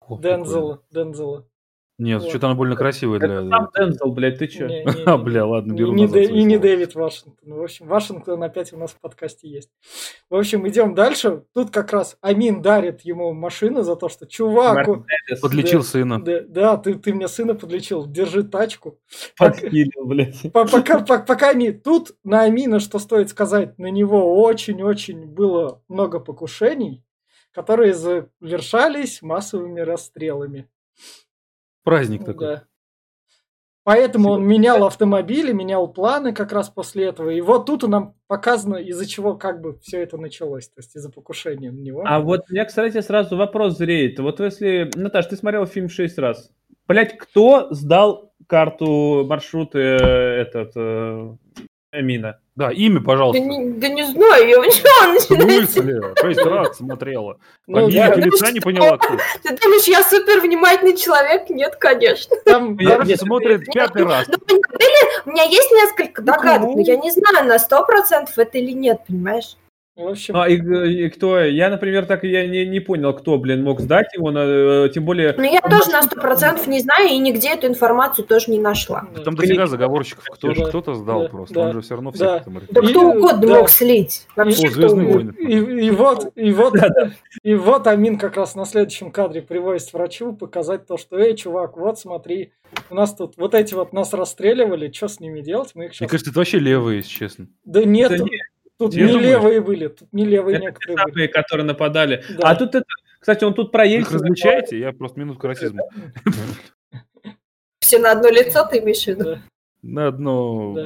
[0.00, 0.82] О, Дензела.
[0.90, 1.46] Дензела.
[2.00, 2.30] Нет, Вот.
[2.30, 3.34] что-то она больно красивая для...
[3.40, 4.66] Это сам Дензел, блядь, ты чё?
[4.66, 5.22] Не, не, А, не.
[5.22, 6.58] бля, ладно, И беру не, назад и не.
[6.58, 7.52] Дэвид Вашингтон.
[7.54, 9.68] В общем, Вашингтон опять у нас в подкасте есть.
[10.30, 11.44] В общем, идем дальше.
[11.54, 15.84] Тут как раз Амин дарит ему машину за то, что чувак, он- Мерседес Подлечил Да.
[15.86, 16.24] сына.
[16.24, 18.98] да, да, ты, ты мне сына подлечил, держи тачку.
[19.38, 20.40] Подпилил, блядь.
[20.52, 25.82] По- Пока, по- пока не тут на Амина, что стоит сказать, на него очень-очень было
[25.88, 27.04] много покушений,
[27.52, 30.68] которые завершались массовыми расстрелами.
[31.84, 32.46] Праздник такой.
[32.46, 32.64] Да.
[33.82, 37.30] Поэтому он менял автомобили, менял планы как раз после этого.
[37.30, 40.68] И вот тут нам показано, из-за чего как бы все это началось.
[40.68, 42.02] То есть из-за покушения на него.
[42.04, 44.18] А вот у меня, кстати, сразу вопрос зреет.
[44.18, 44.90] Вот если...
[44.94, 46.52] Наташ, ты смотрел фильм шесть раз.
[46.86, 50.76] Блять, кто сдал карту маршрута э, этот
[51.92, 52.38] Эмина?
[52.54, 53.40] Да, имя, Да пожалуйста.
[53.42, 56.00] не, да не знаю, я что он В смысле?
[56.20, 57.38] Шесть раз смотрела.
[57.66, 58.08] Ну, По да.
[58.10, 59.16] мимике лица не поняла, кто.
[59.42, 61.48] Ты думаешь, я супер внимательный человек?
[61.50, 62.36] Нет, конечно.
[62.44, 64.28] Там, Я- там- Короче, смотрит пятый раз.
[64.28, 64.60] Ну,
[65.26, 66.74] у меня есть несколько догадок, Ну.
[66.76, 69.56] но я не знаю, на сто процентов это или нет, понимаешь?
[70.04, 71.38] В общем, А, и, и кто?
[71.40, 74.88] Я, например, так и я не, не понял, кто, блин, мог сдать его, на, э,
[74.92, 75.34] тем более...
[75.36, 79.06] Но я тоже на сто процентов не знаю и нигде эту информацию тоже не нашла.
[79.14, 79.22] да.
[79.22, 80.24] Там дофига заговорщиков.
[80.30, 81.54] Кто же Да, кто-то сдал да, просто.
[81.54, 82.40] да, Он же все равно да.
[82.40, 83.58] всех там Да кто угодно да.
[83.60, 84.26] мог слить.
[84.36, 85.32] Вообще О, кто «Звездные угодно.
[85.38, 85.52] войны».
[85.52, 86.74] И, и вот, и вот,
[87.42, 91.76] и вот Амин как раз на следующем кадре привозит врачу показать то, что, эй, чувак,
[91.76, 92.52] вот смотри,
[92.88, 95.72] у нас тут вот эти вот нас расстреливали, что с ними делать?
[95.74, 96.10] Мы их Мне сейчас...
[96.10, 97.48] кажется, это вообще левые, если честно.
[97.64, 98.38] Да нет, Да тут, не,
[98.80, 101.12] тут я не думаю, левые были, тут не левые Это некоторые были.
[101.12, 102.24] самые, которые нападали.
[102.38, 102.50] Да.
[102.50, 102.86] А тут это...
[103.20, 104.18] Кстати, он тут про Ельцина...
[104.18, 104.78] различаете?
[104.78, 105.82] Я просто минутку расизма.
[107.80, 109.38] Все на одно лицо ты имеешь в виду?
[109.82, 110.76] На одно...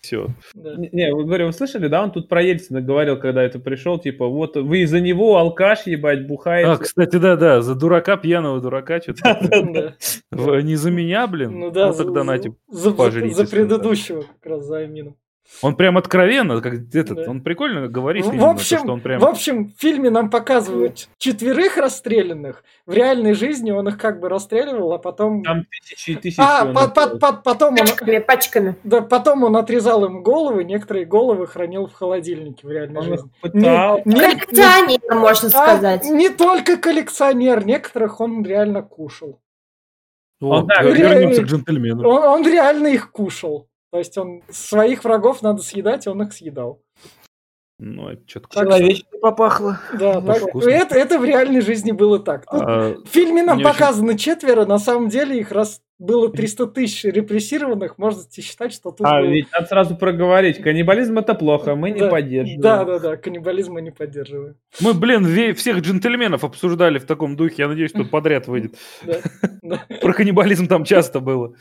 [0.00, 0.28] Все.
[0.54, 0.76] да.
[0.76, 4.28] Не, вы, говорю, вы слышали, да, он тут про Ельцина говорил, когда это пришел, типа,
[4.28, 6.68] вот вы из-за него алкаш, ебать, бухает.
[6.68, 9.96] А, кстати, да-да, за дурака, пьяного дурака, что-то.
[10.30, 11.58] Не за меня, блин?
[11.58, 15.16] Ну да, Ну тогда на, типа, за, предыдущего как раз за Амином.
[15.62, 17.30] Он прям откровенно, как этот, Да.
[17.30, 19.18] он прикольно говорит, В именно, то, общем, что он прям...
[19.20, 22.62] в общем, в фильме нам показывают четверых расстрелянных.
[22.86, 25.42] В реальной жизни он их как бы расстреливал, а потом...
[25.42, 26.38] Там тысячи и тысячи.
[26.40, 27.78] А, он по- по- по- потом он...
[27.78, 28.74] Пачками, пачками.
[28.84, 33.30] Да, потом он отрезал им головы, некоторые головы хранил в холодильнике в реальной он жизни.
[33.40, 34.02] пытал.
[34.04, 36.04] Не- не- Коллекционер, можно а, сказать.
[36.04, 39.40] не только коллекционер, некоторых он реально кушал.
[40.40, 42.06] О, Он, да, ре- вернемся к джентльмену.
[42.08, 43.66] Он, он реально их кушал.
[43.90, 46.82] То есть он своих врагов надо съедать, он их съедал.
[47.80, 48.48] Ну, это что-то...
[48.48, 49.78] Так Человечество попахло.
[49.98, 52.44] Да, так- это, это в реальной жизни было так.
[52.50, 56.28] Тут А, В фильме нам Мне очень- показано четверо, на самом деле их раз было
[56.28, 60.60] 300 тысяч репрессированных, можете считать, что тут А, было- ведь надо сразу проговорить.
[60.60, 62.08] Каннибализм это плохо, мы не Да.
[62.10, 62.60] поддерживаем.
[62.60, 64.56] Да, да, да, каннибализм мы не поддерживаем.
[64.80, 65.24] Мы, блин,
[65.54, 67.54] всех джентльменов обсуждали в таком духе.
[67.62, 68.74] Я надеюсь, тут подряд выйдет.
[70.00, 71.54] Про каннибализм там часто было.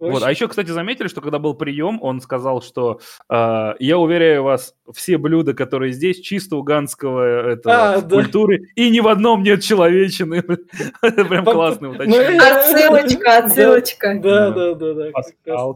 [0.00, 0.06] Да.
[0.06, 0.22] В Вот.
[0.22, 4.74] А еще, кстати, заметили, что когда был прием, он сказал, что э, я уверяю вас,
[4.94, 8.16] все блюда, которые здесь, чисто уганского этого, А, да.
[8.16, 10.44] культуры, и ни в одном нет человечины.
[11.02, 12.32] Это прям классное ну, уточнение.
[12.32, 14.20] э, Отсылочка, отсылочка.
[14.22, 15.74] Да, да, да, да.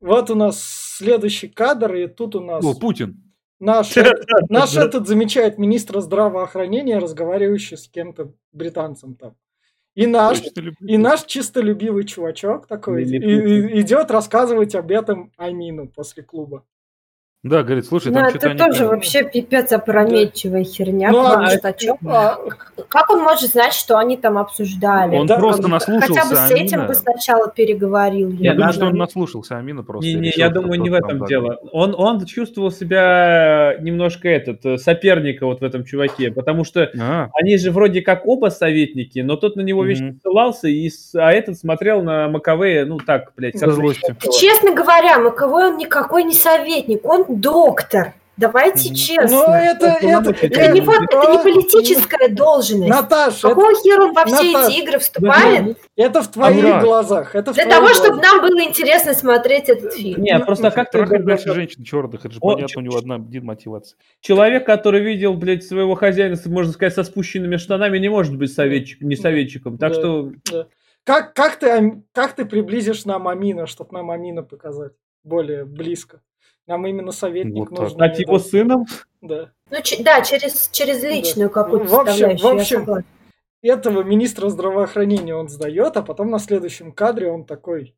[0.00, 0.60] Вот у нас
[0.98, 3.22] следующий кадр, и тут у нас О, Путин.
[3.60, 3.94] наш,
[4.48, 9.34] наш этот замечает министра здравоохранения, разговаривающий с кем-то британцем там.
[9.96, 10.40] И наш.
[10.80, 16.64] И наш чистолюбивый чувачок такой и- и- идет рассказывать об этом Амину после клуба.
[17.48, 18.58] Да, говорит, слушай, Ну, там это что-то они...
[18.58, 22.38] тоже вообще пипец опрометчивая херня, Ну, а это- что А,
[22.88, 25.16] Как он может знать, что они там обсуждали?
[25.16, 26.88] Он Да, просто Как бы наслушался Хотя бы с этим Амина.
[26.88, 28.30] бы сначала переговорил.
[28.30, 30.06] Я Я думаю, что он наслушался Амина просто.
[30.06, 31.58] Не, не, решил, я думаю, не в этом там дело.
[31.72, 37.28] Он, он чувствовал себя немножко этот э, соперника вот в этом чуваке, потому что А,
[37.34, 39.88] они же вроде как оба советники, но тот на него Мгм.
[39.88, 44.16] вечно ссылался, и, с- а этот смотрел на Маковея, ну так, блядь, злостью.
[44.38, 48.14] Честно говоря, Маковой он никакой не советник, он доктор.
[48.36, 49.28] Давайте честно.
[49.30, 52.86] Ну, это, это, полномочия Это не, вот, это не политическая должность.
[52.86, 55.78] Наташ, это, Какого хера он во все Наташ, эти игры вступает?
[55.96, 56.84] это в твоих Дурак.
[56.84, 57.34] глазах.
[57.34, 58.32] Это в Для того, чтобы глазах.
[58.32, 60.22] нам было интересно смотреть этот фильм.
[60.22, 63.96] Не, просто как ты дальше женщин черных, это же понятно, у него одна один мотивация.
[64.20, 69.00] человек, который видел, блядь, своего хозяина, можно сказать, со спущенными штанами, не может быть советчик,
[69.00, 69.78] не советчиком.
[69.78, 69.98] Так Да.
[69.98, 70.66] что Да.
[71.04, 74.92] Как, как, ты, как ты приблизишь нам Амина, чтобы нам Амина показать
[75.24, 76.20] более близко?
[76.66, 77.94] Нам именно советник Вот нужен.
[77.96, 78.86] стать его сыном,
[79.22, 79.50] Да.
[79.70, 83.04] Ну, че- да, через, через личную какую-то В общем- составляющую, в общем.
[83.62, 87.94] Этого министра здравоохранения он сдает, а потом на следующем кадре он такой,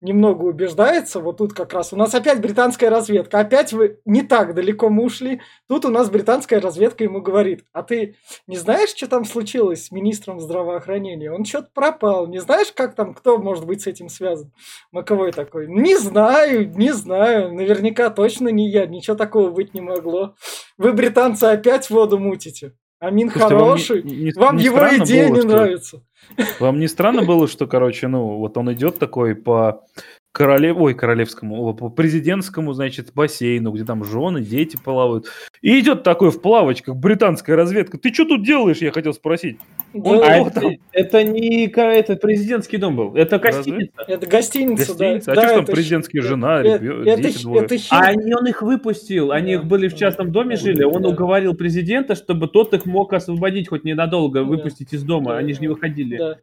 [0.00, 4.54] немного убеждается, вот тут как раз у нас опять британская разведка, опять вы не так
[4.54, 9.06] далеко мы ушли, тут у нас британская разведка ему говорит, а ты не знаешь, что
[9.08, 11.30] там случилось с министром здравоохранения?
[11.30, 14.52] Он что-то пропал, не знаешь, как там, кто может быть с этим связан?
[14.90, 20.34] Маковой такой, не знаю, не знаю, наверняка точно не я, ничего такого быть не могло.
[20.78, 22.72] Вы, британцы, опять воду мутите.
[23.00, 26.02] Амин Слушайте, хороший, вам, не- не- вам не его идея было, не что- нравится.
[26.60, 29.84] Вам не странно было, что, короче, ну, вот он идет такой по
[30.32, 30.76] королев...
[30.78, 35.26] Ой, королевскому, по президентскому, значит, бассейну, где там жены, дети плавают.
[35.62, 37.98] И идет такой в плавочках, британская разведка.
[37.98, 39.58] Ты что тут делаешь, я хотел спросить.
[39.92, 40.72] Он Да, А это, там?
[40.92, 43.72] это не это президентский дом был, это Разве?
[43.72, 43.92] гостиница.
[44.06, 45.04] Это гостиница, да.
[45.14, 45.32] Гостиница?
[45.32, 47.64] А да, что ж там президентские щ- жена, э- ребё- это, дети двое?
[47.64, 49.98] это А они, он их выпустил, они Да, их были в да.
[49.98, 51.08] частном доме Да, жили, он да.
[51.08, 54.44] уговорил президента, чтобы тот их мог освободить хоть ненадолго, Да.
[54.46, 55.38] выпустить из дома, Да.
[55.38, 56.16] они же не выходили.
[56.16, 56.36] да.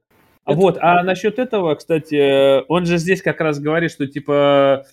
[0.47, 4.85] А Это- Вот, а насчет этого, кстати, он же здесь как раз говорит, что типа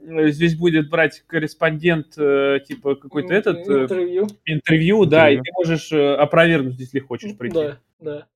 [0.00, 4.26] здесь будет брать корреспондент, э, типа какой-то М, этот э, интервью.
[4.44, 5.44] интервью, да, и Интервью.
[5.44, 7.54] ты можешь э, опровергнуть, если хочешь прийти.
[7.54, 8.26] Да, да.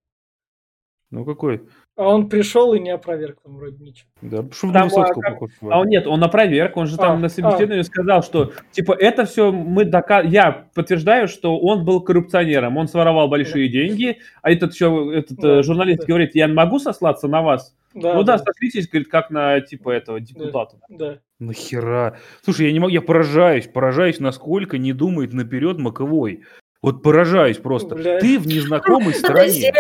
[1.11, 1.61] Ну какой?
[1.95, 4.09] А он пришел и не опроверг там вроде ничего.
[4.23, 5.51] Да, шум Там, а, Высоцкого как- похож.
[5.61, 9.27] А он нет, он опроверг, он же там А, на собеседовании сказал, что типа это
[9.27, 10.23] все мы дока...
[10.23, 15.59] я подтверждаю, что он был коррупционером, он своровал большие деньги, а этот еще этот Да,
[15.59, 16.07] э, журналист да.
[16.07, 17.77] говорит, я могу сослаться на вас?
[17.95, 20.77] Да, ну да, да, сошлитесь, говорит, как на типа этого депутата.
[20.89, 21.19] да.
[21.41, 22.17] Нахера?
[22.43, 26.43] Слушай, я не могу, я поражаюсь, поражаюсь, насколько не думает наперед Маковой.
[26.81, 27.95] Вот поражаюсь просто.
[27.97, 28.19] Бля.
[28.19, 29.73] Ты в незнакомой стране.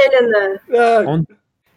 [0.72, 1.24] А, Он,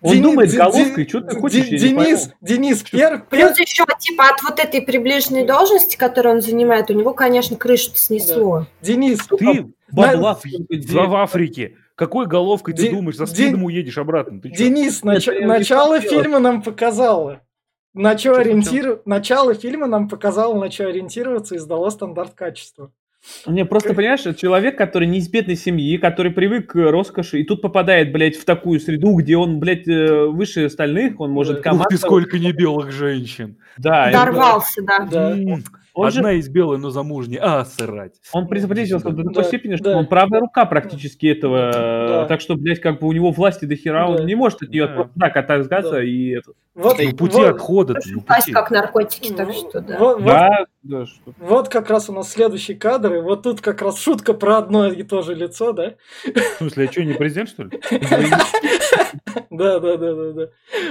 [0.06, 2.30] он Дени- думает головкой, Ди- что ты хочешь, Денис.
[2.42, 2.84] Денис,
[3.30, 7.92] Плюс еще, типа, от вот этой приближенной должности, которую он занимает, у него, конечно, крышу
[7.96, 8.68] снесло.
[8.82, 11.76] Денис, Ты Бабла в, Африке.
[11.96, 13.18] Какой головкой ты думаешь?
[13.18, 14.42] Ди- спидом уедешь обратно.
[14.42, 14.50] Ты?
[14.50, 17.42] Денис, нач- начало фильма нам показало.
[17.94, 22.92] На Чё ориентиру- Начало фильма нам показало, на что ориентироваться и сдало стандарт качества.
[23.48, 27.62] Не, просто, понимаешь, человек, который не из бедной семьи, который привык к роскоши, и тут
[27.62, 31.60] попадает, блядь, в такую среду, где он, блядь, э, выше остальных, он может Да.
[31.60, 32.00] Ух ты, командовать.
[32.02, 33.58] сколько не белых женщин.
[33.78, 35.08] Да, Дорвался, да.
[35.12, 35.36] Да.
[35.96, 37.40] Он же Одна из белой, но замужняя.
[37.42, 38.14] А, срать.
[38.34, 39.98] Он приблизился до такой Да, степени, что да.
[39.98, 41.72] он правая рука практически этого.
[41.74, 42.26] Да.
[42.28, 44.14] Так что, блядь, как бы у него власти до хера, Да.
[44.22, 44.94] он не может от нее Да.
[44.94, 46.04] просто так отказаться Да.
[46.04, 46.52] и это.
[46.76, 47.96] Вот, Ну, пути вот- отхода.
[48.06, 48.52] ну, Упасть пути.
[48.52, 49.98] как наркотики, так что да.
[49.98, 53.62] вот- вот- Да, да, что- Вот как раз у нас следующий кадр, и вот тут
[53.62, 55.94] как раз шутка про одно и то же лицо, да?
[56.26, 57.70] В смысле, я что, не президент, что ли?
[59.50, 60.48] Да, да, да, да, да.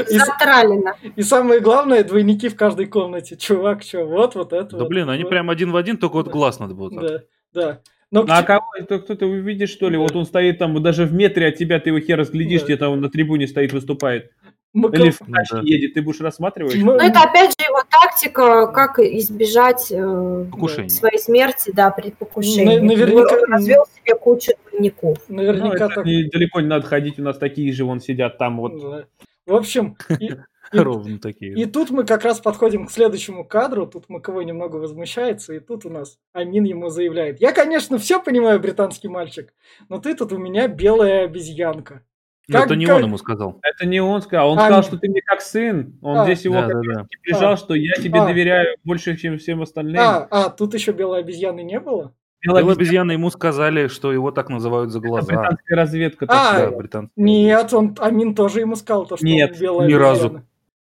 [0.06, 0.94] Затралено.
[1.16, 3.36] и самое главное, двойники в каждой комнате.
[3.36, 4.76] Чувак, что, вот, вот это.
[4.76, 6.32] Да блин, они прям один в один, только вот Да.
[6.32, 6.90] глаз надо было.
[6.90, 7.20] Да,
[7.52, 7.80] да.
[8.10, 9.96] Но А кого это кто-то увидишь, что ли?
[9.96, 12.66] Вот он стоит там даже в метре от тебя, ты его хер разглядишь, Да.
[12.66, 14.30] где-то он на трибуне стоит, выступает.
[14.74, 15.62] Мака- Или в Ну тачке да.
[15.62, 16.74] едет, ты будешь рассматривать.
[16.76, 20.46] Ну, это опять же его тактика, как избежать э,
[20.88, 22.78] своей смерти, да, при покушении.
[22.80, 25.18] На- наверняка- Он развел себе кучу двойников.
[25.28, 26.04] Ну, Наверняка это так.
[26.04, 28.80] не- далеко не надо ходить, у нас такие же вон сидят там вот.
[28.80, 29.04] Да.
[29.46, 30.36] В общем, и, и-
[30.72, 31.52] Ровно такие.
[31.54, 33.86] и тут мы как раз подходим к следующему кадру.
[33.86, 37.40] Тут Маковой немного возмущается, и тут у нас Амин ему заявляет.
[37.40, 39.52] Я, конечно, все понимаю, британский мальчик,
[39.88, 42.02] но ты тут у меня белая обезьянка.
[42.48, 43.58] Ну, как- это не как- он ему сказал.
[43.62, 45.94] Это не он сказал, он А, сказал, что ты мне как сын.
[46.02, 47.06] Он А, здесь его да, как да, да.
[47.22, 47.56] прижал, А.
[47.56, 48.26] что я тебе А.
[48.26, 49.98] доверяю больше, чем всем остальным.
[50.00, 52.12] А, а, тут еще белой обезьяны не было?
[52.42, 55.26] Белая обезьяна, обезьяна ему сказали, что его так называют за глаза.
[55.26, 56.26] британская разведка.
[56.28, 56.70] А, такая.
[56.70, 57.12] Да, британцы.
[57.16, 60.24] Нет, он Амин тоже ему сказал, то, что Нет, он белая ни разу.
[60.26, 60.46] обезьяна.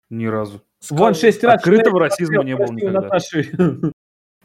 [0.10, 0.62] Ни разу.
[0.80, 1.06] Сказал.
[1.06, 1.56] Вон шесть раз.
[1.56, 3.00] Открытого расизма не было никогда.
[3.02, 3.50] Наташи.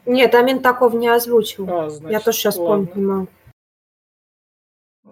[0.05, 1.69] Нет, Амин такого не озвучил.
[1.69, 2.87] А, значит, Я тоже сейчас ладно.
[2.87, 3.27] помню.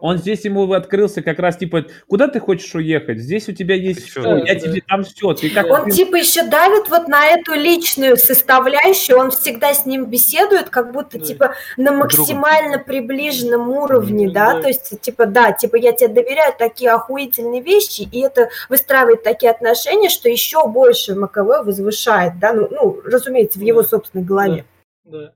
[0.02, 3.20] Он здесь ему открылся как раз типа, куда ты хочешь уехать?
[3.20, 5.34] Здесь у тебя есть Ты все, я Да, тебе там все.
[5.34, 9.86] Ты как Он сын- типа еще давит вот на эту личную составляющую, он всегда с
[9.86, 11.26] ним беседует, как будто Да.
[11.26, 14.62] типа на максимально приближенном уровне, да, Да.
[14.62, 19.52] то есть типа да, типа я тебе доверяю такие охуительные вещи, и это выстраивает такие
[19.52, 23.88] отношения, что еще больше МКВ возвышает, да, ну, ну разумеется, в его Да.
[23.90, 24.66] собственной голове.
[25.04, 25.34] Да.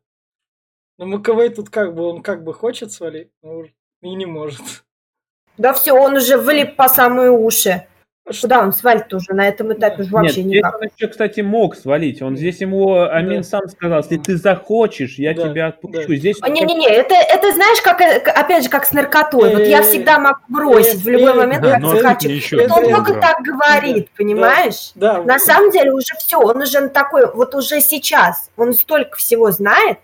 [0.97, 3.63] Но Маковей тут как бы, он как бы хочет свалить, но
[4.03, 4.61] и не может.
[5.57, 7.85] Да, все, он уже влип по самые уши.
[8.41, 10.75] Куда он свалит уже на этом этапе уже Нет, вообще здесь никак.
[10.79, 12.21] он еще, кстати, мог свалить.
[12.21, 13.43] Он здесь ему Амин Да.
[13.43, 16.07] сам сказал, если ты захочешь, я Да, тебя отпущу.
[16.07, 16.15] да.
[16.15, 19.53] Здесь А, Не-не-не, это, это знаешь, как, э, опять же, как с наркотой.
[19.53, 22.65] Вот я Э, всегда могу бросить в э, любой э, момент, да, как не еще
[22.65, 24.91] он только так говорит, понимаешь?
[24.95, 29.51] Да, На самом деле уже все, он уже такой, вот уже сейчас, он столько всего
[29.51, 29.99] знает,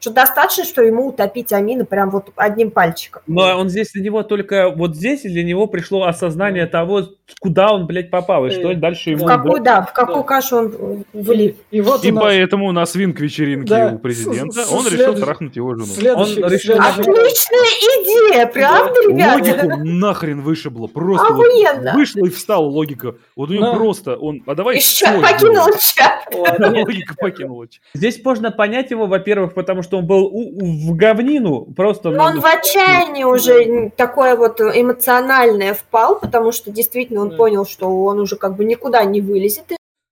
[0.00, 3.22] Что достаточно, что ему утопить Амина прям вот одним пальчиком.
[3.26, 7.08] Но он здесь для него только вот здесь для него пришло осознание того,
[7.40, 9.24] куда он, блядь, попал, и что Э, дальше ему...
[9.24, 10.22] В какую, да, в какую Да.
[10.22, 11.58] кашу он влип.
[11.72, 13.92] И вот И у нас поэтому на свинг-вечеринке Да.
[13.94, 15.86] у президента С- он решил следующий- трахнуть его жену.
[15.86, 19.66] следующий, Он решил- Отличная идея, правда, ребята?
[19.66, 20.86] Логику нахрен вышибло.
[20.86, 21.92] Просто вот Охуенно.
[21.94, 23.16] вышла и встала логика.
[23.36, 23.74] Вот у него Да.
[23.74, 24.42] просто он.
[24.46, 26.26] А давай Еще покинул чат.
[26.86, 27.66] Логика покинула.
[27.94, 32.10] Здесь можно понять его, во-первых, потому что он был у- у- в говнину, просто...
[32.10, 37.36] Но он в отчаянии уже такое вот эмоциональное впал, потому что действительно он Да.
[37.36, 39.64] понял, что он уже как бы никуда не вылезет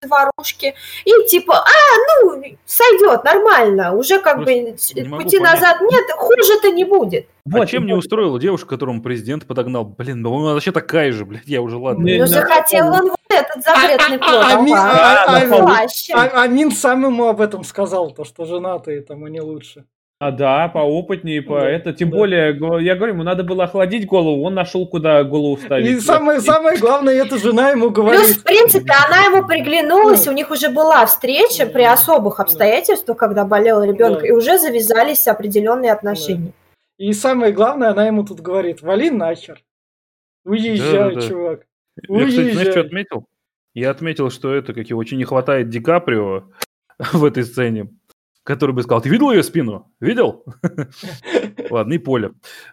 [0.07, 0.75] из варушки.
[1.05, 3.95] И типа, а, ну, сойдет, нормально.
[3.95, 5.55] Уже как бы не могу пути понять.
[5.55, 7.27] назад нет, хуже-то не будет.
[7.53, 7.99] а Вот, чем не вот.
[7.99, 9.85] устроила девушка, которому президент подогнал?
[9.85, 12.07] Блин, ну она вообще такая же, блядь, я уже ладно.
[12.07, 14.45] Ну, захотел он вот этот запретный плод.
[14.45, 16.15] а, а, а, Вообще.
[16.15, 19.85] А- Амин сам ему об этом сказал, то, что женатые там они лучше.
[20.19, 21.93] А, да, поопытнее, по Да, это.
[21.93, 22.17] Тем да.
[22.17, 22.47] более,
[22.83, 25.87] я говорю, ему надо было охладить голову, он нашел, куда голову ставить.
[25.87, 28.37] И самое, самое главное, эта жена ему Плюс, говорит.
[28.39, 30.33] в принципе, она ему приглянулась, Ну.
[30.33, 31.93] у них уже была встреча при Да.
[31.93, 34.27] особых обстоятельствах, когда болел ребенок, Да.
[34.27, 36.53] и уже завязались определенные отношения.
[36.97, 39.63] И самое главное, она ему тут говорит, вали нахер.
[40.47, 41.29] Уезжай, Да-да-да.
[41.29, 41.61] чувак.
[42.09, 42.87] Я, кстати, знаешь, что Уезжай.
[42.87, 43.27] отметил?
[43.75, 46.45] Я отметил, что это, как его очень не хватает Ди Каприо
[47.13, 47.89] в этой сцене,
[48.47, 49.93] который бы сказал, ты видел ее спину?
[50.01, 50.45] Видел?
[51.71, 52.31] Ладно, и Поля.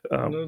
[0.10, 0.48] А, Ну.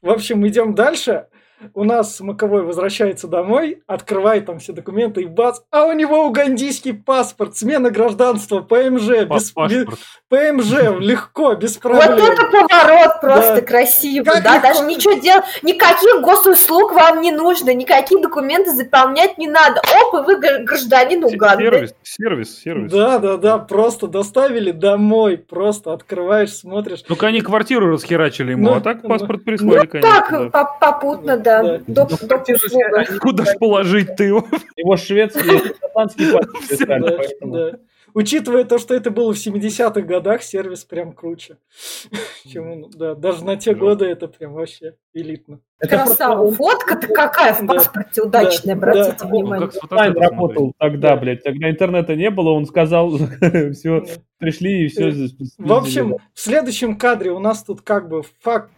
[0.00, 1.26] В общем, идем дальше.
[1.74, 6.94] У нас Маковой возвращается домой, открывает там все документы и бац, а у него угандийский
[6.94, 9.86] паспорт, смена гражданства, ПМЖ, без, без-
[10.28, 12.32] ПМЖ, легко, без Вот проблем.
[12.32, 13.60] это поворот просто Да.
[13.62, 14.68] красивый, Как да, легко.
[14.68, 19.80] даже ничего делать, никаких госуслуг вам не нужно, никакие документы заполнять не надо.
[20.02, 21.64] Оп, и вы гр- гражданин Уганды.
[21.64, 22.92] Сервис, сервис, сервис.
[22.92, 27.02] Да, да, да, просто доставили домой, просто открываешь, смотришь.
[27.08, 30.10] Ну-ка они квартиру расхерачили ему, Ну, а так ну, паспорт Ну прислали, конечно.
[30.14, 30.50] так, да.
[30.50, 31.78] по- попутно, да, Да.
[31.86, 33.18] доп, Ну, доп услуга.
[33.20, 34.46] Куда ж положить ты его?
[34.76, 37.78] Его шведский, шотландский Да, да.
[38.14, 41.58] Учитывая то, что это было в 70-х годах, сервис прям круче.
[42.50, 43.78] Чем да, даже на те Да.
[43.80, 45.60] годы это прям вообще элитно.
[45.78, 46.50] Красава.
[46.50, 47.74] Фотка-то какая в Да.
[47.74, 49.26] паспорте удачная, Да, обратите да.
[49.28, 49.70] внимание.
[49.90, 51.16] Онлайн работал тогда, Да.
[51.16, 51.42] блядь.
[51.44, 53.12] Тогда интернета не было, он сказал,
[53.72, 54.04] все,
[54.38, 55.12] пришли и все.
[55.58, 58.70] В общем, в следующем кадре у нас тут как бы факт,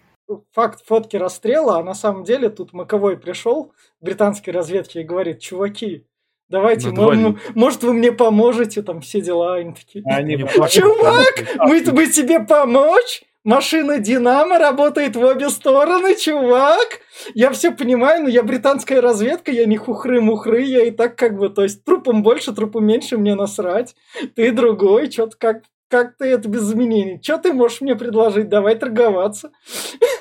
[0.53, 5.41] факт фотки расстрела, а на самом деле тут Маковой пришел в британской разведке и говорит,
[5.41, 6.07] чуваки,
[6.49, 10.37] давайте, На м- два м- может вы мне поможете, там все дела, они такие, они
[10.45, 10.83] пошли.
[10.83, 13.22] чувак, мы, мы тебе помочь?
[13.43, 17.01] Машина Динамо работает в обе стороны, чувак.
[17.33, 21.49] Я все понимаю, но я британская разведка, я не хухры-мухры, я и так как бы,
[21.49, 23.95] то есть трупом больше, трупом меньше, мне насрать.
[24.37, 27.20] Ты другой, что-то как, как ты это без изменений.
[27.22, 28.49] Что ты можешь мне предложить?
[28.49, 29.51] Давай торговаться.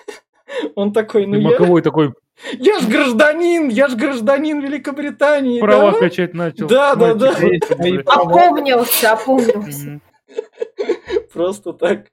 [0.76, 2.14] Он такой, ну И я, Маковой такой
[2.54, 5.60] я ж гражданин, я ж гражданин Великобритании.
[5.60, 6.00] права да?
[6.00, 6.68] качать начал.
[6.68, 7.36] Да, да, да.
[8.06, 10.00] Опомнился, опомнился.
[11.34, 12.08] Просто так.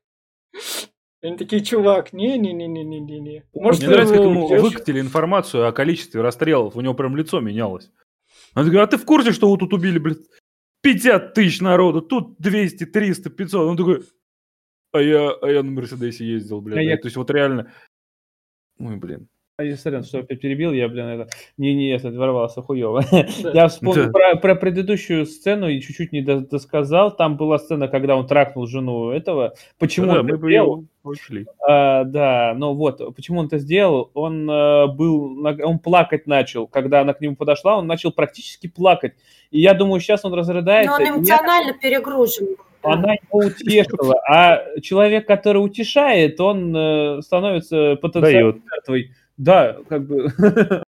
[1.22, 3.44] Они такие, чувак, не-не-не-не-не-не.
[3.54, 6.76] Может, Мне ты нравится, как его ему убьёшь?» выкатили информацию о количестве расстрелов.
[6.76, 7.90] У него прям лицо менялось.
[8.54, 10.18] Он такой, а ты в курсе, что вы тут убили, блядь,
[10.87, 13.68] 50 тысяч народу, тут 200, 300, 500.
[13.68, 14.05] Он такой,
[14.93, 16.78] а я, а я на Мерседесе ездил, блядь.
[16.78, 17.72] А я- То есть вот реально...
[18.78, 19.28] Ой, блин.
[19.59, 21.30] А, Сорян, что опять перебил, я, блин, это...
[21.57, 23.02] Не-не, это ворвался хуево.
[23.54, 27.16] Я вспомнил про, про предыдущую сцену и чуть-чуть не до- досказал.
[27.16, 29.54] Там была сцена, когда он трахнул жену этого.
[29.78, 30.84] Почему Да, он мы это сделал?
[31.04, 31.46] учли.
[31.66, 34.11] А, да, ну вот, почему он это сделал?
[34.12, 39.14] Он э, был, он плакать начал, когда она к нему подошла, он начал практически плакать.
[39.50, 40.92] И я думаю, сейчас он Но разрыдается.
[40.92, 42.57] он и я- эмоционально перегружен.
[42.82, 44.20] она его утешила.
[44.28, 49.12] А человек, который утешает, он э, становится потенциальной жертвой.
[49.37, 50.32] Да, как бы.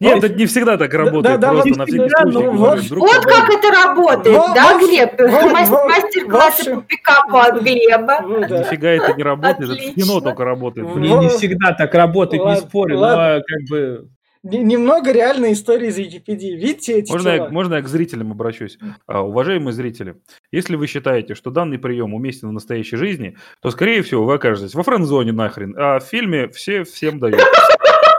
[0.00, 1.40] Нет, это не всегда так работает.
[1.40, 2.58] да, просто вот на всегда, всякий случай ну, говорю.
[2.58, 5.20] вот- Вдруг Вот как это работает, да, Глеб?
[5.52, 8.20] Мастер-классы по пикапу от Глеба.
[8.22, 8.58] Ну да.
[8.60, 10.94] Нифига это не работает, это в кино только работает.
[10.94, 13.36] Не, не всегда так работает, не спорю, ладно.
[13.38, 14.08] но как бы...
[14.42, 16.52] Не- Немного реальной истории из Википедии.
[16.56, 18.78] Видите эти Можно я, можно я к зрителям обращусь?
[19.06, 20.16] А, уважаемые зрители,
[20.52, 24.74] если вы считаете, что данный прием уместен в настоящей жизни, то, скорее всего, вы окажетесь
[24.74, 27.40] во френд-зоне нахрен, а в фильме все всем дают.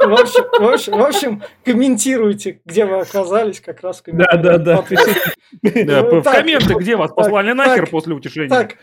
[0.01, 4.57] В общем, в общем, в общем, комментируйте, где вы оказались, как раз в Да, да,
[4.57, 4.85] да.
[5.61, 8.49] Ну, В комменты, где вас так, послали нахер так, после утешения.
[8.49, 8.77] Так,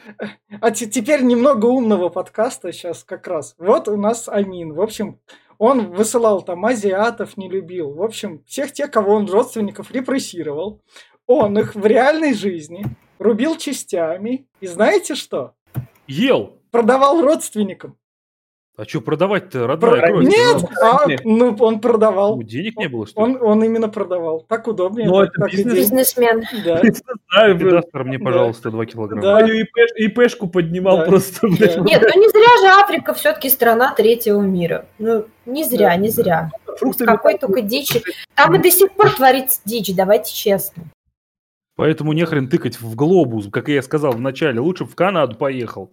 [0.61, 3.55] а те- теперь немного умного подкаста сейчас как раз.
[3.59, 4.75] Вот у нас Амин.
[4.75, 5.19] В общем,
[5.59, 7.93] он высылал там азиатов, не любил.
[7.93, 10.83] В общем, всех тех, кого он родственников репрессировал.
[11.27, 12.85] Он их в реальной жизни
[13.19, 14.47] рубил частями.
[14.61, 15.55] И знаете что?
[16.07, 16.59] Ел.
[16.71, 17.97] Продавал родственникам.
[18.79, 20.27] А что продавать-то, родная Про- кровь?
[20.27, 21.23] Нет, а, Нет.
[21.25, 22.37] ну он продавал.
[22.37, 23.35] Ну, денег не было, что ли?
[23.37, 24.41] Он, он именно продавал.
[24.47, 25.09] Так удобнее.
[25.09, 25.75] Ну, это так бизнес.
[25.75, 26.45] Бизнесмен.
[26.63, 26.81] Да.
[27.55, 29.23] Пидастер мне, пожалуйста, 2 килограмма.
[29.23, 29.47] Да.
[29.47, 31.47] ИПшку поднимал просто.
[31.47, 34.85] Нет, ну не зря же Африка все-таки страна третьего мира.
[34.99, 36.51] Ну, не зря, не зря.
[36.79, 38.03] Фруктами Какой только дичи.
[38.35, 40.85] Там и до сих пор творится дичь, давайте честно.
[41.77, 44.61] Поэтому нехрен тыкать в глобус, как я сказал в начале.
[44.61, 45.91] Лучше в Канаду поехал.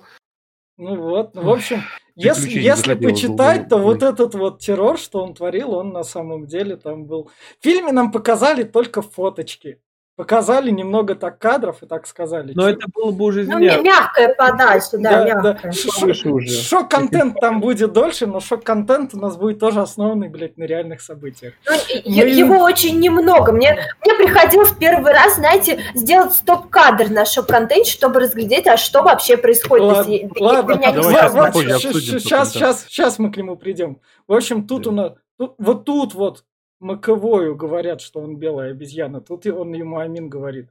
[0.78, 1.84] Ну вот, ну, в общем,
[2.16, 6.78] если, если почитать, то вот этот вот террор, что он творил, он на самом деле
[6.78, 7.32] там был.
[7.60, 9.80] В фильме нам показали только фоточки.
[10.16, 12.54] Показали немного так кадров и так сказали.
[12.54, 15.74] Но это было бы уже Ну, мя- мягкая подача, да, мягкая.
[16.00, 16.50] Повыше уже.
[16.62, 21.54] Шок-контент там будет дольше, но шок-контент у нас будет тоже основанный, блядь, на реальных событиях.
[21.68, 23.52] Ну, е- его очень немного.
[23.54, 29.02] Мне, мне приходилось в первый раз, знаете, сделать стоп-кадр на шок-контенте, чтобы разглядеть, а что
[29.02, 29.84] вообще происходит.
[29.88, 33.38] Ладно, если- ладно, меня не давай Ва- сейчас обсудим что Сейчас, сейчас, сейчас мы к
[33.38, 33.98] нему придем.
[34.28, 34.90] В общем, тут Да.
[34.92, 36.44] у нас, тут- вот тут вот
[36.84, 39.22] Маковою говорят, что он белая обезьяна.
[39.22, 40.68] Тут и он ему Амин говорит.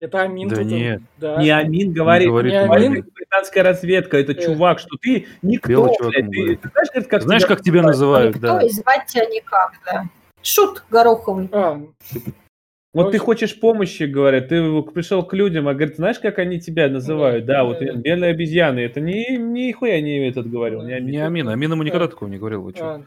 [0.00, 0.64] Это Амин Да тут.
[0.64, 1.02] он- нет.
[1.18, 1.42] да.
[1.42, 3.04] Не Амин говорит, говорит, Не говорит Амин.
[3.14, 4.34] британская разведка, это Э.
[4.44, 8.36] чувак, что ты никто, Белый чувак блядь, ты, знаешь, как Знаешь, тебя как тебя называют,
[8.36, 8.62] Никто, да.
[8.62, 10.04] и звать тебя никак, да.
[10.42, 11.48] Шут Гороховый.
[11.52, 11.80] А,
[12.96, 16.88] Вот ты хочешь помощи, говорят, ты пришел к людям, а говорит, знаешь, как они тебя
[16.88, 17.44] называют?
[17.44, 17.92] Да, Да, вот да.
[17.92, 18.80] белые обезьяны.
[18.80, 20.80] Это ни, нихуя не этот говорил.
[20.80, 20.86] Да.
[20.86, 21.10] Не Амин.
[21.10, 21.48] Не Амин.
[21.48, 22.62] Амин ему никогда такого не говорил.
[22.62, 23.02] вы а.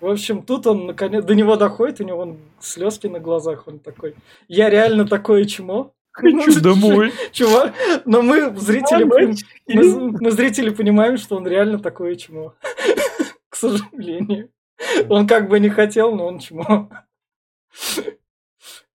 [0.00, 3.80] В общем, тут он наконец до него доходит, у него вон слезки на глазах, он
[3.80, 4.14] такой.
[4.46, 5.92] Я реально такое чмо.
[6.12, 7.12] Хочу домой.
[7.32, 12.54] Чувак, но мы зрители, мы, мы зрители понимаем, что он реально такое чмо.
[13.48, 14.50] К сожалению.
[15.08, 16.88] Он как бы не хотел, но он чмо.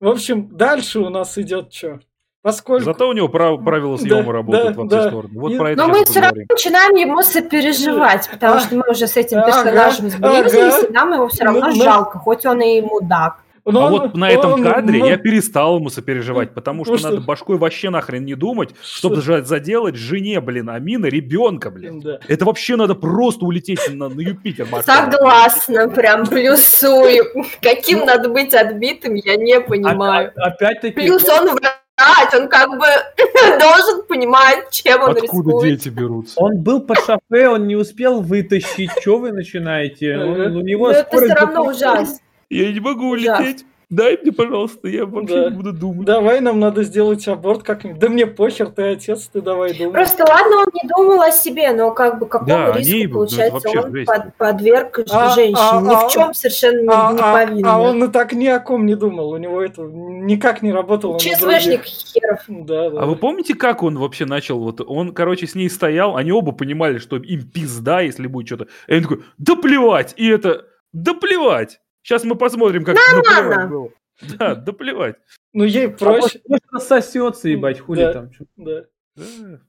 [0.01, 1.99] В общем, дальше у нас идет что?
[2.41, 2.85] Поскольку...
[2.85, 4.99] Зато у него прав- правила Да, съема да, работают во да.
[5.01, 5.39] все стороны.
[5.39, 8.83] Вот И- про это Но мы все равно начинаем ему сопереживать, потому А, что мы
[8.89, 10.87] уже с этим ага, персонажем сблизились, ага.
[10.87, 11.83] и нам его все равно Ну, ну.
[11.83, 13.40] жалко, хоть он и мудак.
[13.65, 16.93] Но А он- вот на этом он- кадре он- я перестал ему сопереживать, потому что
[16.93, 17.09] Ну что?
[17.09, 21.99] надо башкой вообще нахрен не думать, чтобы же заделать жене, блин, Амина, ребенка, блин.
[22.01, 22.19] Да.
[22.27, 24.67] Это вообще надо просто улететь на, на Юпитер.
[24.85, 27.23] Согласна, прям плюсую.
[27.61, 30.31] Каким надо быть отбитым, я не понимаю.
[30.37, 32.85] А- Опять-таки, Плюс он врач, он как бы
[33.59, 35.63] должен понимать, чем он Откуда рискует.
[35.63, 36.39] дети берутся?
[36.39, 38.91] он был под шофе, он не успел вытащить.
[39.01, 40.17] Что вы начинаете?
[40.17, 42.17] Он- у него Но это скорость все равно ужасно.
[42.51, 43.65] Я не могу улететь.
[43.89, 45.49] Дай мне, пожалуйста, я вообще Да.
[45.49, 46.05] не буду думать.
[46.05, 47.99] Давай нам надо сделать аборт как-нибудь.
[47.99, 49.91] Да мне похер, ты отец, ты давай думай.
[49.91, 53.03] Просто ладно, он не думал о себе, но как бы какому Да, риску, они, ну,
[53.03, 54.07] это получается, он жесть.
[54.07, 57.69] под- подверг А, женщине, а, ни а, в чем совершенно не, а, не а- повинный.
[57.69, 59.31] а он и так ни о ком не думал.
[59.31, 61.19] У него это никак не работало.
[61.19, 62.39] ЧСВшник херов.
[62.47, 63.01] Да, да.
[63.01, 64.57] А вы помните, как он вообще начал?
[64.59, 68.67] Вот он, короче, с ней стоял, они оба понимали, что им пизда, если будет что-то.
[68.87, 70.13] И он такой, да плевать!
[70.15, 71.80] И это, да плевать!
[72.03, 73.67] Сейчас мы посмотрим, как наплевать Нормально.
[73.69, 73.89] было.
[74.37, 75.15] Да, да плевать.
[75.53, 76.41] Ну ей А проще.
[76.47, 78.13] может, рассосется, ебать, хули Да.
[78.13, 78.29] там.
[78.57, 78.83] Да.
[79.15, 79.59] Да.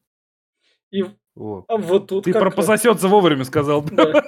[0.90, 1.04] И
[1.36, 1.64] О.
[1.68, 3.82] а вот тут Ты как про пососется вовремя сказал.
[3.82, 4.24] Да.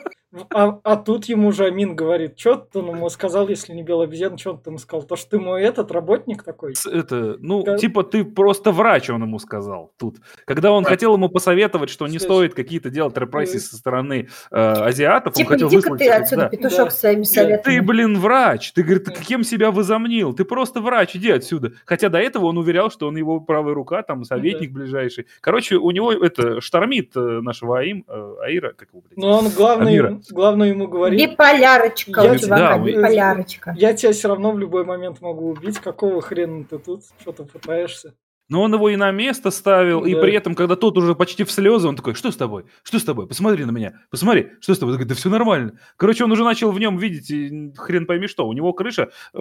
[0.51, 4.37] А, а тут ему же Амин говорит, что ты ему сказал, если не белая обезьяна,
[4.39, 5.03] что ты ему сказал?
[5.07, 6.75] То, что ты мой этот работник такой?
[6.91, 7.79] Это, ну, Да.
[7.79, 10.17] типа, ты просто врач, он ему сказал тут.
[10.45, 12.23] Когда он хотел ему посоветовать, что не Слышь.
[12.23, 16.01] стоит какие-то делать репрессии со стороны э, азиатов, он Типа, хотел иди-ка выслать...
[16.01, 16.49] ты отсюда, да.
[16.49, 16.91] петушок, Да.
[16.91, 17.25] своими Да.
[17.25, 17.63] советами.
[17.77, 18.73] Ты, блин, врач.
[18.73, 19.21] Ты, говорит, ты Да.
[19.21, 20.33] кем себя возомнил?
[20.33, 21.73] Ты просто врач, иди отсюда.
[21.85, 25.27] Хотя до этого он уверял, что он его правая рука, там, советник ближайший.
[25.41, 29.17] Короче, у него это штормит э, нашего Аим, э, Аира, как его, блядь.
[29.17, 30.21] Но он главное, Амира.
[30.31, 33.75] Главное ему говорит, Биполярочка Я- у чувака, да, биполярочка.
[33.77, 37.45] я тебя все равно в любой момент могу убить, какого хрена ты тут, что ты
[37.45, 38.15] пытаешься?
[38.51, 40.21] Но он его и на место ставил, и Да.
[40.21, 42.67] при этом, когда тот уже почти в слезы, он такой, что с тобой?
[42.83, 43.27] Что с тобой?
[43.27, 44.93] Посмотри на меня, посмотри, что с тобой?
[44.95, 45.79] Он такой, да все нормально.
[45.97, 49.39] Короче, он уже начал в нем видеть, и хрен пойми что, у него крыша э,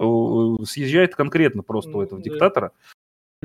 [0.64, 2.24] съезжает конкретно просто у этого Да.
[2.30, 2.72] диктатора.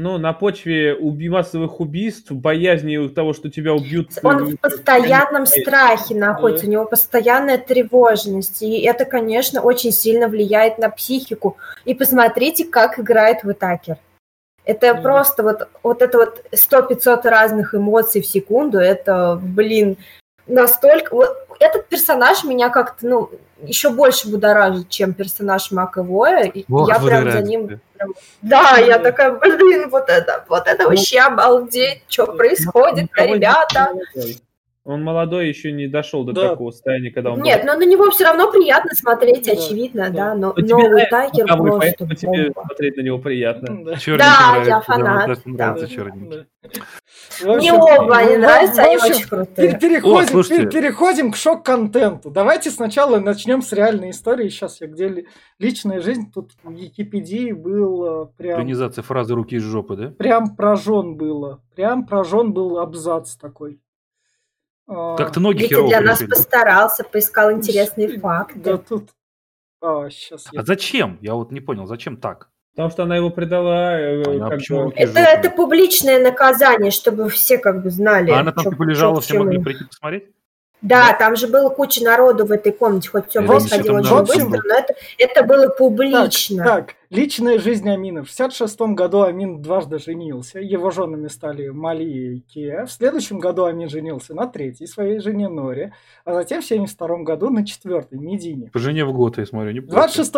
[0.01, 4.11] Ну, на почве уби- массовых убийств, боязни того, что тебя убьют.
[4.23, 10.77] Он в постоянном страхе находится, у него постоянная тревожность, и это, конечно, очень сильно влияет
[10.77, 11.57] на психику.
[11.83, 13.97] И посмотрите, как играет Витакер.
[14.63, 15.03] Это Мгм.
[15.03, 19.97] просто вот, вот это вот 100-500 разных эмоций в секунду, это, блин,
[20.47, 21.13] настолько...
[21.13, 23.29] Вот этот персонаж меня как-то, ну,
[23.61, 26.43] еще больше будоражит, чем персонаж Маковоя.
[26.43, 27.81] и Ох, я прям за ним...
[27.99, 28.05] да.
[28.05, 33.93] прям- Да, я такая, блин, вот это, вот это вообще обалдеть, что происходит, ребята.
[34.89, 36.49] Он молодой, еще не дошел до Да.
[36.49, 37.41] такого состояния, когда он...
[37.41, 40.33] Нет, но на него все равно приятно смотреть, Да, очевидно, да.
[40.33, 43.85] да, но Ну, тебе новый нравится Тайгер просто поэтому тебе смотреть на него приятно.
[43.85, 43.95] Да.
[43.97, 45.87] Черненький Да, я фанат, да.
[45.87, 46.47] черненький.
[46.63, 46.69] Да.
[47.39, 49.71] В Мне оба они в- нравятся, они очень крутые.
[49.73, 52.31] Пер- Переходим, пер- переходим к шок-контенту.
[52.31, 54.49] Давайте сначала начнем с реальной истории.
[54.49, 55.27] Сейчас я где ли-
[55.59, 56.31] личная жизнь.
[56.33, 60.07] Тут в Википедии был э, прям, Организация фразы руки из жопы, да?
[60.17, 61.61] прям прожжен было.
[61.75, 63.79] Прям прожжен был абзац такой.
[64.89, 68.77] А, Как ты ноги Витя для нас постарался, поискал интересные Да факты.
[68.79, 69.09] тут...
[69.81, 70.61] А, сейчас я...
[70.61, 71.17] А зачем?
[71.21, 72.49] Я вот не понял, зачем так?
[72.71, 73.99] Потому что она его предала.
[73.99, 78.31] э, как почему Это, это публичное наказание, чтобы все как бы знали.
[78.31, 80.29] А она там чё- типа лежала, к все могли прийти посмотреть?
[80.81, 84.75] Да, там же было куча народу в этой комнате, хоть все происходило очень быстро, но
[84.75, 86.63] это, это было Так, публично.
[86.63, 88.23] так, личная жизнь Амина.
[88.23, 90.59] В 66 году Амин дважды женился.
[90.59, 92.85] Его женами стали Малия и Кия.
[92.85, 95.93] В следующем году Амин женился на третьей своей жене Норе.
[96.23, 98.69] А затем в 72 году на четвертой Медине.
[98.71, 100.33] По жене в год, я смотрю, не 26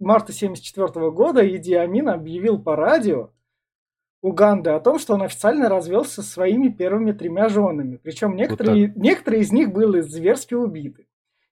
[0.00, 3.30] марта 1974 года Иди Амин объявил по радио
[4.26, 8.00] Уганды о том, что он официально развелся со своими первыми тремя женами.
[8.02, 11.06] Причем некоторые, некоторые из них были зверски убиты.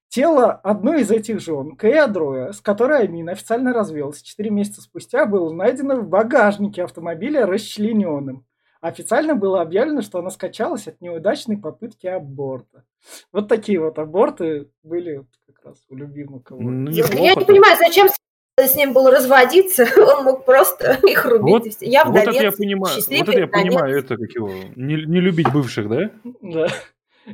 [0.09, 5.25] Тело одной из этих жен, Кэя Дроя, с которой Амин официально развелся 4 месяца спустя,
[5.25, 8.45] было найдено в багажнике автомобиля расчлененным.
[8.81, 12.83] Официально было объявлено, что она скачалась от неудачной попытки аборта.
[13.31, 17.45] Вот такие вот аборты были вот как раз у любимого кого Ну, Я неплохо не
[17.45, 18.09] понимаю, зачем
[18.63, 21.75] с ним было разводиться, он мог просто их рубить.
[21.75, 23.51] Вот- и я Вот это я вдовец, понимаю, вот это я конец.
[23.73, 26.09] понимаю, это как его, не, не любить бывших, да?
[26.41, 26.67] Да.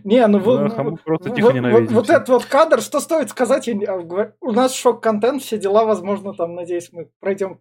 [0.06, 2.16] Не, ну вот, Да, мы просто вот- тихо вот- вот всех.
[2.18, 6.56] этот вот кадр, что стоит сказать, я а, у нас шок-контент, все дела, возможно, там,
[6.56, 7.60] надеюсь, мы пройдем.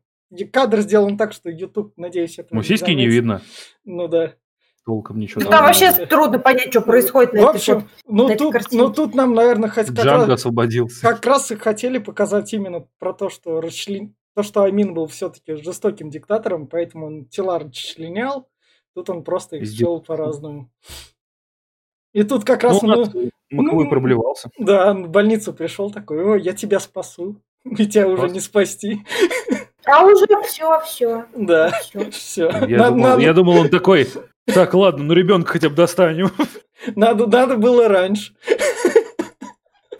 [0.52, 3.42] Кадр сделан так, что YouTube, надеюсь, это Ну, сиськи не видно
[3.84, 4.34] Ну да.
[4.84, 5.42] Толком ничего.
[5.42, 8.38] Ну, Там вообще трудно понять, что происходит на В этой общем, фото- ну на этой
[8.52, 11.00] тут, ну тут нам, наверное, хоть как Джанго раз, освободился.
[11.02, 14.14] как раз и хотели показать именно про то, что расчлен...
[14.34, 18.48] то, что Амин был все-таки жестоким диктатором, поэтому он тела расчленял.
[18.94, 20.70] Тут он просто их сделал по-разному.
[22.12, 22.96] И тут как Ну, раз у мы...
[22.96, 23.08] нас
[23.52, 24.50] Маковой ну, проблевался.
[24.58, 27.40] Да, он в больницу пришел такой, ой, я тебя спасу.
[27.64, 29.04] И тебя уже Просто- не спасти.
[29.90, 31.24] А уже все, все.
[31.34, 31.70] Да,
[32.10, 32.50] все.
[32.68, 34.08] Я, думал, я думал, он такой,
[34.46, 36.30] так, ладно, ну ребенка хотя бы достанем.
[36.96, 38.32] Надо, надо было раньше.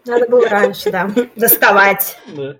[0.06, 2.16] Надо было раньше, да, доставать.
[2.34, 2.56] Да.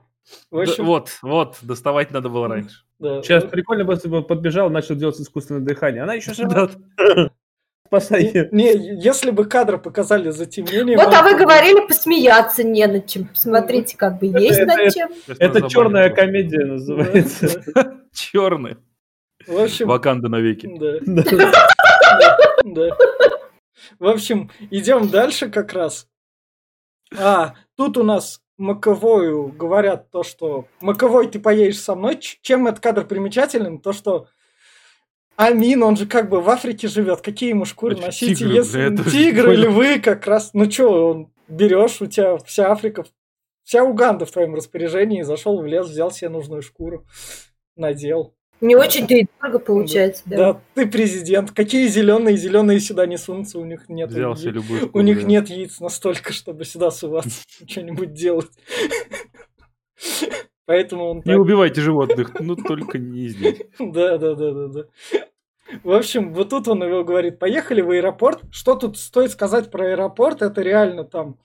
[0.51, 2.85] В Да, общем, Вот, вот, доставать надо было раньше.
[2.99, 3.23] да.
[3.23, 6.03] Сейчас прикольно если бы подбежал, начал делать искусственное дыхание.
[6.03, 6.69] Она еще жива.
[6.99, 7.31] Да.
[7.91, 8.49] Спасай.
[8.53, 8.73] Не,
[9.03, 10.97] если бы кадры показали затемнение...
[10.97, 13.29] Вот, а вы говорили, посмеяться не над чем.
[13.35, 15.11] Смотрите, как бы есть над чем.
[15.27, 17.65] Это черная комедия называется.
[18.15, 18.77] Черный.
[19.45, 20.71] В общем, Ваканда навеки.
[20.79, 21.53] да.
[22.63, 22.97] Да.
[23.99, 26.07] В общем, идем дальше как раз.
[27.19, 32.19] А, тут у нас Маковою говорят то, что Маковой, ты поедешь со мной.
[32.21, 33.79] Чем этот кадр примечателен?
[33.81, 34.29] То, что
[35.41, 37.23] Амин, он же как бы в Африке живет.
[37.23, 38.39] Какие ему шкуры А носить?
[38.41, 40.51] тигры, если не тигры, львы как раз.
[40.53, 43.07] Ну что, он берешь, у тебя вся Африка,
[43.65, 47.07] вся Уганда в твоем распоряжении, зашел в лес, взял себе нужную шкуру,
[47.75, 48.35] надел.
[48.61, 50.37] Не очень-то и дорого получается, да.
[50.37, 51.53] Да, ты президент.
[51.53, 52.37] Какие зеленые?
[52.37, 54.11] Зеленые сюда не сунутся, у них нет.
[54.11, 55.27] Взял себе любую У шкуру, них да.
[55.27, 58.51] нет яиц настолько, чтобы сюда суваться, что-нибудь делать.
[60.71, 63.61] Поэтому он Не так- убивайте животных, ну только не здесь.
[63.81, 64.85] Да, да, да, да, да.
[65.83, 68.43] В общем, вот тут он его говорит, поехали в аэропорт.
[68.53, 70.43] Что тут стоит сказать про аэропорт?
[70.43, 71.41] Это реально там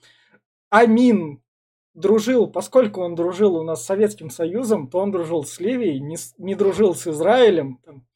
[0.70, 1.42] Амин
[1.94, 6.18] дружил, поскольку он дружил у нас с Советским Союзом, то он дружил с Ливией, не,
[6.38, 8.06] не дружил с Израилем, там,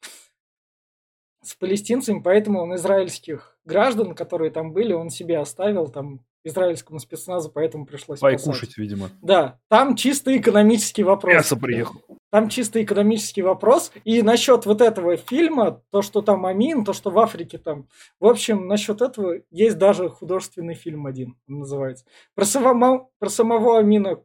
[1.43, 7.49] с палестинцами, поэтому он израильских граждан, которые там были, он себе оставил там израильскому спецназу,
[7.49, 8.59] поэтому пришлось Пай спасать.
[8.59, 9.09] кушать, видимо.
[9.21, 11.33] Да, там чисто экономический вопрос.
[11.33, 12.01] Мясо приехал.
[12.31, 13.91] Там чисто экономический вопрос.
[14.05, 17.87] И насчет вот этого фильма, то, что там Амин, то, что в Африке там.
[18.19, 22.05] В общем, насчет этого есть даже художественный фильм один, он называется.
[22.33, 24.21] Про самого, про самого Амина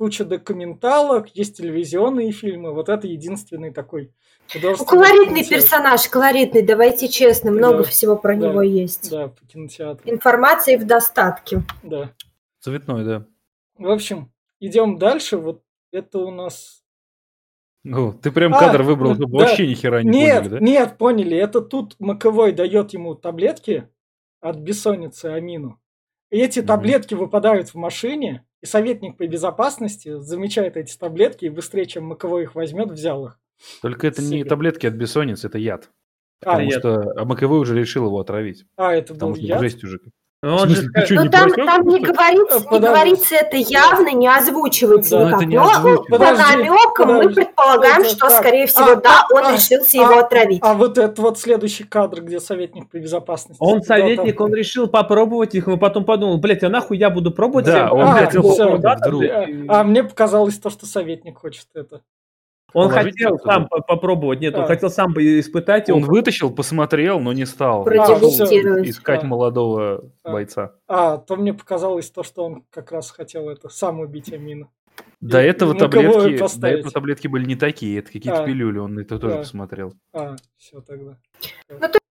[0.00, 2.72] куча документалок, есть телевизионные фильмы.
[2.72, 4.14] Вот это единственный такой
[4.52, 5.48] колоритный кинотеатр.
[5.48, 9.10] персонаж, колоритный, давайте честно, много Да, всего про да, него есть.
[9.10, 10.10] Да, по кинотеатру.
[10.10, 11.62] Информации в достатке.
[11.82, 12.12] Да.
[12.60, 13.26] Цветной, да.
[13.78, 15.36] В общем, идем дальше.
[15.38, 16.82] Вот это у нас
[17.82, 19.44] Ну, ты прям А, кадр выбрал, ну, чтобы да.
[19.46, 20.58] вообще ни хера не нет, поняли, да?
[20.60, 21.36] нет, поняли.
[21.38, 23.88] Это тут Маковой дает ему таблетки
[24.40, 25.80] от бессонницы Амину.
[26.30, 26.68] И эти Мгм.
[26.68, 32.42] таблетки выпадают в машине, и советник по безопасности замечает эти таблетки и быстрее, чем Маковой
[32.42, 33.40] их возьмет, взял их.
[33.82, 34.48] Только это не Сига.
[34.48, 35.90] таблетки от бессонницы, это яд.
[36.42, 36.78] А, Потому яд.
[36.80, 38.64] что а Маковой уже решил его отравить.
[38.76, 39.60] а это был Потому что яд?
[39.60, 39.98] жесть уже.
[40.42, 42.78] Он В же смысле, ты скажет, чё, Ну не там, просёк там не говорится, не
[42.80, 45.28] говорится это явно, не озвучивается Да.
[45.28, 45.84] Ну, это никак.
[45.84, 48.38] не Но по Подожди, намекам мы предполагаем, Это что, так.
[48.38, 50.60] скорее всего, А, да, а, он а, решился а, его отравить.
[50.62, 53.58] А вот этот вот следующий кадр, где советник по безопасности.
[53.62, 57.10] Он Да, советник, там- он решил попробовать их, но потом подумал, блядь, а нахуй я
[57.10, 57.66] буду пробовать?
[57.66, 58.64] Да, он А, хотел всё.
[58.78, 59.22] попробовать вдруг.
[59.24, 62.00] А, а мне показалось то, что советник хочет это.
[62.72, 63.52] Он Положить хотел туда?
[63.54, 64.66] сам по- попробовать, нет, он А.
[64.66, 65.98] хотел сам бы испытать его.
[65.98, 67.84] Он вытащил, посмотрел, но не стал.
[67.86, 69.26] Искать А.
[69.26, 70.30] молодого А.
[70.32, 70.72] бойца.
[70.88, 74.68] А, то мне показалось то, что он как раз хотел это, сам убить Амина.
[75.20, 78.46] До И- этого таблетки, до этого таблетки были не такие, это какие-то А.
[78.46, 79.40] пилюли, он это тоже Да.
[79.40, 79.94] посмотрел.
[80.12, 81.16] А, все тогда.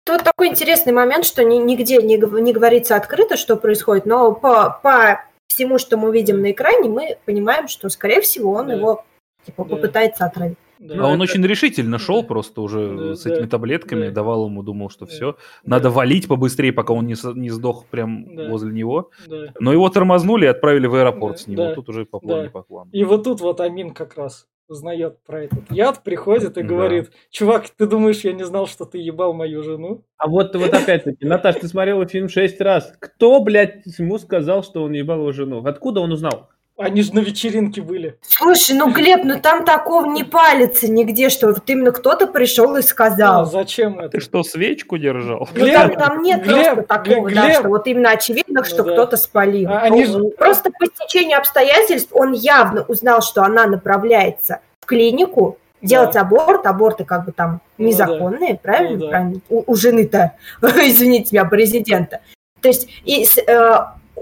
[0.05, 4.79] Вот такой интересный момент, что ни- нигде не, не говорится открыто, что происходит, но по,
[4.83, 8.73] по всему, что мы видим на экране, мы понимаем, что, скорее всего, он Да.
[8.73, 9.05] его
[9.45, 9.75] типа, Да.
[9.75, 10.57] попытается отравить.
[10.79, 10.95] Да.
[10.95, 12.27] а он это- очень решительно шел Да.
[12.27, 14.11] просто уже Да, с этими да, таблетками, да.
[14.11, 15.11] давал ему, думал, что Да.
[15.11, 15.37] все, Да.
[15.77, 18.49] надо валить побыстрее, пока он не, не сдох прям Да.
[18.49, 19.09] возле него.
[19.25, 19.53] Да.
[19.61, 21.55] Но его тормознули и отправили в аэропорт Да, с ним.
[21.57, 22.49] да, Вот тут уже по плану, да.
[22.49, 22.89] по плану.
[22.91, 26.67] И вот тут вот Амин как раз узнает про этот яд, приходит и Да.
[26.67, 30.03] говорит, чувак, ты думаешь, я не знал, что ты ебал мою жену?
[30.17, 32.93] А вот, вот опять-таки, Наташ, ты смотрела фильм шесть раз.
[32.99, 35.63] Кто, блядь, ему сказал, что он ебал его жену?
[35.65, 36.49] Откуда он узнал?
[36.75, 38.17] Они же на вечеринке были.
[38.21, 42.79] Слушай, ну, Глеб, ну там такого не палится нигде, что вот именно кто-то пришел и
[42.79, 43.45] А, сказал.
[43.45, 44.09] зачем это?
[44.09, 45.47] Ты что, свечку держал?
[45.53, 47.59] Ну, там, Глеб, там нет Глеб, просто такого, Глеб, да, Глеб.
[47.59, 48.93] что вот именно очевидно, что Ну да.
[48.93, 49.69] кто-то спалил.
[49.71, 54.87] А они Ну, же- Просто по стечению обстоятельств он явно узнал, что она направляется в
[54.87, 56.65] клинику делать аборт.
[56.65, 58.95] Аборты как бы там Ну незаконные, правильно?
[58.97, 59.09] Ну да.
[59.09, 59.41] правильно?
[59.49, 62.21] У, у жены-то, извините меня, президента.
[62.61, 63.77] То есть и, с- э,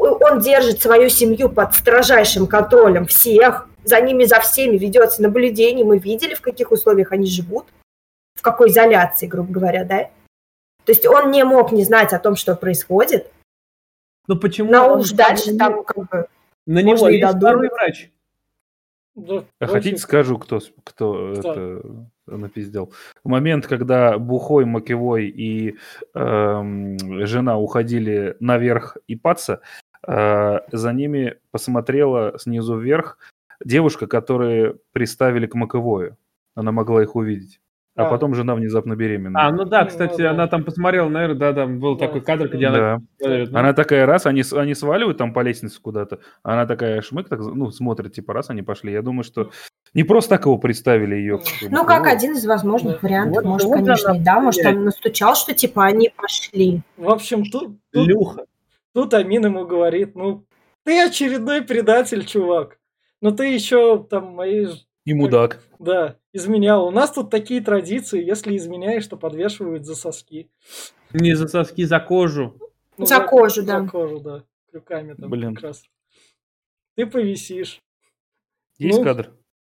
[0.09, 5.85] он держит свою семью под строжайшим контролем всех, за ними, за всеми ведется наблюдение.
[5.85, 7.65] Мы видели, в каких условиях они живут,
[8.35, 10.09] в какой изоляции, грубо говоря, да?
[10.85, 13.31] То есть он не мог не знать о том, что происходит.
[14.27, 14.71] Ну почему?
[14.71, 16.27] Но он уж дальше не- там как бы...
[16.67, 18.11] На можно него и есть второй врач.
[19.15, 21.49] Да, А хотите скажу, кто, кто, Кто?
[21.49, 21.83] это
[22.27, 22.93] напиздел?
[23.25, 25.75] Момент, когда Бухой, Макевой и
[26.13, 29.61] эм, жена уходили наверх и паца,
[30.07, 33.17] за ними посмотрела снизу вверх
[33.63, 36.17] девушка, которую приставили к Маковою.
[36.55, 37.59] Она могла их увидеть.
[37.95, 38.09] А, А.
[38.09, 39.37] потом жена внезапно беременна.
[39.47, 40.31] А, ну да, Ну, кстати, да.
[40.31, 42.55] она там посмотрела, наверное, да, там был Да, такой кадр, да.
[42.55, 42.77] где она...
[43.19, 43.27] Да.
[43.49, 47.39] ну, Она такая раз, они, они сваливают там по лестнице куда-то, она такая шмык, так,
[47.41, 48.93] ну, смотрит, типа, раз они пошли.
[48.93, 49.51] Я думаю, что
[49.93, 51.41] не просто так его представили ее.
[51.69, 52.99] Ну, как один из возможных Да.
[53.07, 53.43] вариантов.
[53.43, 54.39] Вот- Может, вот конечно, она да.
[54.39, 56.81] Может, он настучал, что типа они пошли.
[56.95, 58.45] В общем, тут, тут, Люха.
[58.93, 60.45] Тут Амин ему говорит, ну,
[60.83, 62.79] ты очередной предатель, чувак.
[63.21, 64.65] Но ты еще там мои...
[64.65, 65.61] ж- И мудак.
[65.79, 66.87] Да, изменял.
[66.87, 70.49] У нас тут такие традиции, если изменяешь, то подвешивают за соски.
[71.13, 72.57] Не за соски, за кожу.
[72.97, 73.81] Ну, За кожу, да.
[73.81, 74.43] За кожу, да.
[74.71, 75.55] Крюками там Блин.
[75.55, 75.83] как раз.
[76.95, 77.81] Ты повисишь.
[78.77, 79.31] Есть Ну, кадр?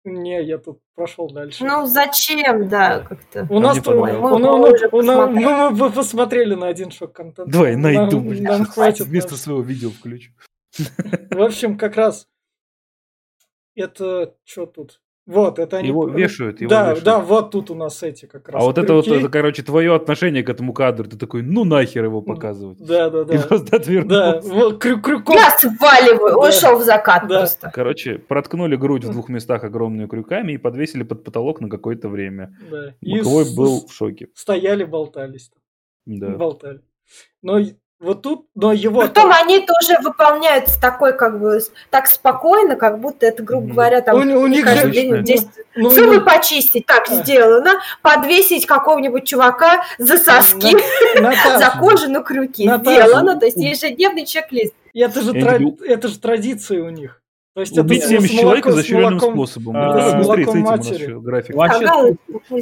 [0.04, 1.64] Не, я тут прошел дальше.
[1.64, 3.46] Ну, зачем, да, как-то.
[3.50, 7.52] У нас Мы мы мы посмотрели на один шок-контент.
[7.52, 9.06] Давай, Нам- найду, нам хватит.
[9.06, 10.32] Вместо своего видео включу.
[10.78, 12.28] В общем, как раз
[13.76, 15.02] это что тут?
[15.32, 15.88] Вот, это они...
[15.88, 17.04] Его вешают, его да, вешают.
[17.04, 18.62] да, вот тут у нас эти как раз.
[18.62, 19.20] А вот это вот, крюки.
[19.20, 21.08] это, короче, твое отношение к этому кадру.
[21.08, 22.78] Ты такой, ну нахер его показывать.
[22.86, 23.48] Да, да, И да.
[23.48, 24.42] просто Да, отвернулся.
[24.54, 25.36] вот крю- крюком.
[25.38, 26.50] Я сваливаю, Да.
[26.50, 27.40] ушел в закат Да.
[27.40, 27.72] просто.
[27.74, 32.54] Короче, проткнули грудь в двух местах огромными крюками и подвесили под потолок на какое-то время.
[32.70, 32.94] Да.
[33.02, 34.28] И Маковой с- был в шоке.
[34.36, 35.52] Стояли, болтались.
[36.06, 36.30] Да.
[36.32, 36.82] Болтали.
[37.42, 39.02] Но и- вот тут, но его...
[39.02, 41.60] Потом они тоже выполняют такой, как бы,
[41.92, 45.16] так спокойно, как будто это, грубо говоря, там У ни- у них каждый же- день
[45.16, 45.68] ну, действует.
[45.76, 47.14] ну, Зубы ну, почистить, так А.
[47.14, 47.74] сделано.
[48.02, 50.76] Подвесить какого-нибудь чувака за соски,
[51.22, 53.40] Наташа, за кожу на крюки Наташа, сделано.
[53.40, 54.74] То есть у- ежедневный чек-лист.
[54.94, 57.21] Это же, Я тра- люблю- это же традиции у них.
[57.54, 59.76] То есть Убить это с- 70 с человек изощренным способом.
[59.76, 61.04] а, Давай с быстрее с этим у нас матери.
[61.04, 61.56] еще график.
[61.56, 62.16] Вообще,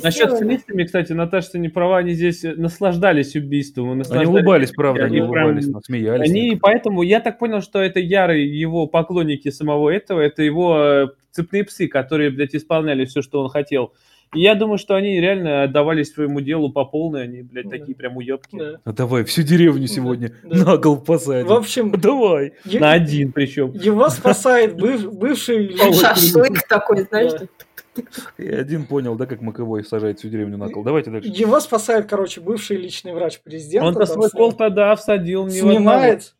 [0.03, 3.85] Насчет с кстати, Наташа, ты не права, они здесь наслаждались убийством.
[3.85, 6.27] и Они наслаждались- улыбались, правда, они прям- улыбались, но смеялись.
[6.27, 11.07] Они, поэтому я так понял, что это ярые его поклонники самого этого, это его э,
[11.31, 13.93] цепные псы, которые, блядь, исполняли все, что он хотел.
[14.33, 17.77] И я думаю, что они реально отдавались своему делу по полной, они, блядь, Да.
[17.77, 18.55] такие прям уебки.
[18.57, 18.79] Да.
[18.83, 20.65] А давай всю деревню сегодня да.
[20.65, 21.47] на гол посадим.
[21.47, 22.53] В общем, Давай.
[22.65, 23.71] е- На один причем.
[23.73, 25.75] его спасает быв- бывший...
[25.93, 27.31] Шашлык такой, знаешь.
[27.33, 27.47] Да.
[28.37, 30.83] И один понял, да, как Маковой сажает всю деревню на кол.
[30.83, 31.27] Давайте дальше.
[31.27, 33.87] Его спасает, короче, бывший личный врач президента.
[33.87, 36.35] Он-то свой кол тогда всадил не снимает.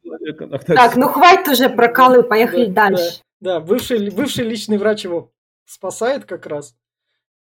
[0.52, 3.22] Ах, Так, ну хватит уже про колы, поехали Да, дальше.
[3.42, 5.32] Да, бывший, бывший личный врач его
[5.66, 6.76] спасает как раз.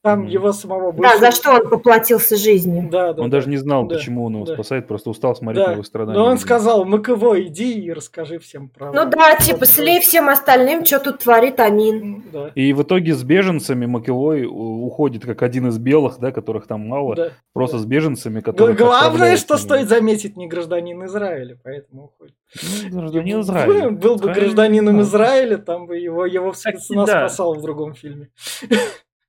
[0.01, 0.29] Там Мгм.
[0.29, 2.89] его самого Да, бывшего- за что он поплатился жизнью.
[2.91, 3.39] Да, да, Он да.
[3.39, 4.55] даже не знал, да, почему он его да.
[4.55, 6.17] спасает, просто устал смотреть на Да, его страдания.
[6.17, 6.47] но он видимо.
[6.47, 8.97] сказал, Маковой, иди и расскажи всем правду.
[8.97, 12.23] Ну да, типа, слей всем остальным, что тут творит Амин.
[12.33, 16.69] Да, И в итоге с беженцами Макевой у- уходит как один из белых, да, которых
[16.69, 17.31] там мало, да.
[17.53, 17.83] просто да.
[17.83, 18.77] с беженцами, которые...
[18.77, 22.37] Главное, что стоит заметить, не гражданин Израиля, поэтому уходит.
[22.85, 22.91] Не
[23.35, 23.91] Был- Израиль.
[23.91, 25.03] Был бы гражданином да.
[25.03, 27.29] Израиля, там бы его, его спецназ да.
[27.29, 28.29] спасал в другом фильме.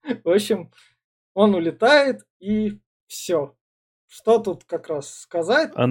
[0.23, 0.71] В общем,
[1.33, 3.55] он улетает, и все.
[4.11, 5.71] Что тут как раз сказать?
[5.75, 5.85] А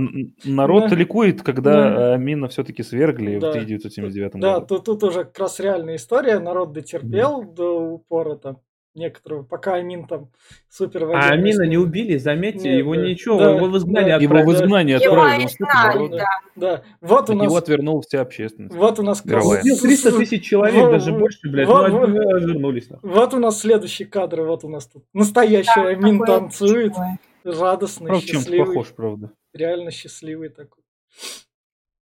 [0.45, 0.97] народ Да.
[0.97, 2.15] ликует, когда Да.
[2.15, 3.49] Амина все-таки свергли Да.
[3.49, 4.67] в 1979 Да, году.
[4.67, 6.41] тут, тут уже как раз реальная история.
[6.41, 8.61] Народ дотерпел до упора там
[8.95, 10.31] некоторого, пока Амин там
[10.69, 13.03] супер А Амина не убили, заметьте, Нет, его да.
[13.07, 14.23] ничего, Да, его в изгнание да.
[14.23, 14.57] Его в отправили.
[14.65, 15.47] изгнание Его отправили.
[15.47, 16.17] изгнали, народу.
[16.17, 16.27] да.
[16.57, 17.57] Да, вот у Его нас...
[17.57, 18.75] отвернула вся общественность.
[18.75, 19.25] Вот у нас...
[19.25, 19.61] Мировая.
[19.61, 22.91] Убил 300 тысяч человек, Во- даже больше, блядь, во- ну, во- они вернулись.
[22.91, 23.09] нахуй.
[23.11, 26.95] Вот у нас следующий кадр, вот у нас тут настоящий Да, Амин танцует,
[27.45, 29.31] радостный, Правда, счастливый, похож, правда.
[29.53, 30.83] реально счастливый такой.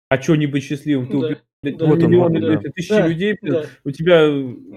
[0.09, 1.07] А что не быть счастливым?
[1.07, 1.37] Ты Да, убил
[1.71, 1.85] да.
[1.85, 2.47] Вот он, миллионы, да.
[2.59, 3.63] блядь, тысячи Да, людей, да.
[3.83, 4.27] у тебя...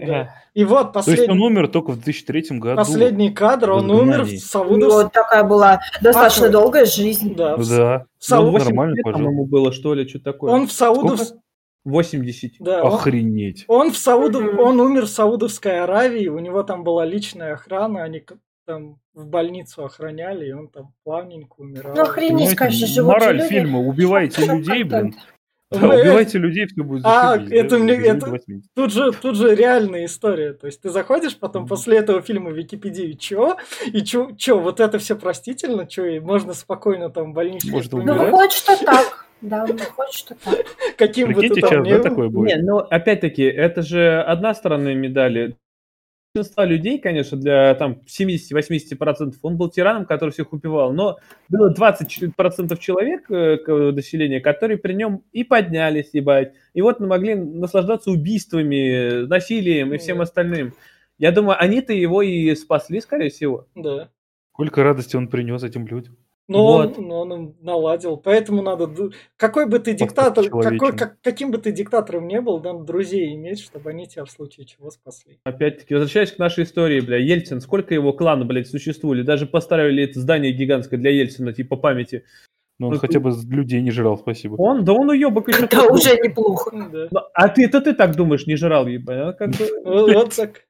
[0.06, 0.34] Да.
[0.54, 2.76] И вот То есть он последний, умер только в 2003 году.
[2.76, 4.78] последний кадр, он умер в Саудовском...
[4.78, 6.52] него такая была достаточно Папа.
[6.52, 7.34] долгая жизнь.
[7.34, 8.06] Да, Да.
[8.18, 10.52] в Сау- Ну, 80 нормально лет, по-моему, было, что ли, что такое.
[10.52, 11.20] Он в Саудов...
[11.20, 11.42] Сколько?
[11.84, 12.52] 80.
[12.60, 13.64] Да, он, Охренеть.
[13.68, 14.58] он в Саудов...
[14.58, 18.24] Он умер в Саудовской Аравии, у него там была личная охрана, они
[18.66, 21.94] там в больницу охраняли, и он там плавненько умирал.
[21.94, 23.48] Ну, охренеть, конечно, живут Мораль люди.
[23.48, 25.14] фильма «Убивайте людей», блин.
[25.70, 28.70] Да, убивайте людей, все будет А, зашибись, это да, мне- это- до 80.
[28.74, 30.52] Тут же, тут же реальная история.
[30.52, 33.56] То есть ты заходишь потом после этого фильма в Википедию, чё?
[33.92, 37.92] И чё, чё, вот это все простительно, чё, и можно спокойно там в больничке Может,
[37.92, 39.26] Ну, выходит, что так.
[39.40, 40.64] Да, выходит, что так.
[40.96, 42.56] каким бы ты там сейчас, да, такое будет?
[42.56, 45.56] Не, ну, опять-таки, это же одна сторона медали.
[46.36, 51.18] Большинство людей, конечно, для там 70-80% он был тираном, который всех убивал, но
[51.48, 53.56] было 20% человек э,
[53.92, 60.18] населения, которые при нем и поднялись, ебать, и вот могли наслаждаться убийствами, насилием и всем
[60.18, 60.24] Да.
[60.24, 60.74] остальным.
[61.18, 63.66] Я думаю, они-то его и спасли, скорее всего.
[63.74, 64.10] Да.
[64.52, 66.18] Сколько радости он принес этим людям.
[66.48, 66.96] Но, Вот.
[66.98, 68.16] он, но он им наладил.
[68.16, 68.88] Поэтому надо...
[69.36, 70.48] Какой бы ты диктатор...
[70.48, 74.30] Какой, как- каким бы ты диктатором не был, надо друзей иметь, чтобы они тебя в
[74.30, 75.40] случае чего спасли.
[75.42, 80.20] Опять-таки, возвращаясь к нашей истории, бля, Ельцин, сколько его клана, блядь, существовали, даже поставили это
[80.20, 82.24] здание гигантское для Ельцина, типа памяти.
[82.78, 84.54] Но он Ну, хотя бы людей не жрал, спасибо.
[84.60, 86.70] Он, да он уебок еще Это уже неплохо.
[87.10, 89.18] Ну, А ты, то ты так думаешь, не жрал, ебать?
[89.18, 89.68] а как бы-
[90.14, 90.62] Вот, так.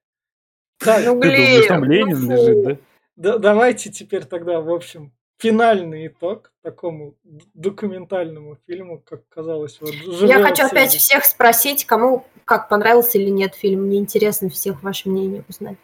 [0.84, 2.76] Ну, Ты думаешь, блин, там ну Ленин лежит, да?
[3.16, 7.14] да- давайте теперь тогда, в общем, финальный итог такому
[7.54, 9.80] документальному фильму, как казалось.
[9.80, 10.98] Вот, Я «Живое хочу опять среди».
[10.98, 13.82] всех спросить, кому как понравился или нет фильм.
[13.82, 15.76] Мне интересно всех ваше мнение узнать.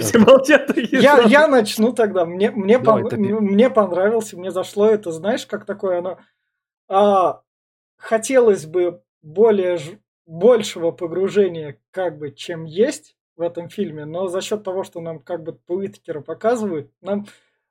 [0.00, 2.26] Все молчат Я, я начну тогда.
[2.26, 6.18] Мне, мне, Давай, пон- мне понравился, мне зашло это, знаешь, как такое оно.
[6.88, 7.42] а,
[7.96, 14.42] хотелось бы более ж- большего погружения, как бы, чем есть в этом фильме, но за
[14.42, 17.26] счет того, что нам как бы по Уиткеру показывают, нам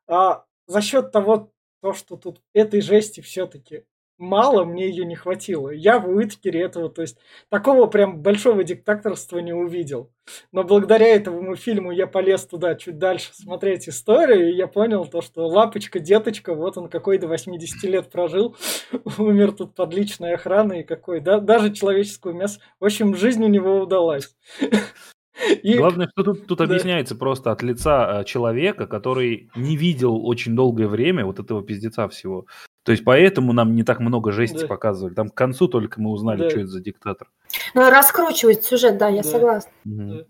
[0.08, 1.52] а, за счет того,
[1.82, 3.86] то, что тут этой жести все-таки
[4.18, 5.70] мало, мне ее не хватило.
[5.70, 7.18] Я в Уиткере этого, то есть
[7.50, 10.12] такого прям большого диктаторства не увидел.
[10.52, 15.22] Но благодаря этому фильму я полез туда чуть дальше смотреть историю, и я понял то,
[15.22, 18.58] что лапочка, деточка, вот он какой до 80 лет прожил,
[19.18, 22.60] умер тут под личной охраной, и какой, да, даже человеческого мяса.
[22.80, 24.36] В общем, жизнь у него удалась.
[25.64, 26.66] И- Главное, что тут, тут Да.
[26.66, 32.08] объясняется просто от лица э, человека, который не видел очень долгое время вот этого пиздеца
[32.10, 32.46] всего.
[32.84, 34.68] То есть поэтому нам не так много жести Да.
[34.68, 35.14] показывали.
[35.14, 36.50] Там к концу только мы узнали, Да.
[36.50, 37.30] что это за диктатор.
[37.74, 39.30] Ну, раскручивать сюжет, да, я Да.
[39.30, 39.72] согласна.
[39.84, 40.08] Мгм.
[40.18, 40.26] Да.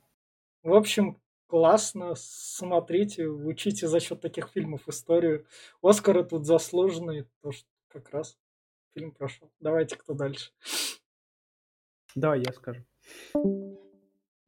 [0.64, 1.18] В общем,
[1.48, 5.45] классно, смотрите, учите за счет таких фильмов историю.
[5.81, 8.38] Оскары тут заслуженные, то что как раз
[8.94, 9.49] фильм прошел.
[9.60, 10.52] Давайте, кто дальше?
[12.15, 12.81] Давай я скажу.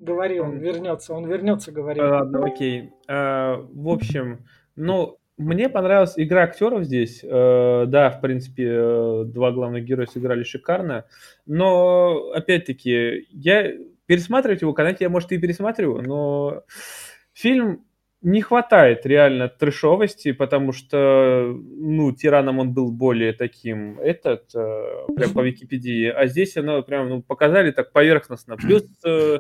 [0.02, 2.02] Говори, он вернется, он вернется, говори.
[2.02, 2.92] Ладно, окей.
[3.08, 4.46] А, В общем,
[4.76, 7.24] ну, мне понравилась игра актеров здесь.
[7.24, 11.06] Э, Да, в принципе, э, два главных героя сыграли шикарно.
[11.46, 13.74] Но, опять-таки, я
[14.08, 16.64] пересматривать его, когда я, может, и пересматриваю, но
[17.34, 17.86] фильм
[18.22, 25.34] не хватает реально трешовости, потому что, ну, тираном он был более таким, этот, э, прям
[25.34, 28.58] по Википедии, а здесь оно прям, ну, показали так поверхностно.
[28.58, 29.40] Плюс э,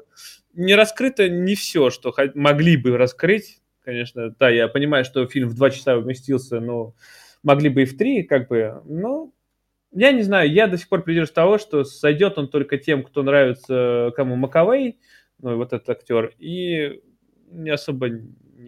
[0.54, 3.62] не раскрыто не все, что могли бы раскрыть.
[3.84, 6.96] Конечно, да, я понимаю, что фильм в два часа уместился, но
[7.44, 9.32] могли бы и в три, как бы, но
[9.92, 13.24] я не знаю, я до сих пор придерживаюсь того, что сойдет он только тем, кто
[13.24, 15.00] нравится, кому Маковей,
[15.40, 17.02] ну, вот этот актер, и
[17.52, 18.10] не особо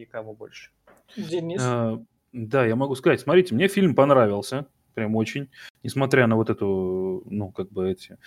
[0.03, 0.71] никому больше.
[1.17, 1.61] Денис?
[1.63, 2.01] А,
[2.31, 3.21] да, я могу сказать.
[3.21, 4.67] Смотрите, мне фильм понравился.
[4.93, 5.49] Прям очень.
[5.81, 8.17] Несмотря на вот эту, ну, как бы эти...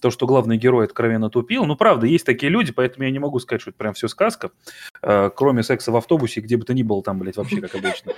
[0.00, 1.66] То, что главный герой откровенно тупил.
[1.66, 4.50] Ну, правда, есть такие люди, поэтому я не могу сказать, что это прям все сказка.
[5.02, 8.12] А, кроме секса в автобусе, где бы то ни было там, блядь, вообще как обычно.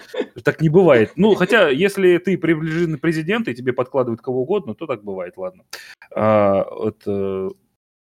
[0.45, 1.13] Так не бывает.
[1.17, 5.65] Ну, хотя, если ты приближенный президент и тебе подкладывают кого угодно, то так бывает, ладно.
[6.15, 7.49] А, вот, э,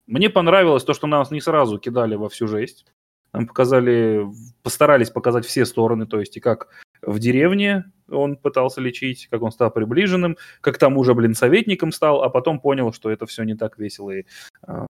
[0.08, 2.86] мне понравилось то, что нас не сразу кидали во всю жесть.
[3.34, 4.26] Нам показали,
[4.64, 6.70] постарались показать все стороны, то есть и как
[7.02, 12.24] в деревне он пытался лечить, как он стал приближенным, как там уже, блин, советником стал,
[12.24, 14.24] а потом понял, что это все не так весело и
[14.68, 14.86] э,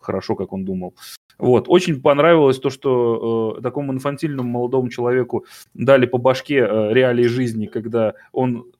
[0.00, 0.94] хорошо, как он думал.
[1.38, 1.66] Вот.
[1.68, 7.66] Очень понравилось то, что э, такому инфантильному молодому человеку дали по башке э, реалии жизни,
[7.66, 8.70] когда он,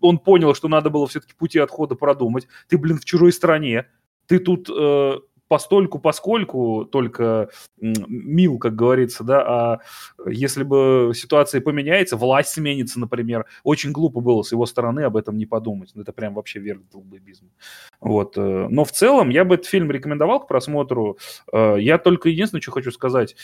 [0.00, 2.48] он понял, что надо было все-таки пути отхода продумать.
[2.68, 3.86] Ты, блин, в чужой стране,
[4.26, 5.18] ты тут э,
[5.48, 7.48] постольку, поскольку только
[7.80, 9.78] мил, как говорится, да, а
[10.26, 15.36] если бы ситуация поменяется, власть сменится, например, очень глупо было с его стороны об этом
[15.36, 15.92] не подумать.
[15.96, 17.48] Это прям вообще верх долбоебизма.
[18.00, 18.36] Вот.
[18.36, 21.18] Э, но в целом я бы этот фильм рекомендовал к просмотру.
[21.52, 23.36] Э, я только единственное, что хочу сказать,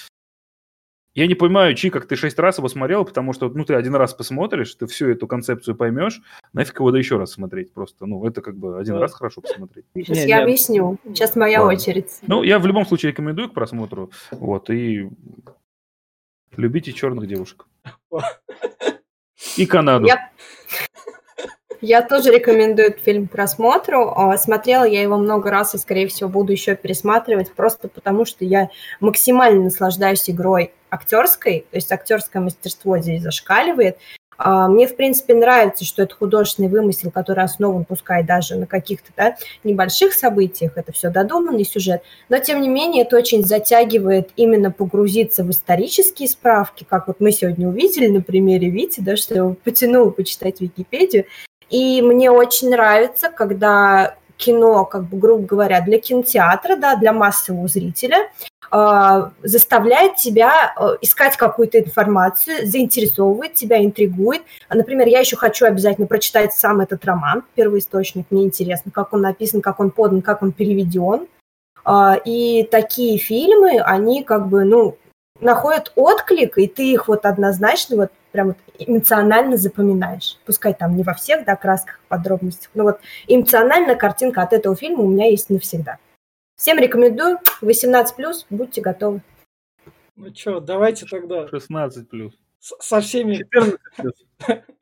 [1.14, 3.94] я не понимаю, Чи, как ты шесть раз его смотрел, потому что, ну, ты один
[3.94, 6.20] раз посмотришь, ты всю эту концепцию поймешь,
[6.52, 8.06] нафиг его да еще раз смотреть просто.
[8.06, 9.86] Ну, это как бы один раз хорошо посмотреть.
[9.94, 10.42] Сейчас не, я не...
[10.42, 10.98] объясню.
[11.04, 11.76] Сейчас моя Ладно.
[11.76, 12.10] очередь.
[12.26, 14.10] Ну, я в любом случае рекомендую к просмотру.
[14.32, 15.08] Вот, и
[16.56, 17.66] любите черных девушек.
[19.56, 20.06] И Канаду.
[20.06, 20.30] Я...
[21.86, 24.10] Я тоже рекомендую этот фильм к просмотру.
[24.16, 28.46] А, смотрела я его много раз и, скорее всего, буду еще пересматривать, просто потому что
[28.46, 28.70] я
[29.00, 33.98] максимально наслаждаюсь игрой актерской, то есть актерское мастерство здесь зашкаливает.
[34.38, 39.10] А, мне, в принципе, нравится, что это художественный вымысел, который основан, пускай даже на каких-то
[39.14, 44.70] да, небольших событиях, это все додуманный сюжет, но, тем не менее, это очень затягивает именно
[44.70, 49.54] погрузиться в исторические справки, как вот мы сегодня увидели на примере Вити, да, что я
[49.62, 51.26] потянула почитать Википедию,
[51.74, 57.66] и мне очень нравится, когда кино, как бы, грубо говоря, для кинотеатра, да, для массового
[57.66, 58.30] зрителя,
[58.70, 64.42] э, заставляет тебя э, искать какую-то информацию, заинтересовывает тебя, интригует.
[64.72, 69.60] Например, я еще хочу обязательно прочитать сам этот роман, первоисточник, мне интересно, как он написан,
[69.60, 71.26] как он подан, как он переведен.
[71.84, 74.96] Э, и такие фильмы, они как бы, ну,
[75.40, 80.38] находят отклик, и ты их вот однозначно вот прям вот эмоционально запоминаешь.
[80.44, 82.98] Пускай там не во всех да, красках, подробностях, но вот
[83.28, 85.98] эмоциональная картинка от этого фильма у меня есть навсегда.
[86.56, 87.38] Всем рекомендую.
[87.62, 89.22] 18+, будьте готовы.
[90.16, 91.46] Ну что, давайте тогда.
[91.46, 92.32] 16+.
[92.58, 93.46] Со всеми...
[93.54, 94.62] 14+.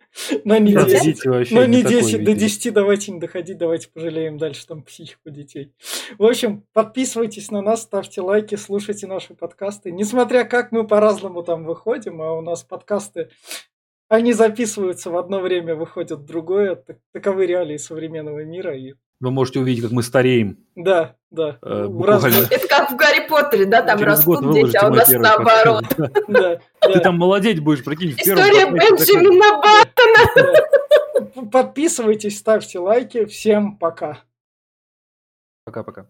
[0.45, 4.83] Но не 10, но не 10 до 10 давайте не доходить, давайте пожалеем дальше там
[4.83, 5.73] психику детей.
[6.19, 9.91] В общем, подписывайтесь на нас, ставьте лайки, слушайте наши подкасты.
[9.91, 13.31] Несмотря как мы по-разному там выходим, а у нас подкасты,
[14.09, 16.85] они записываются в одно время, выходят в другое.
[17.13, 18.77] Таковы реалии современного мира.
[18.77, 20.59] И вы можете увидеть, как мы стареем.
[20.75, 21.57] Да, да.
[21.63, 21.89] Э,
[22.51, 25.85] Это как в Гарри Поттере, да, там растут дети, а у нас наоборот.
[26.81, 28.17] Ты там молодеть будешь, прикинь.
[28.19, 31.51] История Бенджамина Баттона.
[31.51, 33.25] Подписывайтесь, ставьте лайки.
[33.27, 34.19] Всем пока.
[35.65, 36.09] Пока-пока.